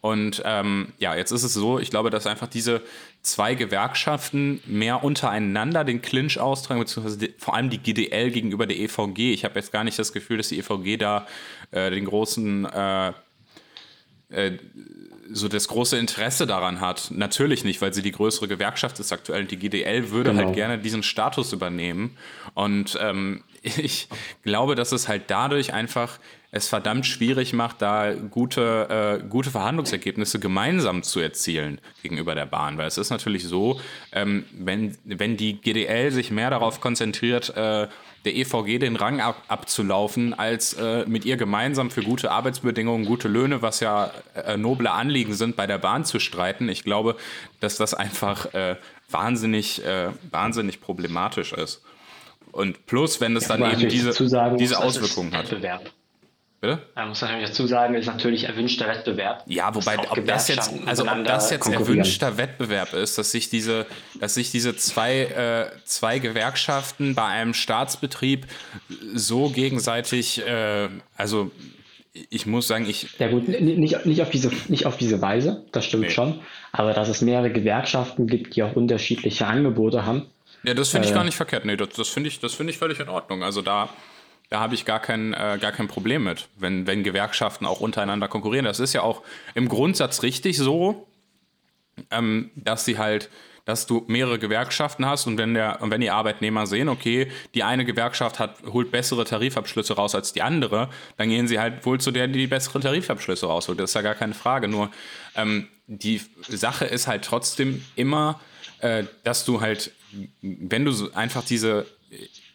Und 0.00 0.42
ähm, 0.44 0.92
ja, 0.98 1.16
jetzt 1.16 1.32
ist 1.32 1.42
es 1.42 1.54
so, 1.54 1.78
ich 1.78 1.90
glaube, 1.90 2.10
dass 2.10 2.26
einfach 2.26 2.46
diese 2.46 2.82
zwei 3.22 3.54
Gewerkschaften 3.54 4.60
mehr 4.66 5.02
untereinander 5.02 5.84
den 5.84 6.02
Clinch 6.02 6.38
austragen, 6.38 6.80
beziehungsweise 6.80 7.18
die, 7.18 7.34
vor 7.36 7.54
allem 7.54 7.68
die 7.68 7.78
GDL 7.78 8.30
gegenüber 8.30 8.66
der 8.66 8.78
EVG. 8.78 9.32
Ich 9.32 9.44
habe 9.44 9.56
jetzt 9.56 9.72
gar 9.72 9.84
nicht 9.84 9.98
das 9.98 10.12
Gefühl, 10.12 10.36
dass 10.36 10.48
die 10.48 10.58
EVG 10.58 10.98
da 10.98 11.26
äh, 11.72 11.90
den 11.90 12.04
großen 12.04 12.64
äh, 12.66 13.12
äh, 14.30 14.58
so 15.30 15.48
das 15.48 15.68
große 15.68 15.98
Interesse 15.98 16.46
daran 16.46 16.80
hat. 16.80 17.10
Natürlich 17.10 17.64
nicht, 17.64 17.82
weil 17.82 17.92
sie 17.92 18.02
die 18.02 18.12
größere 18.12 18.48
Gewerkschaft 18.48 18.98
ist 18.98 19.12
aktuell. 19.12 19.44
Die 19.44 19.58
GDL 19.58 20.10
würde 20.10 20.30
halt 20.30 20.38
genau. 20.38 20.46
halt 20.48 20.56
gerne 20.56 20.78
diesen 20.78 21.02
Status 21.02 21.52
übernehmen. 21.52 22.16
Und 22.54 22.98
ähm, 23.00 23.42
ich 23.62 24.08
glaube, 24.42 24.74
dass 24.74 24.92
es 24.92 25.08
halt 25.08 25.24
dadurch 25.28 25.72
einfach 25.72 26.18
es 26.50 26.68
verdammt 26.68 27.06
schwierig 27.06 27.52
macht, 27.52 27.82
da 27.82 28.14
gute, 28.14 29.20
äh, 29.22 29.28
gute 29.28 29.50
Verhandlungsergebnisse 29.50 30.38
gemeinsam 30.38 31.02
zu 31.02 31.20
erzielen 31.20 31.78
gegenüber 32.02 32.34
der 32.34 32.46
Bahn. 32.46 32.78
Weil 32.78 32.86
es 32.86 32.96
ist 32.96 33.10
natürlich 33.10 33.44
so, 33.44 33.80
ähm, 34.12 34.46
wenn, 34.52 34.96
wenn 35.04 35.36
die 35.36 35.60
GDL 35.60 36.10
sich 36.10 36.30
mehr 36.30 36.48
darauf 36.48 36.80
konzentriert, 36.80 37.50
äh, 37.50 37.88
der 38.24 38.34
EVG 38.34 38.78
den 38.78 38.96
Rang 38.96 39.20
ab, 39.20 39.42
abzulaufen, 39.48 40.32
als 40.32 40.72
äh, 40.72 41.04
mit 41.06 41.26
ihr 41.26 41.36
gemeinsam 41.36 41.90
für 41.90 42.02
gute 42.02 42.30
Arbeitsbedingungen, 42.30 43.04
gute 43.04 43.28
Löhne, 43.28 43.60
was 43.60 43.80
ja 43.80 44.10
äh, 44.34 44.56
noble 44.56 44.90
Anliegen 44.90 45.34
sind, 45.34 45.54
bei 45.54 45.66
der 45.66 45.78
Bahn 45.78 46.04
zu 46.04 46.18
streiten. 46.18 46.68
Ich 46.70 46.82
glaube, 46.82 47.16
dass 47.60 47.76
das 47.76 47.92
einfach 47.92 48.54
äh, 48.54 48.76
wahnsinnig, 49.10 49.84
äh, 49.84 50.08
wahnsinnig 50.30 50.80
problematisch 50.80 51.52
ist. 51.52 51.82
Und 52.52 52.86
plus, 52.86 53.20
wenn 53.20 53.36
es 53.36 53.48
ja, 53.48 53.58
dann 53.58 53.72
eben 53.72 53.88
diese, 53.88 54.12
sagen, 54.28 54.56
diese 54.56 54.78
Auswirkungen 54.78 55.32
hat. 55.36 55.50
Wettbewerb. 55.50 55.92
Bitte? 56.60 56.80
Man 56.96 57.10
muss 57.10 57.20
natürlich 57.20 57.48
dazu 57.50 57.68
sagen, 57.68 57.94
ist 57.94 58.06
natürlich 58.06 58.44
erwünschter 58.44 58.88
Wettbewerb. 58.88 59.44
Ja, 59.46 59.72
wobei, 59.72 59.96
ob 60.10 60.26
das 60.26 60.48
jetzt, 60.48 60.72
also 60.86 61.04
ob 61.04 61.24
das 61.24 61.50
jetzt 61.50 61.68
erwünschter 61.68 62.36
Wettbewerb 62.36 62.94
ist, 62.94 63.16
dass 63.16 63.30
sich 63.30 63.48
diese, 63.48 63.86
dass 64.18 64.34
sich 64.34 64.50
diese 64.50 64.76
zwei, 64.76 65.20
äh, 65.20 65.70
zwei 65.84 66.18
Gewerkschaften 66.18 67.14
bei 67.14 67.26
einem 67.26 67.54
Staatsbetrieb 67.54 68.46
so 69.14 69.50
gegenseitig, 69.50 70.44
äh, 70.44 70.88
also 71.16 71.52
ich 72.30 72.46
muss 72.46 72.66
sagen, 72.66 72.86
ich. 72.88 73.16
Ja 73.20 73.28
gut, 73.28 73.46
nicht, 73.46 74.04
nicht, 74.06 74.22
auf, 74.22 74.30
diese, 74.30 74.50
nicht 74.66 74.86
auf 74.86 74.96
diese 74.96 75.22
Weise, 75.22 75.64
das 75.70 75.84
stimmt 75.84 76.04
nee. 76.04 76.10
schon. 76.10 76.40
Aber 76.72 76.92
dass 76.92 77.08
es 77.08 77.20
mehrere 77.20 77.52
Gewerkschaften 77.52 78.26
gibt, 78.26 78.56
die 78.56 78.64
auch 78.64 78.74
unterschiedliche 78.74 79.46
Angebote 79.46 80.04
haben. 80.04 80.26
Ja, 80.64 80.74
das 80.74 80.88
finde 80.88 81.06
ich 81.06 81.12
äh, 81.12 81.14
gar 81.14 81.24
nicht 81.24 81.36
verkehrt. 81.36 81.64
Nee, 81.64 81.76
das, 81.76 81.90
das 81.90 82.08
finde 82.08 82.28
ich, 82.28 82.38
find 82.40 82.68
ich 82.68 82.78
völlig 82.78 82.98
in 82.98 83.08
Ordnung. 83.08 83.44
Also 83.44 83.62
da 83.62 83.90
da 84.48 84.60
habe 84.60 84.74
ich 84.74 84.84
gar 84.84 85.00
kein, 85.00 85.34
äh, 85.34 85.58
gar 85.60 85.72
kein 85.72 85.88
Problem 85.88 86.24
mit, 86.24 86.48
wenn, 86.56 86.86
wenn 86.86 87.04
Gewerkschaften 87.04 87.66
auch 87.66 87.80
untereinander 87.80 88.28
konkurrieren. 88.28 88.64
Das 88.64 88.80
ist 88.80 88.92
ja 88.94 89.02
auch 89.02 89.22
im 89.54 89.68
Grundsatz 89.68 90.22
richtig 90.22 90.56
so, 90.56 91.06
ähm, 92.10 92.50
dass 92.54 92.84
sie 92.84 92.98
halt, 92.98 93.28
dass 93.66 93.86
du 93.86 94.04
mehrere 94.06 94.38
Gewerkschaften 94.38 95.04
hast 95.04 95.26
und 95.26 95.36
wenn, 95.36 95.52
der, 95.52 95.82
und 95.82 95.90
wenn 95.90 96.00
die 96.00 96.10
Arbeitnehmer 96.10 96.66
sehen, 96.66 96.88
okay, 96.88 97.30
die 97.54 97.62
eine 97.62 97.84
Gewerkschaft 97.84 98.38
hat, 98.38 98.56
holt 98.72 98.90
bessere 98.90 99.24
Tarifabschlüsse 99.24 99.94
raus 99.94 100.14
als 100.14 100.32
die 100.32 100.40
andere, 100.40 100.88
dann 101.18 101.28
gehen 101.28 101.46
sie 101.46 101.58
halt 101.58 101.84
wohl 101.84 102.00
zu 102.00 102.10
der, 102.10 102.28
die 102.28 102.38
die 102.38 102.46
besseren 102.46 102.80
Tarifabschlüsse 102.80 103.46
rausholt. 103.46 103.78
Das 103.78 103.90
ist 103.90 103.94
ja 103.94 104.00
gar 104.00 104.14
keine 104.14 104.32
Frage. 104.32 104.68
Nur 104.68 104.90
ähm, 105.36 105.68
die 105.86 106.22
Sache 106.48 106.86
ist 106.86 107.06
halt 107.06 107.24
trotzdem 107.24 107.84
immer, 107.96 108.40
äh, 108.78 109.04
dass 109.24 109.44
du 109.44 109.60
halt, 109.60 109.92
wenn 110.40 110.86
du 110.86 111.10
einfach 111.12 111.44
diese 111.44 111.86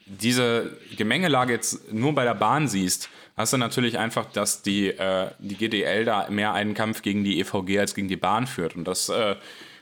diese 0.06 0.78
Gemengelage 0.98 1.54
jetzt 1.54 1.92
nur 1.94 2.14
bei 2.14 2.24
der 2.24 2.36
Bahn 2.36 2.68
siehst, 2.68 3.10
hast 3.38 3.54
du 3.54 3.58
natürlich 3.58 3.98
einfach, 3.98 4.26
dass 4.26 4.62
die, 4.62 4.90
äh, 4.90 5.32
die 5.40 5.56
GDL 5.56 6.06
da 6.06 6.30
mehr 6.30 6.54
einen 6.54 6.74
Kampf 6.74 7.02
gegen 7.02 7.24
die 7.24 7.40
EVG 7.40 7.80
als 7.80 7.96
gegen 7.96 8.08
die 8.08 8.18
Bahn 8.18 8.48
führt. 8.48 8.76
Und 8.76 8.86
das 8.86 9.10
äh, 9.10 9.36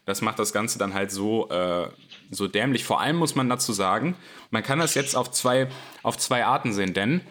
das 0.06 0.22
macht 0.22 0.40
das 0.40 0.52
Ganze 0.54 0.80
dann 0.80 0.94
halt 0.94 1.12
so, 1.12 1.50
äh, 1.50 1.88
so 2.32 2.48
dämlich. 2.48 2.84
Vor 2.84 3.02
allem 3.02 3.18
muss 3.18 3.36
man 3.36 3.50
dazu 3.50 3.72
sagen, 3.74 4.16
man 4.50 4.64
kann 4.64 4.80
das 4.80 4.96
jetzt 4.96 5.16
auf 5.16 5.32
zwei, 5.32 5.68
auf 6.04 6.18
zwei 6.18 6.46
Arten 6.46 6.74
sehen, 6.74 6.94
denn 6.94 7.22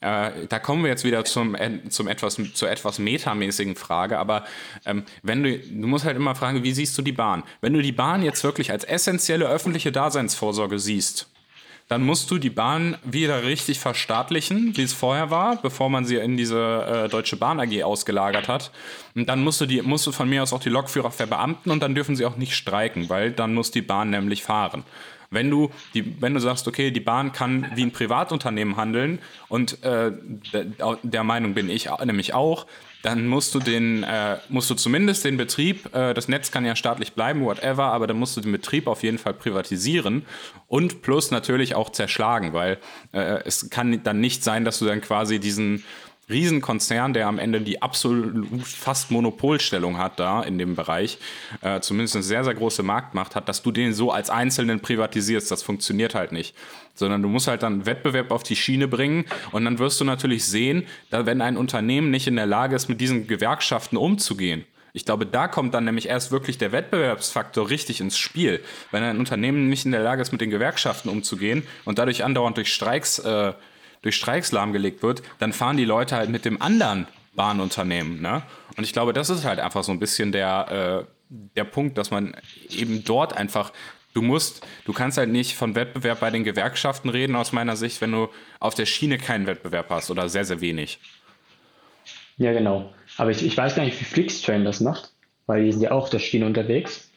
äh, 0.00 0.30
da 0.48 0.58
kommen 0.58 0.82
wir 0.82 0.90
jetzt 0.90 1.04
wieder 1.04 1.24
zum, 1.24 1.56
zum 1.90 2.08
etwas, 2.08 2.40
zur 2.54 2.70
etwas 2.70 2.98
metamäßigen 2.98 3.76
Frage, 3.76 4.18
aber 4.18 4.44
ähm, 4.86 5.04
wenn 5.22 5.42
du, 5.42 5.58
du 5.58 5.86
musst 5.86 6.04
halt 6.04 6.16
immer 6.16 6.34
fragen, 6.34 6.62
wie 6.62 6.72
siehst 6.72 6.96
du 6.96 7.02
die 7.02 7.12
Bahn? 7.12 7.42
Wenn 7.60 7.74
du 7.74 7.82
die 7.82 7.92
Bahn 7.92 8.22
jetzt 8.22 8.42
wirklich 8.44 8.70
als 8.70 8.84
essentielle 8.84 9.46
öffentliche 9.46 9.92
Daseinsvorsorge 9.92 10.78
siehst, 10.78 11.29
dann 11.90 12.02
musst 12.02 12.30
du 12.30 12.38
die 12.38 12.50
Bahn 12.50 12.96
wieder 13.02 13.42
richtig 13.42 13.80
verstaatlichen, 13.80 14.76
wie 14.76 14.82
es 14.82 14.92
vorher 14.92 15.30
war, 15.30 15.56
bevor 15.60 15.90
man 15.90 16.04
sie 16.04 16.18
in 16.18 16.36
diese 16.36 16.86
äh, 17.06 17.08
Deutsche 17.08 17.36
Bahn 17.36 17.58
AG 17.58 17.82
ausgelagert 17.82 18.46
hat. 18.46 18.70
Und 19.16 19.28
dann 19.28 19.42
musst 19.42 19.60
du, 19.60 19.66
die, 19.66 19.82
musst 19.82 20.06
du 20.06 20.12
von 20.12 20.28
mir 20.28 20.44
aus 20.44 20.52
auch 20.52 20.60
die 20.60 20.68
Lokführer 20.68 21.10
verbeamten 21.10 21.72
und 21.72 21.82
dann 21.82 21.96
dürfen 21.96 22.14
sie 22.14 22.24
auch 22.26 22.36
nicht 22.36 22.54
streiken, 22.54 23.08
weil 23.08 23.32
dann 23.32 23.54
muss 23.54 23.72
die 23.72 23.82
Bahn 23.82 24.10
nämlich 24.10 24.44
fahren. 24.44 24.84
Wenn 25.32 25.50
du, 25.50 25.72
die, 25.92 26.14
wenn 26.22 26.32
du 26.32 26.38
sagst, 26.38 26.68
okay, 26.68 26.92
die 26.92 27.00
Bahn 27.00 27.32
kann 27.32 27.66
wie 27.74 27.82
ein 27.82 27.90
Privatunternehmen 27.90 28.76
handeln 28.76 29.18
und 29.48 29.82
äh, 29.82 30.12
der, 30.52 30.98
der 31.02 31.24
Meinung 31.24 31.54
bin 31.54 31.68
ich 31.68 31.88
nämlich 32.04 32.34
auch, 32.34 32.66
dann 33.02 33.26
musst 33.26 33.54
du 33.54 33.60
den, 33.60 34.02
äh, 34.02 34.36
musst 34.48 34.68
du 34.70 34.74
zumindest 34.74 35.24
den 35.24 35.36
Betrieb, 35.36 35.94
äh, 35.94 36.12
das 36.12 36.28
Netz 36.28 36.50
kann 36.50 36.64
ja 36.64 36.76
staatlich 36.76 37.12
bleiben, 37.12 37.44
whatever, 37.44 37.84
aber 37.84 38.06
dann 38.06 38.18
musst 38.18 38.36
du 38.36 38.40
den 38.40 38.52
Betrieb 38.52 38.86
auf 38.86 39.02
jeden 39.02 39.18
Fall 39.18 39.34
privatisieren 39.34 40.26
und 40.66 41.02
plus 41.02 41.30
natürlich 41.30 41.74
auch 41.74 41.90
zerschlagen, 41.90 42.52
weil 42.52 42.78
äh, 43.12 43.42
es 43.44 43.70
kann 43.70 44.02
dann 44.02 44.20
nicht 44.20 44.44
sein, 44.44 44.64
dass 44.64 44.78
du 44.78 44.84
dann 44.84 45.00
quasi 45.00 45.38
diesen 45.38 45.84
Riesenkonzern, 46.30 47.12
der 47.12 47.26
am 47.26 47.38
Ende 47.38 47.60
die 47.60 47.82
absolut 47.82 48.46
fast 48.64 49.10
Monopolstellung 49.10 49.98
hat 49.98 50.18
da 50.20 50.42
in 50.42 50.58
dem 50.58 50.76
Bereich, 50.76 51.18
äh, 51.60 51.80
zumindest 51.80 52.16
eine 52.16 52.22
sehr, 52.22 52.44
sehr 52.44 52.54
große 52.54 52.82
Marktmacht 52.82 53.34
hat, 53.34 53.48
dass 53.48 53.62
du 53.62 53.72
den 53.72 53.92
so 53.92 54.10
als 54.12 54.30
Einzelnen 54.30 54.80
privatisierst. 54.80 55.50
Das 55.50 55.62
funktioniert 55.62 56.14
halt 56.14 56.32
nicht. 56.32 56.54
Sondern 56.94 57.22
du 57.22 57.28
musst 57.28 57.48
halt 57.48 57.62
dann 57.62 57.86
Wettbewerb 57.86 58.30
auf 58.30 58.42
die 58.42 58.56
Schiene 58.56 58.88
bringen 58.88 59.24
und 59.52 59.64
dann 59.64 59.78
wirst 59.78 60.00
du 60.00 60.04
natürlich 60.04 60.44
sehen, 60.44 60.86
da 61.10 61.26
wenn 61.26 61.40
ein 61.40 61.56
Unternehmen 61.56 62.10
nicht 62.10 62.26
in 62.26 62.36
der 62.36 62.46
Lage 62.46 62.76
ist, 62.76 62.88
mit 62.88 63.00
diesen 63.00 63.26
Gewerkschaften 63.26 63.96
umzugehen, 63.96 64.64
ich 64.92 65.04
glaube, 65.04 65.26
da 65.26 65.48
kommt 65.48 65.74
dann 65.74 65.84
nämlich 65.84 66.08
erst 66.08 66.32
wirklich 66.32 66.58
der 66.58 66.72
Wettbewerbsfaktor 66.72 67.70
richtig 67.70 68.00
ins 68.00 68.18
Spiel. 68.18 68.60
Wenn 68.90 69.02
ein 69.02 69.18
Unternehmen 69.18 69.68
nicht 69.68 69.84
in 69.84 69.92
der 69.92 70.02
Lage 70.02 70.22
ist, 70.22 70.32
mit 70.32 70.40
den 70.40 70.50
Gewerkschaften 70.50 71.08
umzugehen 71.08 71.62
und 71.84 71.98
dadurch 71.98 72.24
andauernd 72.24 72.56
durch 72.56 72.72
Streiks 72.72 73.20
äh, 73.20 73.52
durch 74.02 74.16
Streiks 74.16 74.52
lahmgelegt 74.52 75.02
wird, 75.02 75.22
dann 75.38 75.52
fahren 75.52 75.76
die 75.76 75.84
Leute 75.84 76.16
halt 76.16 76.30
mit 76.30 76.44
dem 76.44 76.60
anderen 76.60 77.06
Bahnunternehmen. 77.34 78.20
Ne? 78.20 78.42
Und 78.76 78.84
ich 78.84 78.92
glaube, 78.92 79.12
das 79.12 79.30
ist 79.30 79.44
halt 79.44 79.60
einfach 79.60 79.84
so 79.84 79.92
ein 79.92 79.98
bisschen 79.98 80.32
der, 80.32 81.06
äh, 81.06 81.34
der 81.56 81.64
Punkt, 81.64 81.98
dass 81.98 82.10
man 82.10 82.34
eben 82.70 83.04
dort 83.04 83.36
einfach 83.36 83.72
Du 84.12 84.22
musst, 84.22 84.66
du 84.86 84.92
kannst 84.92 85.18
halt 85.18 85.28
nicht 85.28 85.54
von 85.54 85.76
Wettbewerb 85.76 86.18
bei 86.18 86.30
den 86.30 86.42
Gewerkschaften 86.42 87.10
reden, 87.10 87.36
aus 87.36 87.52
meiner 87.52 87.76
Sicht, 87.76 88.00
wenn 88.00 88.10
du 88.10 88.28
auf 88.58 88.74
der 88.74 88.86
Schiene 88.86 89.18
keinen 89.18 89.46
Wettbewerb 89.46 89.88
hast 89.90 90.10
oder 90.10 90.28
sehr, 90.28 90.44
sehr 90.44 90.60
wenig. 90.60 90.98
Ja, 92.36 92.52
genau. 92.52 92.92
Aber 93.18 93.30
ich, 93.30 93.44
ich 93.44 93.56
weiß 93.56 93.76
gar 93.76 93.84
nicht, 93.84 94.00
wie 94.00 94.04
Flixtrain 94.04 94.64
das 94.64 94.80
macht, 94.80 95.12
weil 95.46 95.64
die 95.64 95.72
sind 95.72 95.82
ja 95.82 95.92
auch 95.92 96.04
auf 96.04 96.10
der 96.10 96.18
Schiene 96.18 96.46
unterwegs. 96.46 97.08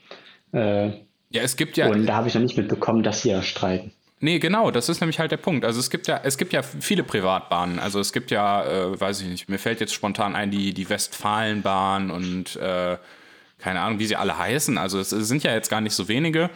Äh, 0.52 0.90
ja, 1.30 1.42
es 1.42 1.56
gibt 1.56 1.78
ja. 1.78 1.88
Und 1.88 2.06
da 2.06 2.16
habe 2.16 2.28
ich 2.28 2.36
noch 2.36 2.42
nicht 2.42 2.58
mitbekommen, 2.58 3.02
dass 3.02 3.24
sie 3.24 3.32
ja 3.32 3.42
streiken. 3.42 3.92
Nee, 4.24 4.40
genau, 4.40 4.72
das 4.72 4.88
ist 4.88 5.02
nämlich 5.02 5.20
halt 5.20 5.32
der 5.32 5.38
Punkt. 5.38 5.66
Also 5.66 5.82
es 5.82 5.90
gibt 5.90 6.08
ja, 6.08 6.22
es 6.24 6.38
gibt 6.38 6.54
ja 6.54 6.64
viele 6.64 7.04
Privatbahnen. 7.04 7.78
Also 7.78 8.00
es 8.00 8.14
gibt 8.14 8.32
ja, 8.32 8.64
äh, 8.64 8.98
weiß 8.98 9.20
ich 9.20 9.28
nicht, 9.28 9.50
mir 9.50 9.60
fällt 9.60 9.82
jetzt 9.82 9.94
spontan 9.94 10.34
ein, 10.34 10.50
die, 10.50 10.74
die 10.74 10.90
Westfalenbahn 10.90 12.10
und 12.10 12.56
äh, 12.56 12.96
keine 13.60 13.82
Ahnung, 13.82 14.00
wie 14.00 14.06
sie 14.06 14.16
alle 14.16 14.38
heißen. 14.38 14.78
Also 14.78 14.98
es, 14.98 15.12
es, 15.12 15.28
sind 15.28 15.44
ja 15.44 15.54
jetzt 15.54 15.70
gar 15.70 15.82
nicht 15.82 15.94
so 15.94 16.08
wenige. 16.08 16.50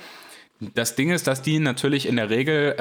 Das 0.62 0.96
Ding 0.96 1.12
ist, 1.12 1.28
dass 1.28 1.42
die 1.42 1.60
natürlich 1.60 2.06
in 2.08 2.16
der 2.16 2.30
Regel 2.30 2.72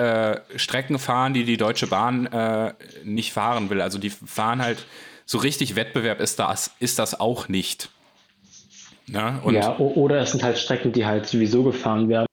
äh, 0.55 0.57
Strecken 0.57 1.01
fahren, 1.01 1.35
die 1.35 1.43
die 1.43 1.57
Deutsche 1.57 1.89
Bahn 1.89 2.27
äh, 2.27 2.73
nicht 3.03 3.33
fahren 3.33 3.69
will. 3.71 3.81
Also 3.81 3.99
die 3.99 4.11
fahren 4.11 4.63
halt, 4.63 4.87
so 5.25 5.39
richtig 5.39 5.75
Wettbewerb 5.75 6.21
ist 6.21 6.39
das, 6.39 6.71
ist 6.79 7.01
das 7.01 7.19
auch 7.19 7.49
nicht. 7.49 7.91
Ja, 9.09 9.43
ja, 9.51 9.77
oder 9.79 10.21
es 10.21 10.31
sind 10.31 10.45
halt 10.45 10.59
Strecken, 10.59 10.93
die 10.93 11.05
halt 11.05 11.27
sowieso 11.27 11.65
gefahren 11.65 12.09
werden 12.09 12.27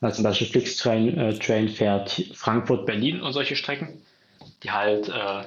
also 0.00 0.16
zum 0.16 0.24
Beispiel 0.24 0.46
Flixtrain 0.46 1.16
äh, 1.16 1.38
Train 1.38 1.68
fährt 1.68 2.30
Frankfurt-Berlin 2.34 3.20
und 3.20 3.32
solche 3.32 3.56
Strecken, 3.56 4.02
die 4.62 4.70
halt. 4.70 5.08
Äh, 5.08 5.44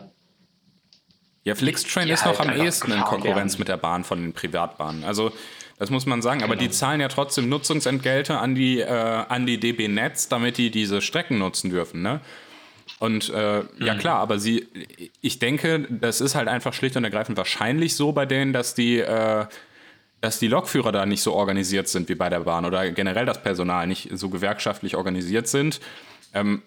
ja, 1.44 1.56
Flixtrain 1.56 2.10
ist 2.10 2.26
halt 2.26 2.40
noch 2.40 2.46
am 2.46 2.56
ehesten 2.56 2.92
in 2.92 3.02
Konkurrenz 3.02 3.54
werden. 3.54 3.60
mit 3.60 3.68
der 3.70 3.78
Bahn 3.78 4.04
von 4.04 4.22
den 4.22 4.34
Privatbahnen. 4.34 5.04
Also, 5.04 5.32
das 5.78 5.90
muss 5.90 6.06
man 6.06 6.22
sagen. 6.22 6.44
Aber 6.44 6.56
genau. 6.56 6.68
die 6.68 6.72
zahlen 6.72 7.00
ja 7.00 7.08
trotzdem 7.08 7.48
Nutzungsentgelte 7.48 8.38
an 8.38 8.56
die, 8.56 8.80
äh, 8.80 8.88
an 8.88 9.46
die 9.46 9.60
DB 9.60 9.88
Netz, 9.88 10.28
damit 10.28 10.58
die 10.58 10.72
diese 10.72 11.02
Strecken 11.02 11.38
nutzen 11.38 11.70
dürfen. 11.70 12.02
Ne? 12.02 12.20
Und 13.00 13.32
äh, 13.34 13.62
mhm. 13.62 13.86
ja 13.86 13.96
klar, 13.96 14.20
aber 14.20 14.40
sie, 14.40 14.68
ich 15.22 15.40
denke, 15.40 15.88
das 15.90 16.22
ist 16.22 16.36
halt 16.36 16.48
einfach 16.48 16.74
schlicht 16.74 16.98
und 16.98 17.06
ergreifend 17.06 17.38
wahrscheinlich 17.38 17.96
so 17.96 18.12
bei 18.12 18.26
denen, 18.26 18.52
dass 18.52 18.74
die 18.74 19.00
äh, 19.00 19.46
dass 20.22 20.40
die 20.40 20.48
Lokführer 20.48 20.92
da 20.92 21.06
nicht 21.06 21.22
so 21.22 21.34
organisiert 21.34 21.88
sind 21.88 22.10
wie 22.10 22.16
bei 22.16 22.30
der 22.30 22.42
Bahn 22.42 22.66
oder 22.66 22.90
generell 22.92 23.26
das 23.26 23.42
Personal 23.42 23.88
nicht 23.88 24.10
so 24.14 24.30
gewerkschaftlich 24.30 24.96
organisiert 24.96 25.48
sind. 25.48 25.80
Ähm, 26.34 26.62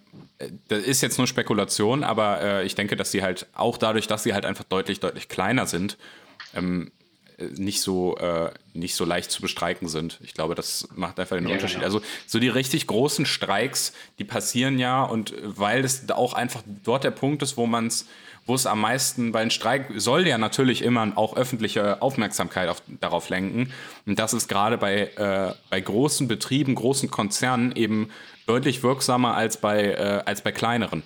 das 0.69 0.83
ist 0.83 1.03
jetzt 1.03 1.19
nur 1.19 1.27
Spekulation, 1.27 2.03
aber 2.03 2.41
äh, 2.41 2.65
ich 2.65 2.75
denke, 2.75 2.97
dass 2.97 3.13
sie 3.13 3.23
halt 3.23 3.47
auch 3.55 3.79
dadurch, 3.79 4.07
dass 4.07 4.23
sie 4.23 4.35
halt 4.35 4.45
einfach 4.45 4.65
deutlich, 4.65 5.01
deutlich 5.01 5.29
kleiner 5.29 5.67
sind, 5.67 5.99
ähm, 6.55 6.91
nicht 7.57 7.81
so, 7.81 8.17
äh, 8.19 8.51
nicht 8.73 8.95
so 8.95 9.05
leicht 9.05 9.31
zu 9.31 9.43
bestreiken 9.43 9.89
sind. 9.89 10.21
Ich 10.23 10.35
glaube, 10.35 10.55
das 10.55 10.89
macht 10.95 11.19
einfach 11.19 11.37
den 11.37 11.49
ja, 11.49 11.55
Unterschied. 11.55 11.81
Genau. 11.81 11.87
Also 11.87 12.03
so 12.27 12.39
die 12.39 12.49
richtig 12.49 12.87
großen 12.87 13.27
Streiks, 13.27 13.93
die 14.19 14.25
passieren 14.25 14.79
ja 14.79 15.03
und 15.03 15.35
weil 15.43 15.85
es 15.85 16.09
auch 16.11 16.35
einfach 16.35 16.63
dort 16.85 17.05
der 17.05 17.11
Punkt 17.11 17.43
ist, 17.43 17.57
wo 17.57 17.67
man 17.67 17.87
es 17.87 18.07
wo 18.47 18.55
es 18.55 18.67
am 18.67 18.81
meisten, 18.81 19.33
weil 19.33 19.45
ein 19.45 19.51
Streik 19.51 19.87
soll 19.97 20.27
ja 20.27 20.39
natürlich 20.39 20.83
immer 20.83 21.13
auch 21.17 21.37
öffentliche 21.37 22.03
Aufmerksamkeit 22.03 22.69
auf, 22.69 22.83
darauf 23.01 23.29
lenken. 23.29 23.73
Und 24.07 24.19
das 24.19 24.35
ist 24.35 24.49
gerade 24.49 24.79
bei, 24.79 25.11
äh, 25.17 25.55
bei 25.71 25.81
großen 25.81 26.29
Betrieben, 26.29 26.75
großen 26.75 27.11
Konzernen 27.11 27.73
eben 27.77 28.11
deutlich 28.47 28.83
wirksamer 28.83 29.37
als 29.37 29.57
bei, 29.57 29.93
äh, 29.93 30.23
als 30.25 30.43
bei 30.43 30.51
kleineren. 30.53 31.03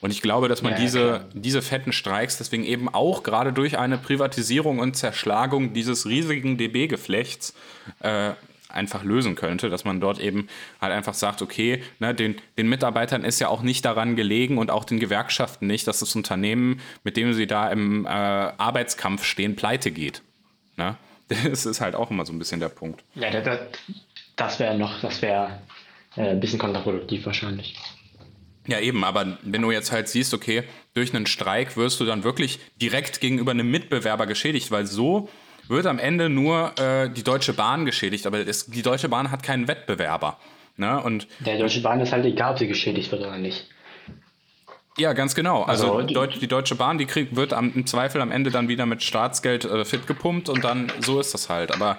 Und 0.00 0.10
ich 0.10 0.22
glaube, 0.22 0.48
dass 0.48 0.62
man 0.62 0.72
ja, 0.72 0.78
diese, 0.78 1.24
diese 1.32 1.62
fetten 1.62 1.90
Streiks 1.92 2.38
deswegen 2.38 2.64
eben 2.64 2.88
auch 2.88 3.22
gerade 3.22 3.52
durch 3.52 3.78
eine 3.78 3.98
Privatisierung 3.98 4.78
und 4.78 4.96
Zerschlagung 4.96 5.72
dieses 5.72 6.06
riesigen 6.06 6.58
DB-Geflechts 6.58 7.54
äh, 8.00 8.32
einfach 8.76 9.02
lösen 9.02 9.34
könnte, 9.34 9.70
dass 9.70 9.84
man 9.84 10.00
dort 10.00 10.20
eben 10.20 10.48
halt 10.80 10.92
einfach 10.92 11.14
sagt, 11.14 11.42
okay, 11.42 11.82
ne, 11.98 12.14
den, 12.14 12.36
den 12.56 12.68
Mitarbeitern 12.68 13.24
ist 13.24 13.40
ja 13.40 13.48
auch 13.48 13.62
nicht 13.62 13.84
daran 13.84 14.16
gelegen 14.16 14.58
und 14.58 14.70
auch 14.70 14.84
den 14.84 15.00
Gewerkschaften 15.00 15.66
nicht, 15.66 15.86
dass 15.86 16.00
das 16.00 16.14
Unternehmen, 16.14 16.80
mit 17.02 17.16
dem 17.16 17.32
sie 17.32 17.46
da 17.46 17.68
im 17.70 18.06
äh, 18.06 18.08
Arbeitskampf 18.08 19.24
stehen, 19.24 19.56
pleite 19.56 19.90
geht. 19.90 20.22
Ne? 20.76 20.96
Das 21.28 21.66
ist 21.66 21.80
halt 21.80 21.96
auch 21.96 22.12
immer 22.12 22.24
so 22.24 22.32
ein 22.32 22.38
bisschen 22.38 22.60
der 22.60 22.68
Punkt. 22.68 23.02
Ja, 23.16 23.30
das, 23.30 23.58
das 24.36 24.60
wäre 24.60 24.78
noch, 24.78 25.00
das 25.00 25.22
wäre 25.22 25.58
äh, 26.16 26.30
ein 26.30 26.40
bisschen 26.40 26.60
kontraproduktiv 26.60 27.26
wahrscheinlich. 27.26 27.76
Ja, 28.68 28.80
eben, 28.80 29.04
aber 29.04 29.38
wenn 29.42 29.62
du 29.62 29.70
jetzt 29.70 29.92
halt 29.92 30.08
siehst, 30.08 30.34
okay, 30.34 30.64
durch 30.94 31.14
einen 31.14 31.26
Streik 31.26 31.76
wirst 31.76 32.00
du 32.00 32.04
dann 32.04 32.24
wirklich 32.24 32.58
direkt 32.80 33.20
gegenüber 33.20 33.52
einem 33.52 33.70
Mitbewerber 33.70 34.26
geschädigt, 34.26 34.70
weil 34.70 34.86
so 34.86 35.28
wird 35.68 35.86
am 35.86 35.98
Ende 35.98 36.28
nur 36.28 36.72
äh, 36.78 37.10
die 37.10 37.22
Deutsche 37.22 37.52
Bahn 37.52 37.84
geschädigt, 37.84 38.26
aber 38.26 38.46
es, 38.46 38.66
die 38.66 38.82
Deutsche 38.82 39.08
Bahn 39.08 39.30
hat 39.30 39.42
keinen 39.42 39.68
Wettbewerber. 39.68 40.38
Ne? 40.76 41.02
Und 41.02 41.26
der 41.40 41.58
Deutsche 41.58 41.80
Bahn 41.80 42.00
ist 42.00 42.12
halt 42.12 42.24
egal, 42.24 42.52
ob 42.52 42.58
sie 42.58 42.68
geschädigt 42.68 43.10
wird 43.10 43.22
oder 43.22 43.38
nicht. 43.38 43.68
Ja, 44.98 45.12
ganz 45.12 45.34
genau. 45.34 45.62
Also, 45.62 45.96
also 45.96 46.06
die, 46.06 46.38
die, 46.38 46.48
Deutsche 46.48 46.74
Bahn, 46.74 46.96
die 46.96 47.06
kriegt, 47.06 47.36
wird 47.36 47.52
am, 47.52 47.72
im 47.74 47.86
Zweifel 47.86 48.20
am 48.20 48.30
Ende 48.30 48.50
dann 48.50 48.68
wieder 48.68 48.86
mit 48.86 49.02
Staatsgeld 49.02 49.64
äh, 49.64 49.84
fit 49.84 50.06
gepumpt 50.06 50.48
und 50.48 50.64
dann 50.64 50.90
so 51.00 51.20
ist 51.20 51.34
das 51.34 51.50
halt. 51.50 51.74
Aber 51.74 51.98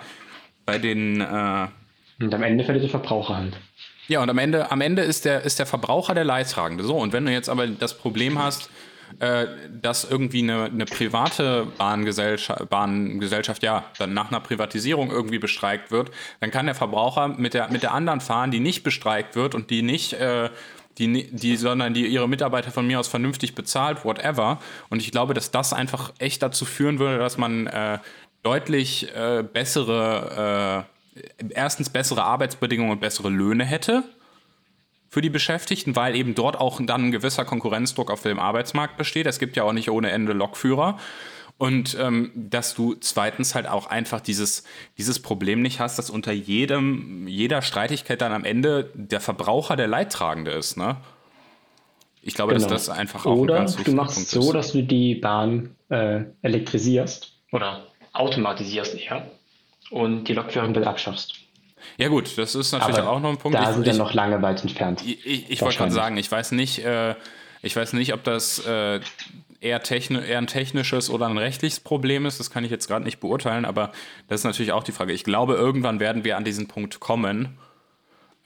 bei 0.66 0.80
den 0.80 1.22
äh, 1.22 1.68
und 2.20 2.34
am 2.34 2.44
Ende 2.44 2.64
fällt 2.64 2.82
der 2.82 2.90
Verbraucher 2.90 3.38
halt. 3.38 3.58
Ja, 4.08 4.22
und 4.22 4.30
am 4.30 4.38
Ende, 4.38 4.72
am 4.72 4.82
Ende 4.82 5.02
ist, 5.02 5.26
der, 5.26 5.42
ist 5.44 5.60
der 5.60 5.66
Verbraucher 5.66 6.16
der 6.16 6.24
Leidtragende. 6.24 6.84
So, 6.84 6.96
und 6.96 7.14
wenn 7.14 7.26
du 7.26 7.32
jetzt 7.32 7.50
aber 7.50 7.68
das 7.68 7.98
Problem 7.98 8.40
hast, 8.40 8.70
äh, 9.20 9.48
dass 9.82 10.04
irgendwie 10.04 10.44
eine, 10.44 10.66
eine 10.66 10.86
private 10.86 11.68
Bahngesellschaft, 11.78 12.70
Bahngesellschaft 12.70 13.64
ja 13.64 13.86
dann 13.98 14.14
nach 14.14 14.30
einer 14.30 14.40
Privatisierung 14.40 15.10
irgendwie 15.10 15.40
bestreikt 15.40 15.92
wird, 15.92 16.12
dann 16.40 16.52
kann 16.52 16.66
der 16.66 16.76
Verbraucher 16.76 17.28
mit 17.28 17.54
der, 17.54 17.70
mit 17.70 17.84
der 17.84 17.94
anderen 17.94 18.22
fahren, 18.22 18.52
die 18.52 18.60
nicht 18.60 18.84
bestreikt 18.84 19.36
wird 19.36 19.56
und 19.56 19.70
die 19.70 19.82
nicht 19.82 20.14
äh, 20.14 20.50
die, 20.98 21.32
die, 21.32 21.58
sondern 21.58 21.94
die 21.94 22.08
ihre 22.08 22.28
Mitarbeiter 22.28 22.72
von 22.72 22.88
mir 22.88 23.00
aus 23.00 23.08
vernünftig 23.08 23.56
bezahlt, 23.56 24.04
whatever. 24.04 24.60
Und 24.90 25.02
ich 25.02 25.12
glaube, 25.12 25.34
dass 25.34 25.52
das 25.52 25.74
einfach 25.74 26.12
echt 26.18 26.42
dazu 26.42 26.66
führen 26.66 27.00
würde, 27.00 27.20
dass 27.20 27.38
man 27.38 27.68
äh, 27.68 28.00
deutlich 28.44 29.14
äh, 29.16 29.44
bessere, 29.44 30.86
äh, 31.20 31.46
erstens 31.50 31.90
bessere 31.90 32.24
Arbeitsbedingungen 32.24 32.92
und 32.92 33.00
bessere 33.00 33.30
Löhne 33.30 33.66
hätte 33.66 34.04
für 35.10 35.22
die 35.22 35.30
Beschäftigten, 35.30 35.96
weil 35.96 36.16
eben 36.16 36.36
dort 36.36 36.58
auch 36.58 36.80
dann 36.84 37.06
ein 37.06 37.12
gewisser 37.12 37.46
Konkurrenzdruck 37.46 38.12
auf 38.12 38.22
dem 38.22 38.40
Arbeitsmarkt 38.40 38.98
besteht. 38.98 39.26
Es 39.26 39.40
gibt 39.40 39.56
ja 39.56 39.64
auch 39.64 39.74
nicht 39.74 39.90
ohne 39.90 40.12
Ende 40.12 40.34
Lokführer. 40.34 40.98
Und 41.58 41.98
ähm, 42.00 42.32
dass 42.36 42.76
du 42.76 42.94
zweitens 42.96 43.56
halt 43.56 43.68
auch 43.68 43.88
einfach 43.88 44.22
dieses, 44.22 44.64
dieses 44.98 45.20
Problem 45.20 45.64
nicht 45.64 45.80
hast, 45.80 45.98
dass 45.98 46.12
unter 46.12 46.32
jedem, 46.32 47.28
jeder 47.28 47.64
Streitigkeit 47.64 48.22
dann 48.22 48.32
am 48.32 48.46
Ende 48.46 48.92
der 48.94 49.22
Verbraucher 49.22 49.76
der 49.76 49.88
Leidtragende 49.88 50.52
ist, 50.52 50.78
ne? 50.78 50.98
Ich 52.22 52.34
glaube, 52.34 52.54
genau. 52.54 52.68
dass 52.68 52.86
das 52.86 52.96
einfach 52.96 53.26
auch 53.26 53.38
Oder 53.38 53.56
ein 53.56 53.60
ganz 53.62 53.78
du 53.78 53.92
machst 53.94 54.16
Punkt 54.16 54.30
so, 54.30 54.42
ist. 54.42 54.54
dass 54.54 54.72
du 54.74 54.84
die 54.84 55.16
Bahn 55.16 55.76
äh, 55.90 56.26
elektrisierst 56.42 57.32
oder 57.54 57.88
automatisierst 58.12 58.96
eher 58.96 59.32
und 59.92 60.26
die 60.26 60.34
Lokführung 60.34 60.74
dann 60.74 60.84
abschaffst. 60.84 61.36
Ja 61.98 62.10
gut, 62.10 62.38
das 62.38 62.54
ist 62.54 62.72
natürlich 62.72 63.00
auch 63.00 63.20
noch 63.20 63.30
ein 63.30 63.38
Punkt. 63.38 63.58
Da 63.58 63.64
ich, 63.64 63.70
sind 63.70 63.86
wir 63.86 63.94
noch 63.96 64.14
lange 64.14 64.42
weit 64.42 64.62
entfernt. 64.62 65.02
Ich, 65.04 65.26
ich, 65.26 65.50
ich 65.50 65.62
wollte 65.62 65.78
gerade 65.78 65.92
sagen, 65.92 66.18
ich 66.18 66.32
weiß 66.32 66.52
nicht, 66.52 66.86
äh, 66.86 67.16
ich 67.64 67.76
weiß 67.76 67.94
nicht, 67.94 68.14
ob 68.14 68.24
das 68.24 68.60
äh, 68.66 69.00
eher, 69.62 69.82
techni 69.82 70.20
eher 70.20 70.38
ein 70.38 70.48
technisches 70.48 71.10
oder 71.10 71.28
ein 71.28 71.40
rechtliches 71.40 71.80
Problem 71.80 72.28
ist. 72.28 72.40
Das 72.40 72.52
kann 72.52 72.64
ich 72.64 72.70
jetzt 72.70 72.88
gerade 72.88 73.04
nicht 73.04 73.20
beurteilen, 73.20 73.66
aber 73.66 73.92
das 74.28 74.42
ist 74.42 74.44
natürlich 74.44 74.72
auch 74.72 74.84
die 74.84 74.92
Frage. 74.92 75.12
Ich 75.12 75.24
glaube, 75.24 75.56
irgendwann 75.56 76.00
werden 76.00 76.24
wir 76.24 76.38
an 76.38 76.44
diesen 76.44 76.68
Punkt 76.68 77.00
kommen. 77.00 77.58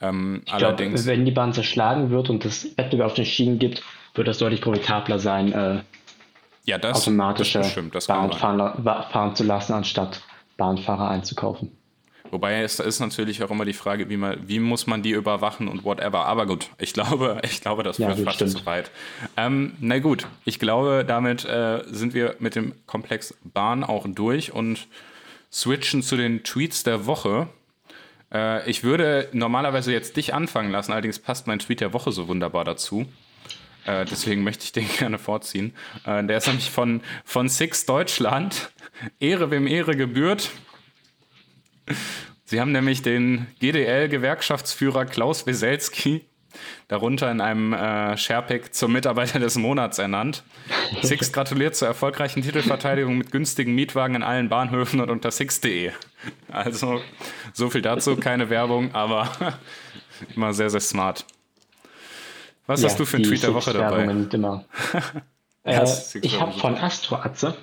Ähm, 0.00 0.42
ich 0.46 0.52
allerdings, 0.52 1.04
glaub, 1.04 1.14
wenn 1.14 1.24
die 1.26 1.30
Bahn 1.30 1.52
zerschlagen 1.52 2.10
wird 2.10 2.30
und 2.30 2.46
es 2.46 2.76
Wettbewerb 2.78 3.08
auf 3.08 3.14
den 3.14 3.26
Schienen 3.26 3.58
gibt, 3.58 3.82
wird 4.14 4.28
das 4.28 4.38
deutlich 4.38 4.62
profitabler 4.62 5.18
sein, 5.18 5.52
äh, 5.52 5.82
ja, 6.64 6.78
das, 6.78 7.02
automatische 7.02 7.58
das 7.58 7.66
bestimmt, 7.68 7.94
das 7.94 8.06
Bahn 8.06 8.32
fahren, 8.32 8.82
fahren 9.10 9.36
zu 9.36 9.44
lassen, 9.44 9.74
anstatt 9.74 10.22
Bahnfahrer 10.56 11.08
einzukaufen. 11.08 11.76
Wobei 12.30 12.62
es 12.62 12.78
ist 12.78 13.00
natürlich 13.00 13.42
auch 13.42 13.50
immer 13.50 13.64
die 13.64 13.72
Frage, 13.72 14.08
wie, 14.08 14.16
man, 14.16 14.38
wie 14.46 14.58
muss 14.58 14.86
man 14.86 15.02
die 15.02 15.10
überwachen 15.10 15.68
und 15.68 15.84
whatever. 15.84 16.24
Aber 16.24 16.46
gut, 16.46 16.70
ich 16.78 16.92
glaube, 16.92 17.40
ich 17.44 17.60
glaube 17.60 17.82
das 17.82 17.98
ja, 17.98 18.14
fast 18.14 18.38
zu 18.38 18.66
weit. 18.66 18.90
Ähm, 19.36 19.74
na 19.80 19.98
gut, 19.98 20.26
ich 20.44 20.58
glaube, 20.58 21.04
damit 21.06 21.44
äh, 21.44 21.82
sind 21.86 22.14
wir 22.14 22.36
mit 22.38 22.54
dem 22.54 22.74
Komplex 22.86 23.34
Bahn 23.44 23.84
auch 23.84 24.06
durch 24.08 24.52
und 24.52 24.86
switchen 25.52 26.02
zu 26.02 26.16
den 26.16 26.42
Tweets 26.42 26.82
der 26.82 27.06
Woche. 27.06 27.48
Äh, 28.32 28.68
ich 28.68 28.82
würde 28.82 29.28
normalerweise 29.32 29.92
jetzt 29.92 30.16
dich 30.16 30.32
anfangen 30.32 30.70
lassen, 30.70 30.92
allerdings 30.92 31.18
passt 31.18 31.46
mein 31.46 31.58
Tweet 31.58 31.80
der 31.80 31.92
Woche 31.92 32.12
so 32.12 32.28
wunderbar 32.28 32.64
dazu. 32.64 33.06
Äh, 33.84 34.04
deswegen 34.04 34.42
möchte 34.44 34.64
ich 34.64 34.72
den 34.72 34.88
gerne 34.98 35.18
vorziehen. 35.18 35.74
Äh, 36.06 36.24
der 36.24 36.38
ist 36.38 36.46
nämlich 36.46 36.70
von, 36.70 37.02
von 37.24 37.48
Six 37.48 37.86
Deutschland. 37.86 38.72
Ehre 39.20 39.50
wem 39.50 39.66
Ehre 39.66 39.96
gebührt. 39.96 40.50
Sie 42.44 42.60
haben 42.60 42.72
nämlich 42.72 43.02
den 43.02 43.46
GDL-Gewerkschaftsführer 43.60 45.06
Klaus 45.06 45.46
Weselski 45.46 46.26
darunter 46.88 47.30
in 47.30 47.40
einem 47.40 47.72
äh, 47.72 48.16
Sharepick 48.16 48.74
zum 48.74 48.92
Mitarbeiter 48.92 49.38
des 49.38 49.56
Monats 49.56 49.98
ernannt. 49.98 50.42
Six 51.02 51.32
gratuliert 51.32 51.76
zur 51.76 51.88
erfolgreichen 51.88 52.42
Titelverteidigung 52.42 53.16
mit 53.16 53.30
günstigen 53.30 53.74
Mietwagen 53.74 54.16
in 54.16 54.22
allen 54.22 54.48
Bahnhöfen 54.48 55.00
und 55.00 55.10
unter 55.10 55.30
six.de. 55.30 55.92
Also 56.50 57.00
so 57.52 57.70
viel 57.70 57.82
dazu, 57.82 58.16
keine 58.16 58.50
Werbung, 58.50 58.94
aber 58.94 59.30
immer 60.36 60.52
sehr, 60.52 60.70
sehr 60.70 60.80
smart. 60.80 61.24
Was 62.66 62.82
ja, 62.82 62.88
hast 62.88 63.00
du 63.00 63.04
für 63.04 63.16
einen 63.16 63.24
Tweet 63.24 63.42
der 63.42 63.54
Woche 63.54 63.72
dabei? 63.72 64.04
Immer. 64.04 64.64
äh, 65.64 65.86
ich 66.20 66.40
habe 66.40 66.52
von 66.52 66.76
Astroatze 66.76 67.56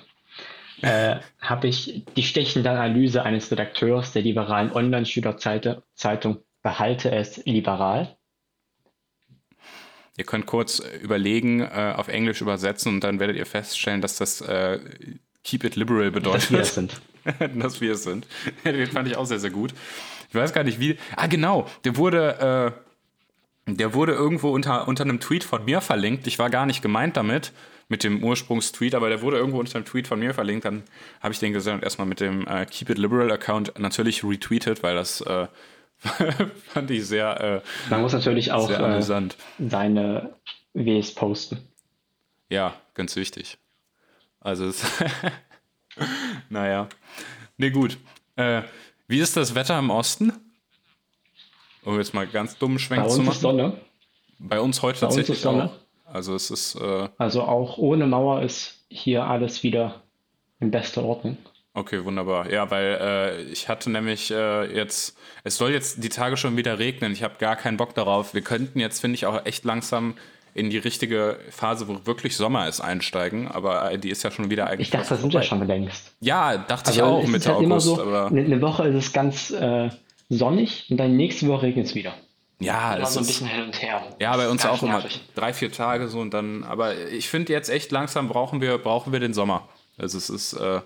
äh, 0.82 1.16
habe 1.40 1.68
ich 1.68 2.04
die 2.16 2.22
stechende 2.22 2.70
Analyse 2.70 3.22
eines 3.22 3.50
Redakteurs 3.50 4.12
der 4.12 4.22
liberalen 4.22 4.72
Online-Schülerzeitung 4.72 6.38
Behalte 6.62 7.10
es 7.10 7.42
liberal. 7.46 8.16
Ihr 10.18 10.24
könnt 10.24 10.44
kurz 10.44 10.80
überlegen, 11.00 11.60
äh, 11.60 11.94
auf 11.96 12.08
Englisch 12.08 12.42
übersetzen 12.42 12.94
und 12.94 13.04
dann 13.04 13.18
werdet 13.18 13.36
ihr 13.36 13.46
feststellen, 13.46 14.02
dass 14.02 14.16
das 14.16 14.42
äh, 14.42 14.78
Keep 15.42 15.64
it 15.64 15.76
liberal 15.76 16.10
bedeutet. 16.10 16.42
Dass 16.42 16.50
wir 16.50 16.60
es 16.60 16.74
sind. 16.74 17.00
dass 17.54 17.80
wir 17.80 17.92
es 17.92 18.02
sind. 18.02 18.26
Den 18.64 18.86
fand 18.88 19.08
ich 19.08 19.16
auch 19.16 19.24
sehr, 19.24 19.38
sehr 19.38 19.50
gut. 19.50 19.72
Ich 20.28 20.34
weiß 20.34 20.52
gar 20.52 20.64
nicht, 20.64 20.78
wie. 20.78 20.98
Ah, 21.16 21.26
genau. 21.26 21.66
Der 21.84 21.96
wurde, 21.96 22.74
äh, 23.66 23.72
der 23.72 23.94
wurde 23.94 24.12
irgendwo 24.12 24.50
unter, 24.50 24.86
unter 24.86 25.04
einem 25.04 25.20
Tweet 25.20 25.44
von 25.44 25.64
mir 25.64 25.80
verlinkt. 25.80 26.26
Ich 26.26 26.38
war 26.38 26.50
gar 26.50 26.66
nicht 26.66 26.82
gemeint 26.82 27.16
damit 27.16 27.52
mit 27.90 28.04
dem 28.04 28.22
Ursprungstweet, 28.22 28.94
aber 28.94 29.08
der 29.08 29.20
wurde 29.20 29.36
irgendwo 29.36 29.58
unter 29.58 29.74
einem 29.74 29.84
Tweet 29.84 30.06
von 30.06 30.20
mir 30.20 30.32
verlinkt. 30.32 30.64
Dann 30.64 30.84
habe 31.20 31.34
ich 31.34 31.40
den 31.40 31.52
gesehen 31.52 31.74
und 31.74 31.82
erstmal 31.82 32.06
mit 32.06 32.20
dem 32.20 32.46
äh, 32.46 32.64
Keep 32.64 32.90
It 32.90 32.98
Liberal 32.98 33.30
Account 33.32 33.78
natürlich 33.78 34.22
retweetet, 34.24 34.82
weil 34.84 34.94
das 34.94 35.20
äh, 35.22 35.48
fand 36.68 36.90
ich 36.92 37.04
sehr. 37.06 37.40
Äh, 37.40 37.90
Man 37.90 38.00
muss 38.02 38.12
natürlich 38.12 38.52
auch 38.52 38.70
äh, 38.70 39.02
seine 39.58 40.34
Ws 40.72 41.14
posten. 41.14 41.58
Ja, 42.48 42.74
ganz 42.94 43.16
wichtig. 43.16 43.58
Also, 44.40 44.66
es 44.66 44.84
naja. 46.48 46.88
Ne, 47.58 47.72
gut. 47.72 47.98
Äh, 48.36 48.62
wie 49.08 49.18
ist 49.18 49.36
das 49.36 49.56
Wetter 49.56 49.76
im 49.78 49.90
Osten? 49.90 50.32
Um 51.82 51.98
jetzt 51.98 52.14
mal 52.14 52.26
ganz 52.26 52.56
dummen 52.56 52.78
Schwenk 52.78 53.10
zu 53.10 53.20
machen. 53.22 53.24
Bei 53.24 53.28
uns 53.28 53.36
ist 53.36 53.40
Sonne. 53.42 53.80
Bei 54.38 54.60
uns 54.60 54.82
heute 54.82 55.00
Bei 55.00 55.06
tatsächlich 55.06 55.38
uns 55.38 55.42
Sonne. 55.42 55.64
auch. 55.64 55.79
Also 56.12 56.34
es 56.34 56.50
ist. 56.50 56.74
Äh 56.76 57.08
also 57.18 57.42
auch 57.42 57.78
ohne 57.78 58.06
Mauer 58.06 58.42
ist 58.42 58.84
hier 58.88 59.24
alles 59.24 59.62
wieder 59.62 60.02
in 60.60 60.70
bester 60.70 61.04
Ordnung. 61.04 61.36
Okay, 61.72 62.04
wunderbar. 62.04 62.50
Ja, 62.50 62.70
weil 62.70 62.98
äh, 63.00 63.42
ich 63.42 63.68
hatte 63.68 63.90
nämlich 63.90 64.30
äh, 64.32 64.74
jetzt, 64.74 65.16
es 65.44 65.56
soll 65.56 65.70
jetzt 65.70 66.02
die 66.02 66.08
Tage 66.08 66.36
schon 66.36 66.56
wieder 66.56 66.78
regnen. 66.80 67.12
Ich 67.12 67.22
habe 67.22 67.34
gar 67.38 67.54
keinen 67.54 67.76
Bock 67.76 67.94
darauf. 67.94 68.34
Wir 68.34 68.42
könnten 68.42 68.80
jetzt, 68.80 69.00
finde 69.00 69.14
ich, 69.14 69.26
auch 69.26 69.46
echt 69.46 69.64
langsam 69.64 70.14
in 70.52 70.68
die 70.68 70.78
richtige 70.78 71.38
Phase, 71.50 71.86
wo 71.86 72.06
wirklich 72.06 72.36
Sommer 72.36 72.66
ist, 72.66 72.80
einsteigen. 72.80 73.46
Aber 73.46 73.92
äh, 73.92 73.98
die 73.98 74.10
ist 74.10 74.24
ja 74.24 74.32
schon 74.32 74.50
wieder 74.50 74.66
eigentlich. 74.66 74.88
Ich 74.88 74.90
dachte, 74.90 75.10
das 75.10 75.20
sind 75.20 75.32
ja 75.32 75.42
schon 75.42 75.64
längst. 75.64 76.12
Ja, 76.20 76.56
dachte 76.58 76.88
also 76.88 77.00
ich 77.00 77.02
auch 77.02 77.26
Mitte 77.28 77.54
halt 77.54 77.64
August. 77.64 77.86
So, 77.86 78.02
aber 78.02 78.26
eine 78.26 78.60
Woche 78.60 78.88
ist 78.88 78.96
es 78.96 79.12
ganz 79.12 79.50
äh, 79.52 79.90
sonnig 80.28 80.86
und 80.90 80.96
dann 80.96 81.16
nächste 81.16 81.46
Woche 81.46 81.66
regnet 81.66 81.86
es 81.86 81.94
wieder. 81.94 82.14
Ja, 82.60 82.94
immer 82.94 83.06
so 83.06 83.20
ein 83.20 83.26
bisschen 83.26 83.46
hin 83.46 83.64
und 83.64 83.82
her. 83.82 84.02
Ja, 84.18 84.36
bei 84.36 84.48
uns 84.48 84.64
auch 84.66 84.82
immer 84.82 85.02
drei, 85.34 85.52
vier 85.54 85.72
Tage 85.72 86.08
so 86.08 86.20
und 86.20 86.32
dann. 86.32 86.62
Aber 86.64 86.96
ich 86.96 87.28
finde 87.28 87.52
jetzt 87.52 87.70
echt 87.70 87.90
langsam 87.90 88.28
brauchen 88.28 88.60
wir, 88.60 88.76
brauchen 88.78 89.12
wir 89.12 89.20
den 89.20 89.32
Sommer. 89.32 89.68
Also 89.96 90.18
es 90.18 90.28
ist, 90.28 90.52
äh, 90.52 90.80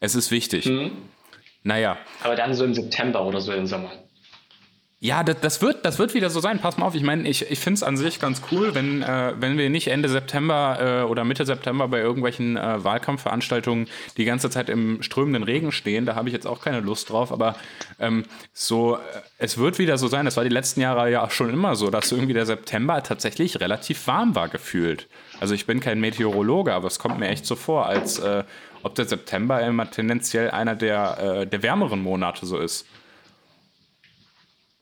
es 0.00 0.14
ist 0.14 0.30
wichtig. 0.30 0.66
Mhm. 0.66 0.92
Naja. 1.62 1.96
Aber 2.22 2.36
dann 2.36 2.52
so 2.52 2.64
im 2.64 2.74
September 2.74 3.24
oder 3.24 3.40
so 3.40 3.52
im 3.52 3.66
Sommer. 3.66 3.90
Ja, 5.04 5.22
das, 5.22 5.38
das, 5.42 5.60
wird, 5.60 5.84
das 5.84 5.98
wird 5.98 6.14
wieder 6.14 6.30
so 6.30 6.40
sein. 6.40 6.60
Pass 6.60 6.78
mal 6.78 6.86
auf, 6.86 6.94
ich 6.94 7.02
meine, 7.02 7.28
ich, 7.28 7.50
ich 7.50 7.60
finde 7.60 7.74
es 7.74 7.82
an 7.82 7.98
sich 7.98 8.20
ganz 8.20 8.40
cool, 8.50 8.74
wenn, 8.74 9.02
äh, 9.02 9.34
wenn 9.38 9.58
wir 9.58 9.68
nicht 9.68 9.88
Ende 9.88 10.08
September 10.08 11.02
äh, 11.02 11.02
oder 11.02 11.24
Mitte 11.24 11.44
September 11.44 11.88
bei 11.88 11.98
irgendwelchen 11.98 12.56
äh, 12.56 12.82
Wahlkampfveranstaltungen 12.82 13.86
die 14.16 14.24
ganze 14.24 14.48
Zeit 14.48 14.70
im 14.70 15.02
strömenden 15.02 15.42
Regen 15.42 15.72
stehen. 15.72 16.06
Da 16.06 16.14
habe 16.14 16.30
ich 16.30 16.32
jetzt 16.32 16.46
auch 16.46 16.62
keine 16.62 16.80
Lust 16.80 17.10
drauf. 17.10 17.32
Aber 17.32 17.54
ähm, 18.00 18.24
so, 18.54 18.96
äh, 18.96 19.00
es 19.36 19.58
wird 19.58 19.78
wieder 19.78 19.98
so 19.98 20.08
sein. 20.08 20.24
Das 20.24 20.38
war 20.38 20.44
die 20.44 20.48
letzten 20.48 20.80
Jahre 20.80 21.10
ja 21.10 21.22
auch 21.22 21.32
schon 21.32 21.50
immer 21.50 21.76
so, 21.76 21.90
dass 21.90 22.10
irgendwie 22.10 22.32
der 22.32 22.46
September 22.46 23.02
tatsächlich 23.02 23.60
relativ 23.60 24.06
warm 24.06 24.34
war 24.34 24.48
gefühlt. 24.48 25.06
Also 25.38 25.52
ich 25.52 25.66
bin 25.66 25.80
kein 25.80 26.00
Meteorologe, 26.00 26.72
aber 26.72 26.86
es 26.86 26.98
kommt 26.98 27.18
mir 27.18 27.28
echt 27.28 27.44
so 27.44 27.56
vor, 27.56 27.84
als 27.84 28.20
äh, 28.20 28.42
ob 28.82 28.94
der 28.94 29.04
September 29.04 29.60
immer 29.60 29.90
tendenziell 29.90 30.50
einer 30.50 30.74
der, 30.74 31.42
äh, 31.42 31.46
der 31.46 31.62
wärmeren 31.62 32.02
Monate 32.02 32.46
so 32.46 32.56
ist. 32.56 32.86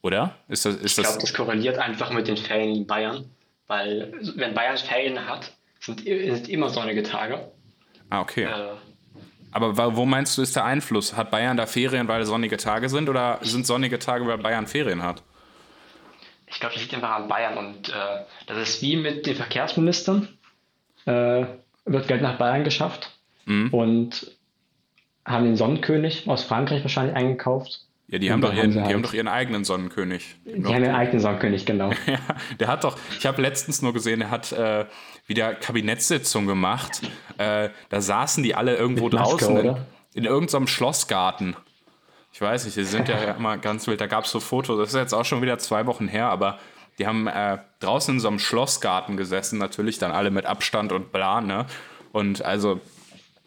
Oder? 0.03 0.35
Ist 0.49 0.65
das, 0.65 0.77
ist 0.77 0.99
ich 0.99 1.05
glaube, 1.05 1.21
das 1.21 1.33
korreliert 1.33 1.79
einfach 1.79 2.11
mit 2.11 2.27
den 2.27 2.37
Ferien 2.37 2.75
in 2.75 2.87
Bayern, 2.87 3.25
weil 3.69 4.13
wenn 4.37 4.53
Bayern 4.53 4.77
Ferien 4.77 5.27
hat, 5.27 5.53
sind, 5.81 6.01
sind 6.01 6.49
immer 6.49 6.69
sonnige 6.69 7.03
Tage. 7.03 7.49
Ah, 8.11 8.21
okay. 8.21 8.45
Äh, 8.45 8.75
aber 9.53 9.97
wo 9.97 10.05
meinst 10.05 10.37
du, 10.37 10.43
ist 10.43 10.57
der 10.57 10.65
Einfluss? 10.65 11.17
Hat 11.17 11.31
Bayern 11.31 11.57
da 11.57 11.67
Ferien, 11.67 12.09
weil 12.09 12.25
sonnige 12.25 12.57
Tage 12.57 12.89
sind 12.89 13.09
oder 13.09 13.39
sind 13.43 13.67
sonnige 13.67 13.99
Tage, 13.99 14.27
weil 14.27 14.39
Bayern 14.39 14.67
Ferien 14.67 15.03
hat? 15.03 15.23
Ich 16.47 16.59
glaube, 16.59 16.75
das 16.75 16.83
liegt 16.83 16.95
einfach 16.95 17.17
an 17.17 17.29
Bayern 17.29 17.57
und 17.59 17.89
äh, 17.91 18.25
das 18.47 18.59
ist 18.59 18.83
wie 18.83 18.97
mit 18.97 19.27
den 19.27 19.37
Verkehrsministern. 19.37 20.29
Äh, 21.07 21.45
wird 21.85 22.09
Geld 22.09 22.23
nach 22.23 22.39
Bayern 22.39 22.65
geschafft 22.65 23.11
mhm. 23.45 23.73
und 23.73 24.33
haben 25.25 25.45
den 25.45 25.57
Sonnenkönig 25.57 26.29
aus 26.29 26.45
Frankreich 26.45 26.83
wahrscheinlich 26.83 27.17
eingekauft 27.17 27.87
ja, 28.13 28.19
die, 28.19 28.31
haben 28.31 28.43
doch, 28.43 28.53
ihren, 28.53 28.65
haben, 28.65 28.73
die 28.73 28.81
halt 28.81 28.95
haben 28.95 29.03
doch 29.03 29.15
ihren 29.15 29.29
eigenen 29.29 29.65
Sonnenkönig. 29.65 30.37
Die 30.45 30.63
haben 30.63 30.85
ihren 30.85 30.95
eigenen 30.95 31.21
Sonnenkönig, 31.21 31.65
genau. 31.65 31.93
ja, 32.07 32.19
der 32.61 32.69
hat 32.69 32.85
doch, 32.85 32.99
ich 33.19 33.25
habe 33.25 33.41
letztens 33.41 33.81
nur 33.81 33.95
gesehen, 33.95 34.21
der 34.21 34.31
hat 34.31 34.53
äh, 34.53 34.85
wieder 35.27 35.55
Kabinettssitzung 35.55 36.47
gemacht. 36.47 37.01
Äh, 37.39 37.71
da 37.89 38.01
saßen 38.03 38.43
die 38.43 38.55
alle 38.55 38.77
irgendwo 38.77 39.05
Mit 39.05 39.15
draußen 39.15 39.55
Maske, 39.55 39.87
in, 40.13 40.25
in 40.25 40.25
irgendeinem 40.27 40.67
Schlossgarten. 40.67 41.57
Ich 42.35 42.41
weiß 42.43 42.67
nicht, 42.67 42.77
die 42.77 42.85
sind 42.85 43.09
ja 43.09 43.17
immer 43.39 43.57
ganz 43.57 43.87
wild. 43.87 44.03
Da 44.03 44.07
gab 44.09 44.27
es 44.27 44.31
so 44.31 44.41
Fotos, 44.41 44.79
das 44.79 44.91
ist 44.91 44.95
jetzt 44.95 45.15
auch 45.15 45.25
schon 45.25 45.41
wieder 45.41 45.57
zwei 45.57 45.87
Wochen 45.87 46.07
her, 46.07 46.27
aber 46.27 46.59
die 46.99 47.07
haben 47.07 47.27
äh, 47.29 47.61
draußen 47.81 48.17
in 48.17 48.21
so 48.21 48.29
einem 48.29 48.39
Schlossgarten 48.39 49.17
gesessen, 49.17 49.59
natürlich 49.59 49.99
dann 49.99 50.13
alle 50.13 50.31
mit 50.31 50.45
Abstand 50.45 50.93
und 50.93 51.13
bla, 51.13 51.41
ne? 51.41 51.65
Und 52.13 52.45
also, 52.45 52.79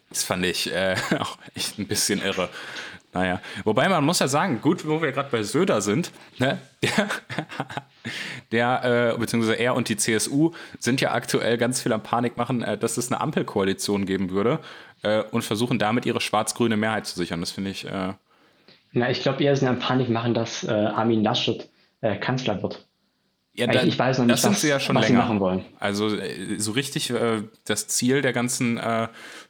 das 0.09 0.23
fand 0.23 0.43
ich 0.43 0.73
äh, 0.73 0.95
auch 1.19 1.37
echt 1.53 1.77
ein 1.77 1.85
bisschen 1.85 2.23
irre. 2.23 2.49
Naja, 3.15 3.39
wobei 3.63 3.87
man 3.87 4.03
muss 4.03 4.19
ja 4.19 4.27
sagen, 4.27 4.59
gut, 4.59 4.85
wo 4.85 5.01
wir 5.01 5.13
gerade 5.13 5.29
bei 5.31 5.41
Söder 5.41 5.79
sind, 5.79 6.11
ne, 6.37 6.59
der, 6.83 7.09
der 8.83 9.13
äh, 9.13 9.17
beziehungsweise 9.17 9.53
er 9.53 9.73
und 9.73 9.87
die 9.87 9.95
CSU 9.95 10.51
sind 10.79 10.99
ja 10.99 11.13
aktuell 11.13 11.57
ganz 11.57 11.81
viel 11.81 11.93
am 11.93 12.03
Panik 12.03 12.35
machen, 12.35 12.61
äh, 12.61 12.77
dass 12.77 12.97
es 12.97 13.09
eine 13.09 13.21
Ampelkoalition 13.21 14.05
geben 14.05 14.31
würde 14.31 14.59
äh, 15.01 15.23
und 15.31 15.45
versuchen 15.45 15.79
damit 15.79 16.05
ihre 16.05 16.19
schwarz-grüne 16.19 16.75
Mehrheit 16.75 17.05
zu 17.05 17.15
sichern. 17.15 17.39
Das 17.39 17.51
finde 17.51 17.69
ich. 17.69 17.85
Äh, 17.85 18.15
Na, 18.91 19.09
ich 19.09 19.21
glaube, 19.21 19.41
eher 19.41 19.55
sind 19.55 19.69
am 19.69 19.79
Panik 19.79 20.09
machen, 20.09 20.33
dass 20.33 20.65
äh, 20.65 20.71
Armin 20.71 21.23
Laschet 21.23 21.69
äh, 22.01 22.17
Kanzler 22.17 22.61
wird. 22.61 22.85
Ja, 23.57 23.73
ich, 23.73 23.83
ich 23.83 23.99
weiß 23.99 24.17
noch 24.17 24.25
nicht, 24.25 24.43
was, 24.43 24.63
ja 24.63 24.75
was 24.75 25.07
sie 25.07 25.13
machen 25.13 25.39
wollen. 25.39 25.63
Also 25.79 26.13
äh, 26.13 26.59
so 26.59 26.73
richtig 26.73 27.09
äh, 27.09 27.43
das 27.63 27.87
Ziel 27.87 28.21
der 28.21 28.33
ganzen 28.33 28.77
äh, 28.77 29.07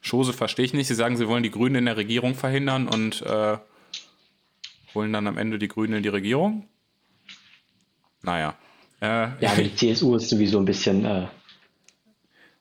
Chose 0.08 0.32
verstehe 0.32 0.66
ich 0.66 0.74
nicht. 0.74 0.88
Sie 0.88 0.94
sagen, 0.94 1.18
sie 1.18 1.28
wollen 1.28 1.42
die 1.42 1.50
Grünen 1.50 1.76
in 1.76 1.86
der 1.86 1.98
Regierung 1.98 2.36
verhindern 2.36 2.88
und 2.88 3.24
äh, 3.24 3.58
wollen 4.94 5.12
dann 5.12 5.26
am 5.26 5.38
Ende 5.40 5.58
die 5.58 5.68
Grünen 5.68 5.94
in 5.94 6.04
die 6.04 6.10
Regierung. 6.10 6.68
Naja. 8.22 8.54
Äh, 9.02 9.06
ja, 9.40 9.52
aber 9.52 9.64
die 9.64 9.76
CSU 9.76 10.16
ist 10.16 10.30
sowieso 10.30 10.60
ein 10.60 10.66
bisschen 10.66 11.04
äh, 11.04 11.26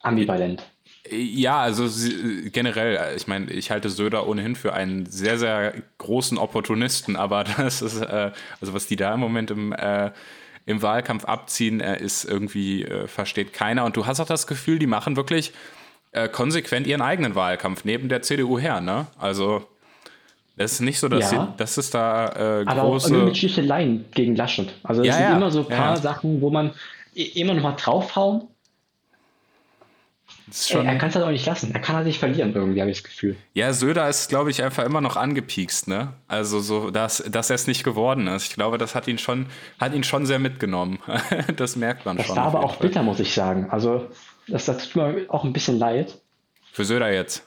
ambivalent. 0.00 0.64
Ja, 1.10 1.60
also 1.60 1.86
generell, 2.50 3.14
ich 3.14 3.26
meine, 3.26 3.52
ich 3.52 3.70
halte 3.70 3.90
Söder 3.90 4.26
ohnehin 4.26 4.56
für 4.56 4.72
einen 4.72 5.04
sehr, 5.04 5.38
sehr 5.38 5.74
großen 5.98 6.38
Opportunisten, 6.38 7.16
aber 7.16 7.44
das 7.58 7.82
ist, 7.82 8.02
also 8.02 8.72
was 8.72 8.86
die 8.86 8.96
da 8.96 9.12
im 9.12 9.20
Moment 9.20 9.50
im 9.50 9.74
im 10.66 10.82
Wahlkampf 10.82 11.24
abziehen, 11.24 11.80
er 11.80 12.00
ist 12.00 12.24
irgendwie, 12.24 12.84
äh, 12.84 13.06
versteht 13.06 13.52
keiner. 13.52 13.84
Und 13.84 13.96
du 13.96 14.06
hast 14.06 14.20
auch 14.20 14.26
das 14.26 14.46
Gefühl, 14.46 14.78
die 14.78 14.86
machen 14.86 15.16
wirklich 15.16 15.52
äh, 16.12 16.28
konsequent 16.28 16.86
ihren 16.86 17.02
eigenen 17.02 17.34
Wahlkampf 17.34 17.84
neben 17.84 18.08
der 18.08 18.22
CDU 18.22 18.58
her, 18.58 18.80
ne? 18.80 19.06
Also 19.18 19.66
es 20.56 20.74
ist 20.74 20.80
nicht 20.80 21.00
so, 21.00 21.08
dass, 21.08 21.32
ja. 21.32 21.46
sie, 21.46 21.56
dass 21.56 21.76
es 21.76 21.90
da 21.90 22.60
äh, 22.62 22.64
Aber 22.66 22.82
große... 22.82 23.14
Aber 23.14 23.24
mit 23.24 23.36
Sticheleien 23.36 24.04
gegen 24.12 24.36
Laschet. 24.36 24.72
Also 24.84 25.02
es 25.02 25.08
ja, 25.08 25.14
sind 25.14 25.22
ja. 25.22 25.36
immer 25.36 25.50
so 25.50 25.60
ein 25.60 25.68
paar 25.68 25.96
Sachen, 25.96 26.40
wo 26.40 26.50
man 26.50 26.70
immer 27.14 27.54
noch 27.54 27.62
mal 27.62 27.72
draufhauen 27.72 28.48
Ey, 30.70 30.86
er 30.86 30.98
kann 30.98 31.08
es 31.08 31.16
halt 31.16 31.24
auch 31.24 31.30
nicht 31.30 31.46
lassen. 31.46 31.74
Er 31.74 31.80
kann 31.80 31.96
halt 31.96 32.06
nicht 32.06 32.20
verlieren, 32.20 32.54
irgendwie, 32.54 32.80
habe 32.80 32.90
ich 32.90 33.02
das 33.02 33.10
Gefühl. 33.10 33.36
Ja, 33.54 33.72
Söder 33.72 34.08
ist, 34.08 34.28
glaube 34.28 34.50
ich, 34.50 34.62
einfach 34.62 34.84
immer 34.84 35.00
noch 35.00 35.16
angepiekst, 35.16 35.88
ne? 35.88 36.12
Also 36.28 36.60
so, 36.60 36.90
dass, 36.90 37.18
dass 37.28 37.50
er 37.50 37.56
es 37.56 37.66
nicht 37.66 37.82
geworden 37.82 38.28
ist. 38.28 38.44
Ich 38.44 38.54
glaube, 38.54 38.78
das 38.78 38.94
hat 38.94 39.08
ihn 39.08 39.18
schon, 39.18 39.46
hat 39.80 39.94
ihn 39.94 40.04
schon 40.04 40.26
sehr 40.26 40.38
mitgenommen. 40.38 41.00
das 41.56 41.74
merkt 41.74 42.06
man 42.06 42.16
das 42.16 42.26
schon. 42.26 42.36
Das 42.36 42.44
war 42.44 42.54
aber 42.54 42.64
auch 42.64 42.76
Fall. 42.76 42.86
bitter, 42.86 43.02
muss 43.02 43.18
ich 43.18 43.34
sagen. 43.34 43.68
Also, 43.70 44.08
das, 44.46 44.66
das 44.66 44.88
tut 44.88 44.96
mir 44.96 45.26
auch 45.28 45.42
ein 45.42 45.52
bisschen 45.52 45.78
leid. 45.78 46.20
Für 46.72 46.84
Söder 46.84 47.12
jetzt? 47.12 47.44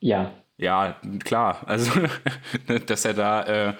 Ja. 0.00 0.32
Ja, 0.56 0.96
klar. 1.24 1.60
Also, 1.66 1.90
dass 2.86 3.04
er 3.04 3.14
da 3.14 3.42
äh, 3.42 3.74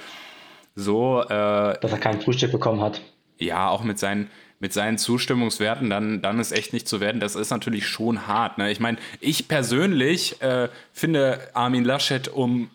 so. 0.74 1.22
Äh, 1.22 1.78
dass 1.80 1.92
er 1.92 1.98
kein 1.98 2.20
Frühstück 2.20 2.52
bekommen 2.52 2.82
hat. 2.82 3.00
Ja, 3.38 3.68
auch 3.70 3.82
mit 3.82 3.98
seinen 3.98 4.30
mit 4.62 4.72
seinen 4.72 4.96
Zustimmungswerten, 4.96 5.90
dann, 5.90 6.22
dann 6.22 6.38
ist 6.38 6.52
echt 6.52 6.72
nicht 6.72 6.86
zu 6.86 7.00
werden. 7.00 7.20
Das 7.20 7.34
ist 7.34 7.50
natürlich 7.50 7.84
schon 7.88 8.28
hart. 8.28 8.58
Ne? 8.58 8.70
Ich 8.70 8.78
meine, 8.78 8.96
ich 9.18 9.48
persönlich 9.48 10.40
äh, 10.40 10.68
finde 10.92 11.40
Armin 11.52 11.84
Laschet 11.84 12.28
um 12.28 12.70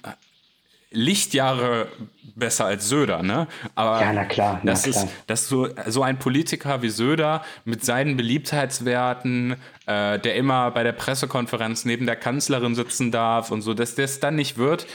Lichtjahre 0.92 1.88
besser 2.36 2.66
als 2.66 2.90
Söder, 2.90 3.24
ne? 3.24 3.48
Aber 3.76 4.02
ja, 4.02 4.12
na 4.12 4.26
klar. 4.26 4.60
Na 4.64 4.72
das 4.72 4.84
klar. 4.84 5.06
ist, 5.06 5.14
dass 5.28 5.48
so, 5.48 5.70
so 5.88 6.04
ein 6.04 6.20
Politiker 6.20 6.82
wie 6.82 6.90
Söder 6.90 7.42
mit 7.64 7.86
seinen 7.86 8.18
Beliebtheitswerten, 8.18 9.56
äh, 9.86 10.20
der 10.20 10.36
immer 10.36 10.72
bei 10.72 10.84
der 10.84 10.92
Pressekonferenz 10.92 11.86
neben 11.86 12.06
der 12.06 12.18
Kanzlerin 12.18 12.76
sitzen 12.76 13.14
darf 13.14 13.50
und 13.50 13.62
so, 13.62 13.74
dass 13.74 13.96
das 13.96 14.20
dann 14.20 14.36
nicht 14.36 14.58
wird. 14.58 14.88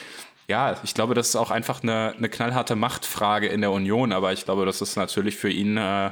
Ja, 0.47 0.77
ich 0.85 0.93
glaube, 0.93 1.15
das 1.15 1.31
ist 1.31 1.37
auch 1.37 1.51
einfach 1.51 1.83
eine, 1.83 2.13
eine 2.19 2.29
knallharte 2.29 2.77
Machtfrage 2.77 3.47
in 3.47 3.63
der 3.63 3.71
Union, 3.71 4.13
aber 4.13 4.35
ich 4.35 4.45
glaube, 4.45 4.67
das 4.67 4.83
ist 4.83 4.97
natürlich 4.97 5.37
für 5.37 5.51
ihn 5.51 5.79
äh, 5.79 6.11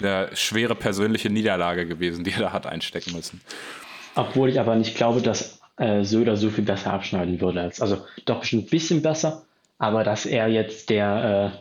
eine 0.00 0.30
schwere 0.34 0.74
persönliche 0.74 1.30
Niederlage 1.30 1.86
gewesen, 1.86 2.24
die 2.24 2.32
er 2.32 2.40
da 2.40 2.52
hat 2.52 2.66
einstecken 2.66 3.12
müssen. 3.14 3.40
Obwohl 4.14 4.50
ich 4.50 4.60
aber 4.60 4.74
nicht 4.74 4.96
glaube, 4.96 5.22
dass 5.22 5.60
äh, 5.76 6.04
Söder 6.04 6.36
so 6.36 6.50
viel 6.50 6.64
besser 6.64 6.92
abschneiden 6.92 7.40
würde. 7.40 7.62
Als, 7.62 7.80
also 7.80 8.04
doch 8.24 8.40
bestimmt 8.40 8.66
ein 8.66 8.70
bisschen 8.70 9.02
besser, 9.02 9.44
aber 9.78 10.04
dass 10.04 10.26
er 10.26 10.48
jetzt 10.48 10.90
der 10.90 11.52
äh, 11.54 11.58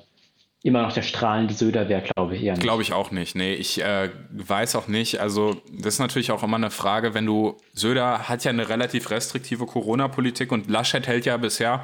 immer 0.63 0.84
noch 0.84 0.93
der 0.93 1.01
strahlende 1.01 1.53
Söder 1.53 1.89
wäre, 1.89 2.03
glaube 2.03 2.36
ich 2.36 2.43
eher 2.43 2.53
nicht. 2.53 2.63
Glaube 2.63 2.84
ich 2.84 2.93
auch 2.93 3.11
nicht. 3.11 3.36
Nee, 3.36 3.53
ich 3.53 3.82
äh, 3.82 4.09
weiß 4.32 4.75
auch 4.75 4.88
nicht. 4.88 5.19
Also, 5.19 5.61
das 5.71 5.95
ist 5.95 5.99
natürlich 5.99 6.32
auch 6.32 6.43
immer 6.43 6.57
eine 6.57 6.71
Frage, 6.71 7.13
wenn 7.13 7.25
du. 7.25 7.57
Söder 7.73 8.29
hat 8.29 8.43
ja 8.43 8.51
eine 8.51 8.69
relativ 8.69 9.09
restriktive 9.09 9.65
Corona-Politik 9.65 10.51
und 10.51 10.69
Laschet 10.69 11.07
hält 11.07 11.25
ja 11.25 11.38
bisher 11.38 11.84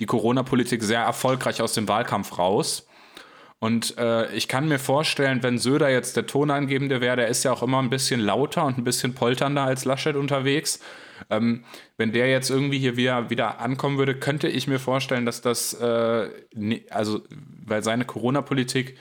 die 0.00 0.06
Corona-Politik 0.06 0.82
sehr 0.82 1.00
erfolgreich 1.00 1.60
aus 1.60 1.74
dem 1.74 1.86
Wahlkampf 1.86 2.38
raus. 2.38 2.86
Und 3.64 3.96
äh, 3.96 4.30
ich 4.34 4.46
kann 4.46 4.68
mir 4.68 4.78
vorstellen, 4.78 5.42
wenn 5.42 5.56
Söder 5.56 5.88
jetzt 5.88 6.18
der 6.18 6.26
Tonangebende 6.26 7.00
wäre, 7.00 7.16
der 7.16 7.28
ist 7.28 7.44
ja 7.44 7.52
auch 7.52 7.62
immer 7.62 7.78
ein 7.78 7.88
bisschen 7.88 8.20
lauter 8.20 8.66
und 8.66 8.76
ein 8.76 8.84
bisschen 8.84 9.14
polternder 9.14 9.62
als 9.62 9.86
Laschet 9.86 10.16
unterwegs. 10.16 10.80
Ähm, 11.30 11.64
wenn 11.96 12.12
der 12.12 12.28
jetzt 12.28 12.50
irgendwie 12.50 12.78
hier 12.78 12.98
wieder, 12.98 13.30
wieder 13.30 13.60
ankommen 13.60 13.96
würde, 13.96 14.16
könnte 14.16 14.48
ich 14.48 14.66
mir 14.66 14.78
vorstellen, 14.78 15.24
dass 15.24 15.40
das, 15.40 15.72
äh, 15.80 16.28
also, 16.90 17.22
weil 17.64 17.82
seine 17.82 18.04
Corona-Politik, 18.04 18.98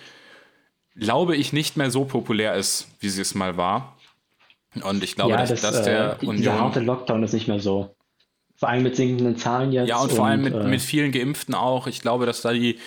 glaube 0.96 1.36
ich, 1.36 1.52
nicht 1.52 1.76
mehr 1.76 1.92
so 1.92 2.06
populär 2.06 2.56
ist, 2.56 2.88
wie 3.02 3.10
sie 3.10 3.22
es 3.22 3.36
mal 3.36 3.58
war. 3.58 3.98
Und 4.82 5.04
ich 5.04 5.18
glaube, 5.18 5.32
ja, 5.32 5.40
dass, 5.40 5.50
das, 5.50 5.60
dass 5.60 5.84
der 5.84 6.20
äh, 6.22 6.26
Union. 6.26 6.38
Dieser 6.38 6.58
harte 6.58 6.80
Lockdown 6.80 7.22
ist 7.24 7.34
nicht 7.34 7.50
mehr 7.50 7.60
so. 7.60 7.94
Vor 8.56 8.70
allem 8.70 8.84
mit 8.84 8.96
sinkenden 8.96 9.36
Zahlen 9.36 9.74
jetzt. 9.74 9.90
Ja, 9.90 9.98
und 9.98 10.14
vor 10.14 10.26
allem 10.26 10.44
mit, 10.44 10.54
äh, 10.54 10.64
mit 10.64 10.82
vielen 10.82 11.12
Geimpften 11.12 11.54
auch. 11.54 11.86
Ich 11.88 12.00
glaube, 12.00 12.26
dass 12.26 12.44
da 12.44 12.54
die, 12.54 12.80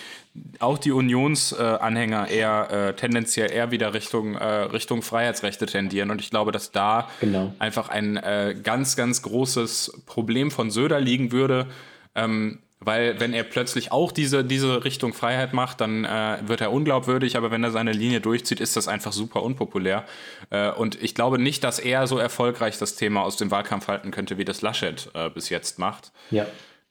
auch 0.58 0.78
die 0.78 0.92
Unionsanhänger 0.92 2.28
eher 2.28 2.70
äh, 2.70 2.92
tendenziell 2.94 3.50
eher 3.50 3.70
wieder 3.70 3.94
Richtung, 3.94 4.34
äh, 4.34 4.44
Richtung 4.44 5.02
Freiheitsrechte 5.02 5.66
tendieren. 5.66 6.10
Und 6.10 6.20
ich 6.20 6.30
glaube, 6.30 6.52
dass 6.52 6.72
da 6.72 7.08
genau. 7.20 7.52
einfach 7.58 7.88
ein 7.88 8.16
äh, 8.16 8.56
ganz, 8.62 8.96
ganz 8.96 9.22
großes 9.22 10.02
Problem 10.06 10.50
von 10.50 10.70
Söder 10.70 11.00
liegen 11.00 11.32
würde. 11.32 11.66
Ähm, 12.14 12.60
weil 12.78 13.18
wenn 13.20 13.32
er 13.32 13.42
plötzlich 13.42 13.90
auch 13.90 14.12
diese, 14.12 14.44
diese 14.44 14.84
Richtung 14.84 15.14
Freiheit 15.14 15.54
macht, 15.54 15.80
dann 15.80 16.04
äh, 16.04 16.38
wird 16.46 16.60
er 16.60 16.72
unglaubwürdig, 16.72 17.36
aber 17.36 17.50
wenn 17.50 17.64
er 17.64 17.70
seine 17.70 17.92
Linie 17.92 18.20
durchzieht, 18.20 18.60
ist 18.60 18.76
das 18.76 18.86
einfach 18.86 19.12
super 19.12 19.42
unpopulär. 19.42 20.04
Äh, 20.50 20.70
und 20.70 21.02
ich 21.02 21.14
glaube 21.14 21.38
nicht, 21.38 21.64
dass 21.64 21.78
er 21.78 22.06
so 22.06 22.18
erfolgreich 22.18 22.78
das 22.78 22.94
Thema 22.94 23.22
aus 23.22 23.36
dem 23.36 23.50
Wahlkampf 23.50 23.88
halten 23.88 24.10
könnte, 24.10 24.36
wie 24.36 24.44
das 24.44 24.60
Laschet 24.60 25.08
äh, 25.14 25.30
bis 25.30 25.48
jetzt 25.48 25.78
macht. 25.78 26.12
Ja. 26.30 26.46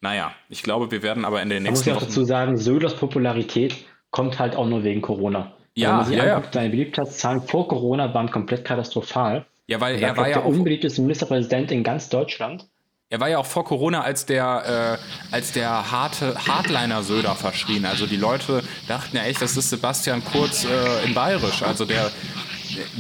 Naja, 0.06 0.34
ich 0.50 0.62
glaube, 0.62 0.92
wir 0.92 1.02
werden 1.02 1.26
aber 1.26 1.42
in 1.42 1.50
den 1.50 1.64
nächsten 1.64 1.90
Jahren. 1.90 1.98
Ich 1.98 2.06
muss 2.06 2.16
ja 2.16 2.20
auch 2.20 2.22
dazu 2.22 2.26
sagen, 2.26 2.58
Söders 2.58 2.96
Popularität 2.96 3.76
kommt 4.12 4.38
halt 4.38 4.56
auch 4.56 4.68
nur 4.68 4.84
wegen 4.84 5.02
Corona. 5.02 5.54
Ja, 5.74 5.90
wenn 5.90 5.96
man 5.96 6.06
sich 6.06 6.18
ja, 6.18 6.36
anguckt, 6.36 6.54
seine 6.54 6.70
Beliebtheitszahlen 6.70 7.42
vor 7.42 7.68
Corona 7.68 8.14
waren 8.14 8.30
komplett 8.30 8.64
katastrophal. 8.64 9.48
Ja, 9.66 9.82
weil 9.82 9.96
er 9.96 10.16
war 10.16 10.28
ja 10.28 10.36
der 10.36 10.46
unbeliebteste 10.46 11.02
Ministerpräsident 11.02 11.72
in 11.72 11.84
ganz 11.84 12.08
Deutschland. 12.10 12.68
Er 13.10 13.20
war 13.20 13.30
ja 13.30 13.40
auch 13.40 13.48
vor 13.48 13.66
Corona 13.66 14.02
als 14.02 14.28
der, 14.28 15.00
äh, 15.32 15.34
als 15.36 15.54
der 15.54 15.92
harte 15.92 16.36
Hardliner 16.48 17.02
Söder 17.02 17.34
verschrien. 17.34 17.86
Also 17.86 18.06
die 18.06 18.18
Leute 18.18 18.62
dachten 18.88 19.18
ja 19.18 19.24
echt, 19.24 19.42
das 19.42 19.58
ist 19.58 19.72
Sebastian 19.72 20.24
Kurz 20.24 20.66
äh, 20.66 21.04
in 21.04 21.16
Bayerisch. 21.16 21.64
Also 21.64 21.86
der, 21.86 22.12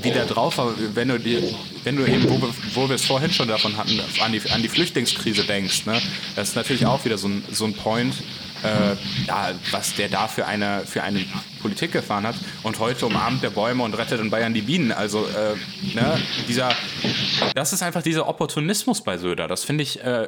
wie 0.01 0.11
der 0.11 0.25
drauf 0.25 0.59
wenn 0.93 1.07
du, 1.07 1.19
dir, 1.19 1.41
wenn 1.83 1.95
du 1.95 2.05
eben, 2.05 2.29
wo 2.29 2.41
wir, 2.41 2.53
wo 2.73 2.87
wir 2.87 2.95
es 2.95 3.05
vorhin 3.05 3.31
schon 3.31 3.47
davon 3.47 3.77
hatten, 3.77 3.99
an 4.21 4.31
die, 4.31 4.41
an 4.51 4.61
die 4.61 4.69
Flüchtlingskrise 4.69 5.43
denkst, 5.43 5.85
ne? 5.85 6.01
das 6.35 6.49
ist 6.49 6.55
natürlich 6.55 6.85
auch 6.85 7.03
wieder 7.05 7.17
so 7.17 7.27
ein, 7.27 7.43
so 7.51 7.65
ein 7.65 7.73
Point, 7.73 8.15
äh, 8.63 8.95
ja, 9.27 9.51
was 9.71 9.95
der 9.95 10.09
da 10.09 10.27
für 10.27 10.45
eine, 10.45 10.81
für 10.85 11.03
eine 11.03 11.25
Politik 11.61 11.91
gefahren 11.91 12.25
hat. 12.25 12.35
Und 12.63 12.79
heute 12.79 13.05
umarmt 13.05 13.43
der 13.43 13.49
Bäume 13.49 13.83
und 13.83 13.95
rettet 13.95 14.19
in 14.19 14.29
Bayern 14.29 14.53
die 14.53 14.61
Bienen. 14.61 14.91
Also, 14.91 15.25
äh, 15.25 15.55
ne, 15.95 16.19
dieser, 16.47 16.71
das 17.53 17.73
ist 17.73 17.83
einfach 17.83 18.01
dieser 18.01 18.27
Opportunismus 18.27 19.01
bei 19.01 19.17
Söder. 19.17 19.47
Das 19.47 19.63
finde 19.63 19.83
ich, 19.83 20.01
äh, 20.03 20.27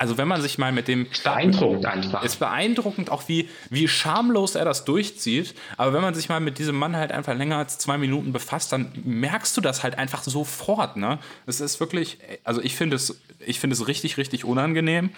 also 0.00 0.16
wenn 0.16 0.28
man 0.28 0.40
sich 0.40 0.56
mal 0.56 0.72
mit 0.72 0.88
dem... 0.88 1.06
Ist 1.12 1.24
beeindruckend 1.24 1.84
einfach. 1.84 2.24
Ist 2.24 2.38
beeindruckend 2.38 3.10
auch, 3.10 3.28
wie, 3.28 3.50
wie 3.68 3.86
schamlos 3.86 4.54
er 4.54 4.64
das 4.64 4.86
durchzieht. 4.86 5.54
Aber 5.76 5.92
wenn 5.92 6.00
man 6.00 6.14
sich 6.14 6.30
mal 6.30 6.40
mit 6.40 6.58
diesem 6.58 6.74
Mann 6.74 6.96
halt 6.96 7.12
einfach 7.12 7.36
länger 7.36 7.58
als 7.58 7.76
zwei 7.76 7.98
Minuten 7.98 8.32
befasst, 8.32 8.72
dann 8.72 8.92
merkst 9.04 9.54
du 9.58 9.60
das 9.60 9.82
halt 9.82 9.98
einfach 9.98 10.22
sofort. 10.22 10.96
Ne? 10.96 11.18
Es 11.44 11.60
ist 11.60 11.80
wirklich, 11.80 12.16
also 12.44 12.62
ich 12.62 12.76
finde 12.76 12.96
es, 12.96 13.20
ich 13.40 13.60
finde 13.60 13.74
es 13.74 13.86
richtig, 13.88 14.16
richtig 14.16 14.46
unangenehm. 14.46 15.10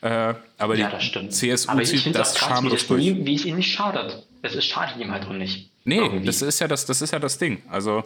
Äh, 0.00 0.34
aber 0.58 0.76
ja, 0.76 0.96
die 0.96 1.28
CSU 1.28 1.68
aber 1.68 1.82
zieht 1.82 2.14
das 2.14 2.34
krass, 2.36 2.48
schamlos 2.48 2.86
durch. 2.86 3.04
Ihm, 3.04 3.26
wie 3.26 3.34
es 3.34 3.44
ihm 3.44 3.56
nicht 3.56 3.74
schadet. 3.74 4.28
Es 4.42 4.54
ist, 4.54 4.66
schadet 4.66 4.96
ihm 4.98 5.10
halt 5.10 5.26
auch 5.26 5.32
nicht. 5.32 5.70
Nee, 5.82 5.96
irgendwie. 5.96 6.26
das 6.26 6.40
ist 6.40 6.60
ja 6.60 6.68
das, 6.68 6.86
das 6.86 7.02
ist 7.02 7.10
ja 7.10 7.18
das 7.18 7.38
Ding. 7.38 7.62
Also, 7.68 8.04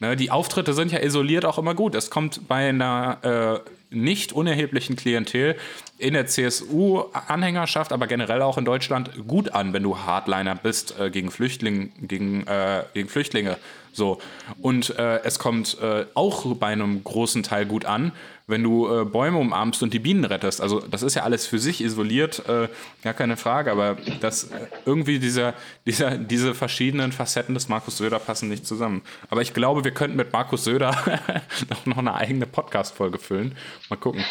ne, 0.00 0.16
die 0.16 0.30
Auftritte 0.30 0.74
sind 0.74 0.92
ja 0.92 1.00
isoliert 1.00 1.44
auch 1.44 1.58
immer 1.58 1.74
gut. 1.74 1.94
Es 1.94 2.10
kommt 2.10 2.48
bei 2.48 2.68
einer 2.68 3.62
äh, 3.62 3.70
nicht 3.90 4.32
unerheblichen 4.32 4.96
Klientel 4.96 5.56
in 5.98 6.14
der 6.14 6.26
CSU-Anhängerschaft, 6.26 7.92
aber 7.92 8.06
generell 8.06 8.42
auch 8.42 8.58
in 8.58 8.64
Deutschland 8.64 9.26
gut 9.26 9.52
an, 9.52 9.72
wenn 9.72 9.82
du 9.82 9.98
Hardliner 9.98 10.54
bist 10.54 10.98
äh, 10.98 11.10
gegen, 11.10 11.30
Flüchtling, 11.30 11.92
gegen, 12.00 12.46
äh, 12.46 12.84
gegen 12.94 13.08
Flüchtlinge. 13.08 13.56
So. 13.92 14.18
Und 14.60 14.98
äh, 14.98 15.20
es 15.24 15.38
kommt 15.38 15.78
äh, 15.80 16.06
auch 16.14 16.54
bei 16.56 16.68
einem 16.68 17.02
großen 17.04 17.42
Teil 17.42 17.66
gut 17.66 17.84
an, 17.84 18.12
wenn 18.46 18.62
du 18.62 18.88
äh, 18.88 19.04
Bäume 19.04 19.38
umarmst 19.38 19.82
und 19.82 19.94
die 19.94 19.98
Bienen 19.98 20.24
rettest. 20.24 20.60
Also 20.60 20.80
das 20.80 21.02
ist 21.02 21.14
ja 21.14 21.22
alles 21.22 21.46
für 21.46 21.58
sich 21.58 21.82
isoliert, 21.82 22.42
äh, 22.48 22.68
gar 23.02 23.14
keine 23.14 23.36
Frage, 23.36 23.70
aber 23.70 23.96
das 24.20 24.44
äh, 24.44 24.66
irgendwie 24.84 25.18
dieser, 25.18 25.54
dieser, 25.86 26.18
diese 26.18 26.54
verschiedenen 26.54 27.12
Facetten 27.12 27.54
des 27.54 27.68
Markus 27.68 27.98
Söder 27.98 28.18
passen 28.18 28.48
nicht 28.48 28.66
zusammen. 28.66 29.02
Aber 29.30 29.42
ich 29.42 29.54
glaube, 29.54 29.84
wir 29.84 29.92
könnten 29.92 30.16
mit 30.16 30.32
Markus 30.32 30.64
Söder 30.64 30.90
noch, 31.70 31.86
noch 31.86 31.98
eine 31.98 32.14
eigene 32.14 32.46
Podcast-Folge 32.46 33.18
füllen. 33.18 33.56
Mal 33.88 33.96
gucken. 33.96 34.24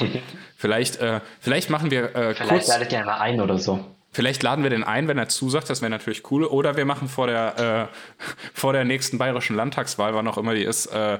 vielleicht, 0.57 0.97
äh, 0.97 1.21
vielleicht 1.39 1.69
machen 1.69 1.89
wir 1.89 2.15
äh, 2.15 2.35
vielleicht 2.35 2.49
kurz... 2.49 2.67
ladet 2.67 2.91
ihr 2.91 3.03
mal 3.03 3.19
ein 3.19 3.41
oder 3.41 3.57
so. 3.57 3.85
Vielleicht 4.11 4.41
laden 4.41 4.63
wir 4.63 4.69
den 4.69 4.83
ein, 4.83 5.07
wenn 5.07 5.17
er 5.17 5.29
zusagt, 5.29 5.69
das 5.69 5.81
wäre 5.81 5.91
natürlich 5.91 6.29
cool. 6.31 6.43
Oder 6.43 6.77
wir 6.77 6.85
machen 6.85 7.07
vor 7.07 7.27
der, 7.27 7.89
äh, 7.89 8.23
vor 8.53 8.73
der 8.73 8.83
nächsten 8.83 9.17
bayerischen 9.17 9.55
Landtagswahl, 9.55 10.13
wann 10.15 10.27
auch 10.27 10.37
immer 10.37 10.55
die 10.55 10.63
ist, 10.63 10.87
äh, 10.87 11.19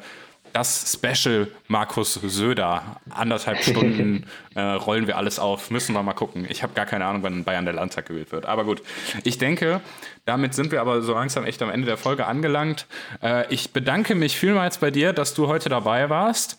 das 0.53 0.97
Special 0.97 1.47
Markus 1.67 2.15
Söder. 2.15 2.97
Anderthalb 3.09 3.59
Stunden 3.63 4.25
äh, 4.55 4.61
rollen 4.61 5.07
wir 5.07 5.17
alles 5.17 5.39
auf. 5.39 5.69
Müssen 5.71 5.93
wir 5.93 6.03
mal 6.03 6.13
gucken. 6.13 6.47
Ich 6.49 6.63
habe 6.63 6.73
gar 6.73 6.85
keine 6.85 7.05
Ahnung, 7.05 7.23
wann 7.23 7.33
in 7.33 7.43
Bayern 7.43 7.65
der 7.65 7.73
Landtag 7.73 8.07
gewählt 8.07 8.31
wird. 8.31 8.45
Aber 8.45 8.65
gut, 8.65 8.81
ich 9.23 9.37
denke, 9.37 9.81
damit 10.25 10.53
sind 10.53 10.71
wir 10.71 10.81
aber 10.81 11.01
so 11.01 11.13
langsam 11.13 11.45
echt 11.45 11.61
am 11.61 11.69
Ende 11.69 11.85
der 11.85 11.97
Folge 11.97 12.25
angelangt. 12.25 12.87
Äh, 13.21 13.53
ich 13.53 13.71
bedanke 13.71 14.15
mich 14.15 14.37
vielmals 14.37 14.79
bei 14.79 14.91
dir, 14.91 15.13
dass 15.13 15.33
du 15.33 15.47
heute 15.47 15.69
dabei 15.69 16.09
warst. 16.09 16.57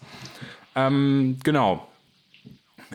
Ähm, 0.75 1.39
genau. 1.43 1.87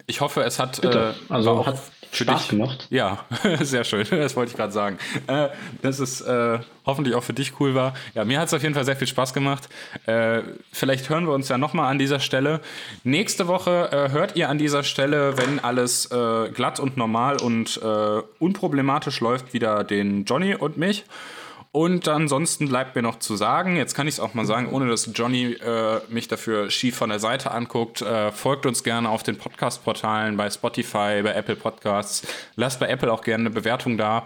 Ich 0.07 0.21
hoffe, 0.21 0.43
es 0.43 0.59
hat, 0.59 0.83
äh, 0.83 1.13
also 1.29 1.65
hat 1.65 1.79
für 2.17 2.23
Spaß 2.23 2.41
dich, 2.41 2.49
gemacht. 2.49 2.87
Ja, 2.89 3.25
sehr 3.61 3.83
schön. 3.83 4.05
Das 4.09 4.35
wollte 4.35 4.51
ich 4.51 4.57
gerade 4.57 4.71
sagen. 4.71 4.97
Äh, 5.27 5.49
dass 5.81 5.99
es 5.99 6.21
äh, 6.21 6.59
hoffentlich 6.85 7.15
auch 7.15 7.23
für 7.23 7.33
dich 7.33 7.59
cool 7.59 7.75
war. 7.75 7.93
Ja, 8.13 8.25
mir 8.25 8.39
hat 8.39 8.47
es 8.47 8.53
auf 8.53 8.63
jeden 8.63 8.75
Fall 8.75 8.85
sehr 8.85 8.95
viel 8.95 9.07
Spaß 9.07 9.33
gemacht. 9.33 9.69
Äh, 10.05 10.41
vielleicht 10.71 11.09
hören 11.09 11.25
wir 11.25 11.33
uns 11.33 11.49
ja 11.49 11.57
nochmal 11.57 11.91
an 11.91 11.99
dieser 11.99 12.19
Stelle. 12.19 12.61
Nächste 13.03 13.47
Woche 13.47 13.89
äh, 13.91 14.11
hört 14.11 14.35
ihr 14.35 14.49
an 14.49 14.57
dieser 14.57 14.83
Stelle, 14.83 15.37
wenn 15.37 15.59
alles 15.59 16.11
äh, 16.11 16.49
glatt 16.49 16.79
und 16.79 16.97
normal 16.97 17.41
und 17.41 17.79
äh, 17.83 18.21
unproblematisch 18.39 19.19
läuft, 19.19 19.53
wieder 19.53 19.83
den 19.83 20.25
Johnny 20.25 20.55
und 20.55 20.77
mich. 20.77 21.05
Und 21.75 22.07
ansonsten 22.07 22.69
bleibt 22.69 22.95
mir 22.95 23.01
noch 23.01 23.19
zu 23.19 23.35
sagen, 23.35 23.75
jetzt 23.75 23.95
kann 23.95 24.07
ich 24.07 24.13
es 24.13 24.19
auch 24.21 24.33
mal 24.33 24.45
sagen, 24.45 24.69
ohne 24.71 24.87
dass 24.87 25.09
Johnny 25.13 25.51
äh, 25.55 25.99
mich 26.07 26.29
dafür 26.29 26.71
schief 26.71 26.95
von 26.95 27.09
der 27.09 27.19
Seite 27.19 27.51
anguckt, 27.51 28.01
äh, 28.01 28.31
folgt 28.31 28.65
uns 28.65 28.81
gerne 28.81 29.09
auf 29.09 29.23
den 29.23 29.37
Podcast-Portalen 29.37 30.37
bei 30.37 30.49
Spotify, 30.49 31.21
bei 31.21 31.33
Apple 31.33 31.57
Podcasts. 31.57 32.25
Lasst 32.55 32.79
bei 32.79 32.87
Apple 32.87 33.11
auch 33.11 33.21
gerne 33.23 33.41
eine 33.41 33.49
Bewertung 33.49 33.97
da. 33.97 34.25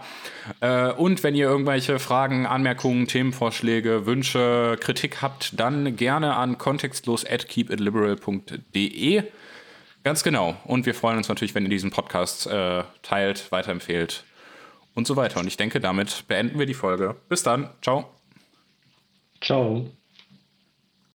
Äh, 0.60 0.92
und 0.92 1.24
wenn 1.24 1.34
ihr 1.34 1.48
irgendwelche 1.48 1.98
Fragen, 1.98 2.46
Anmerkungen, 2.46 3.08
Themenvorschläge, 3.08 4.06
Wünsche, 4.06 4.76
Kritik 4.78 5.20
habt, 5.20 5.58
dann 5.58 5.96
gerne 5.96 6.36
an 6.36 6.56
kontextlos 6.56 7.26
at 7.26 7.48
keepitliberal.de. 7.48 9.24
Ganz 10.04 10.22
genau. 10.22 10.54
Und 10.66 10.86
wir 10.86 10.94
freuen 10.94 11.16
uns 11.16 11.28
natürlich, 11.28 11.56
wenn 11.56 11.64
ihr 11.64 11.70
diesen 11.70 11.90
Podcast 11.90 12.46
äh, 12.46 12.84
teilt, 13.02 13.50
weiterempfehlt 13.50 14.22
und 14.94 15.06
so 15.06 15.16
weiter. 15.16 15.40
Und 15.40 15.46
ich 15.46 15.56
denke, 15.56 15.80
damit 15.80 16.26
beenden 16.28 16.58
wir 16.58 16.66
die 16.66 16.74
Folge. 16.74 17.16
Bis 17.28 17.42
dann. 17.42 17.70
Ciao. 17.82 18.10
Ciao. 19.40 19.90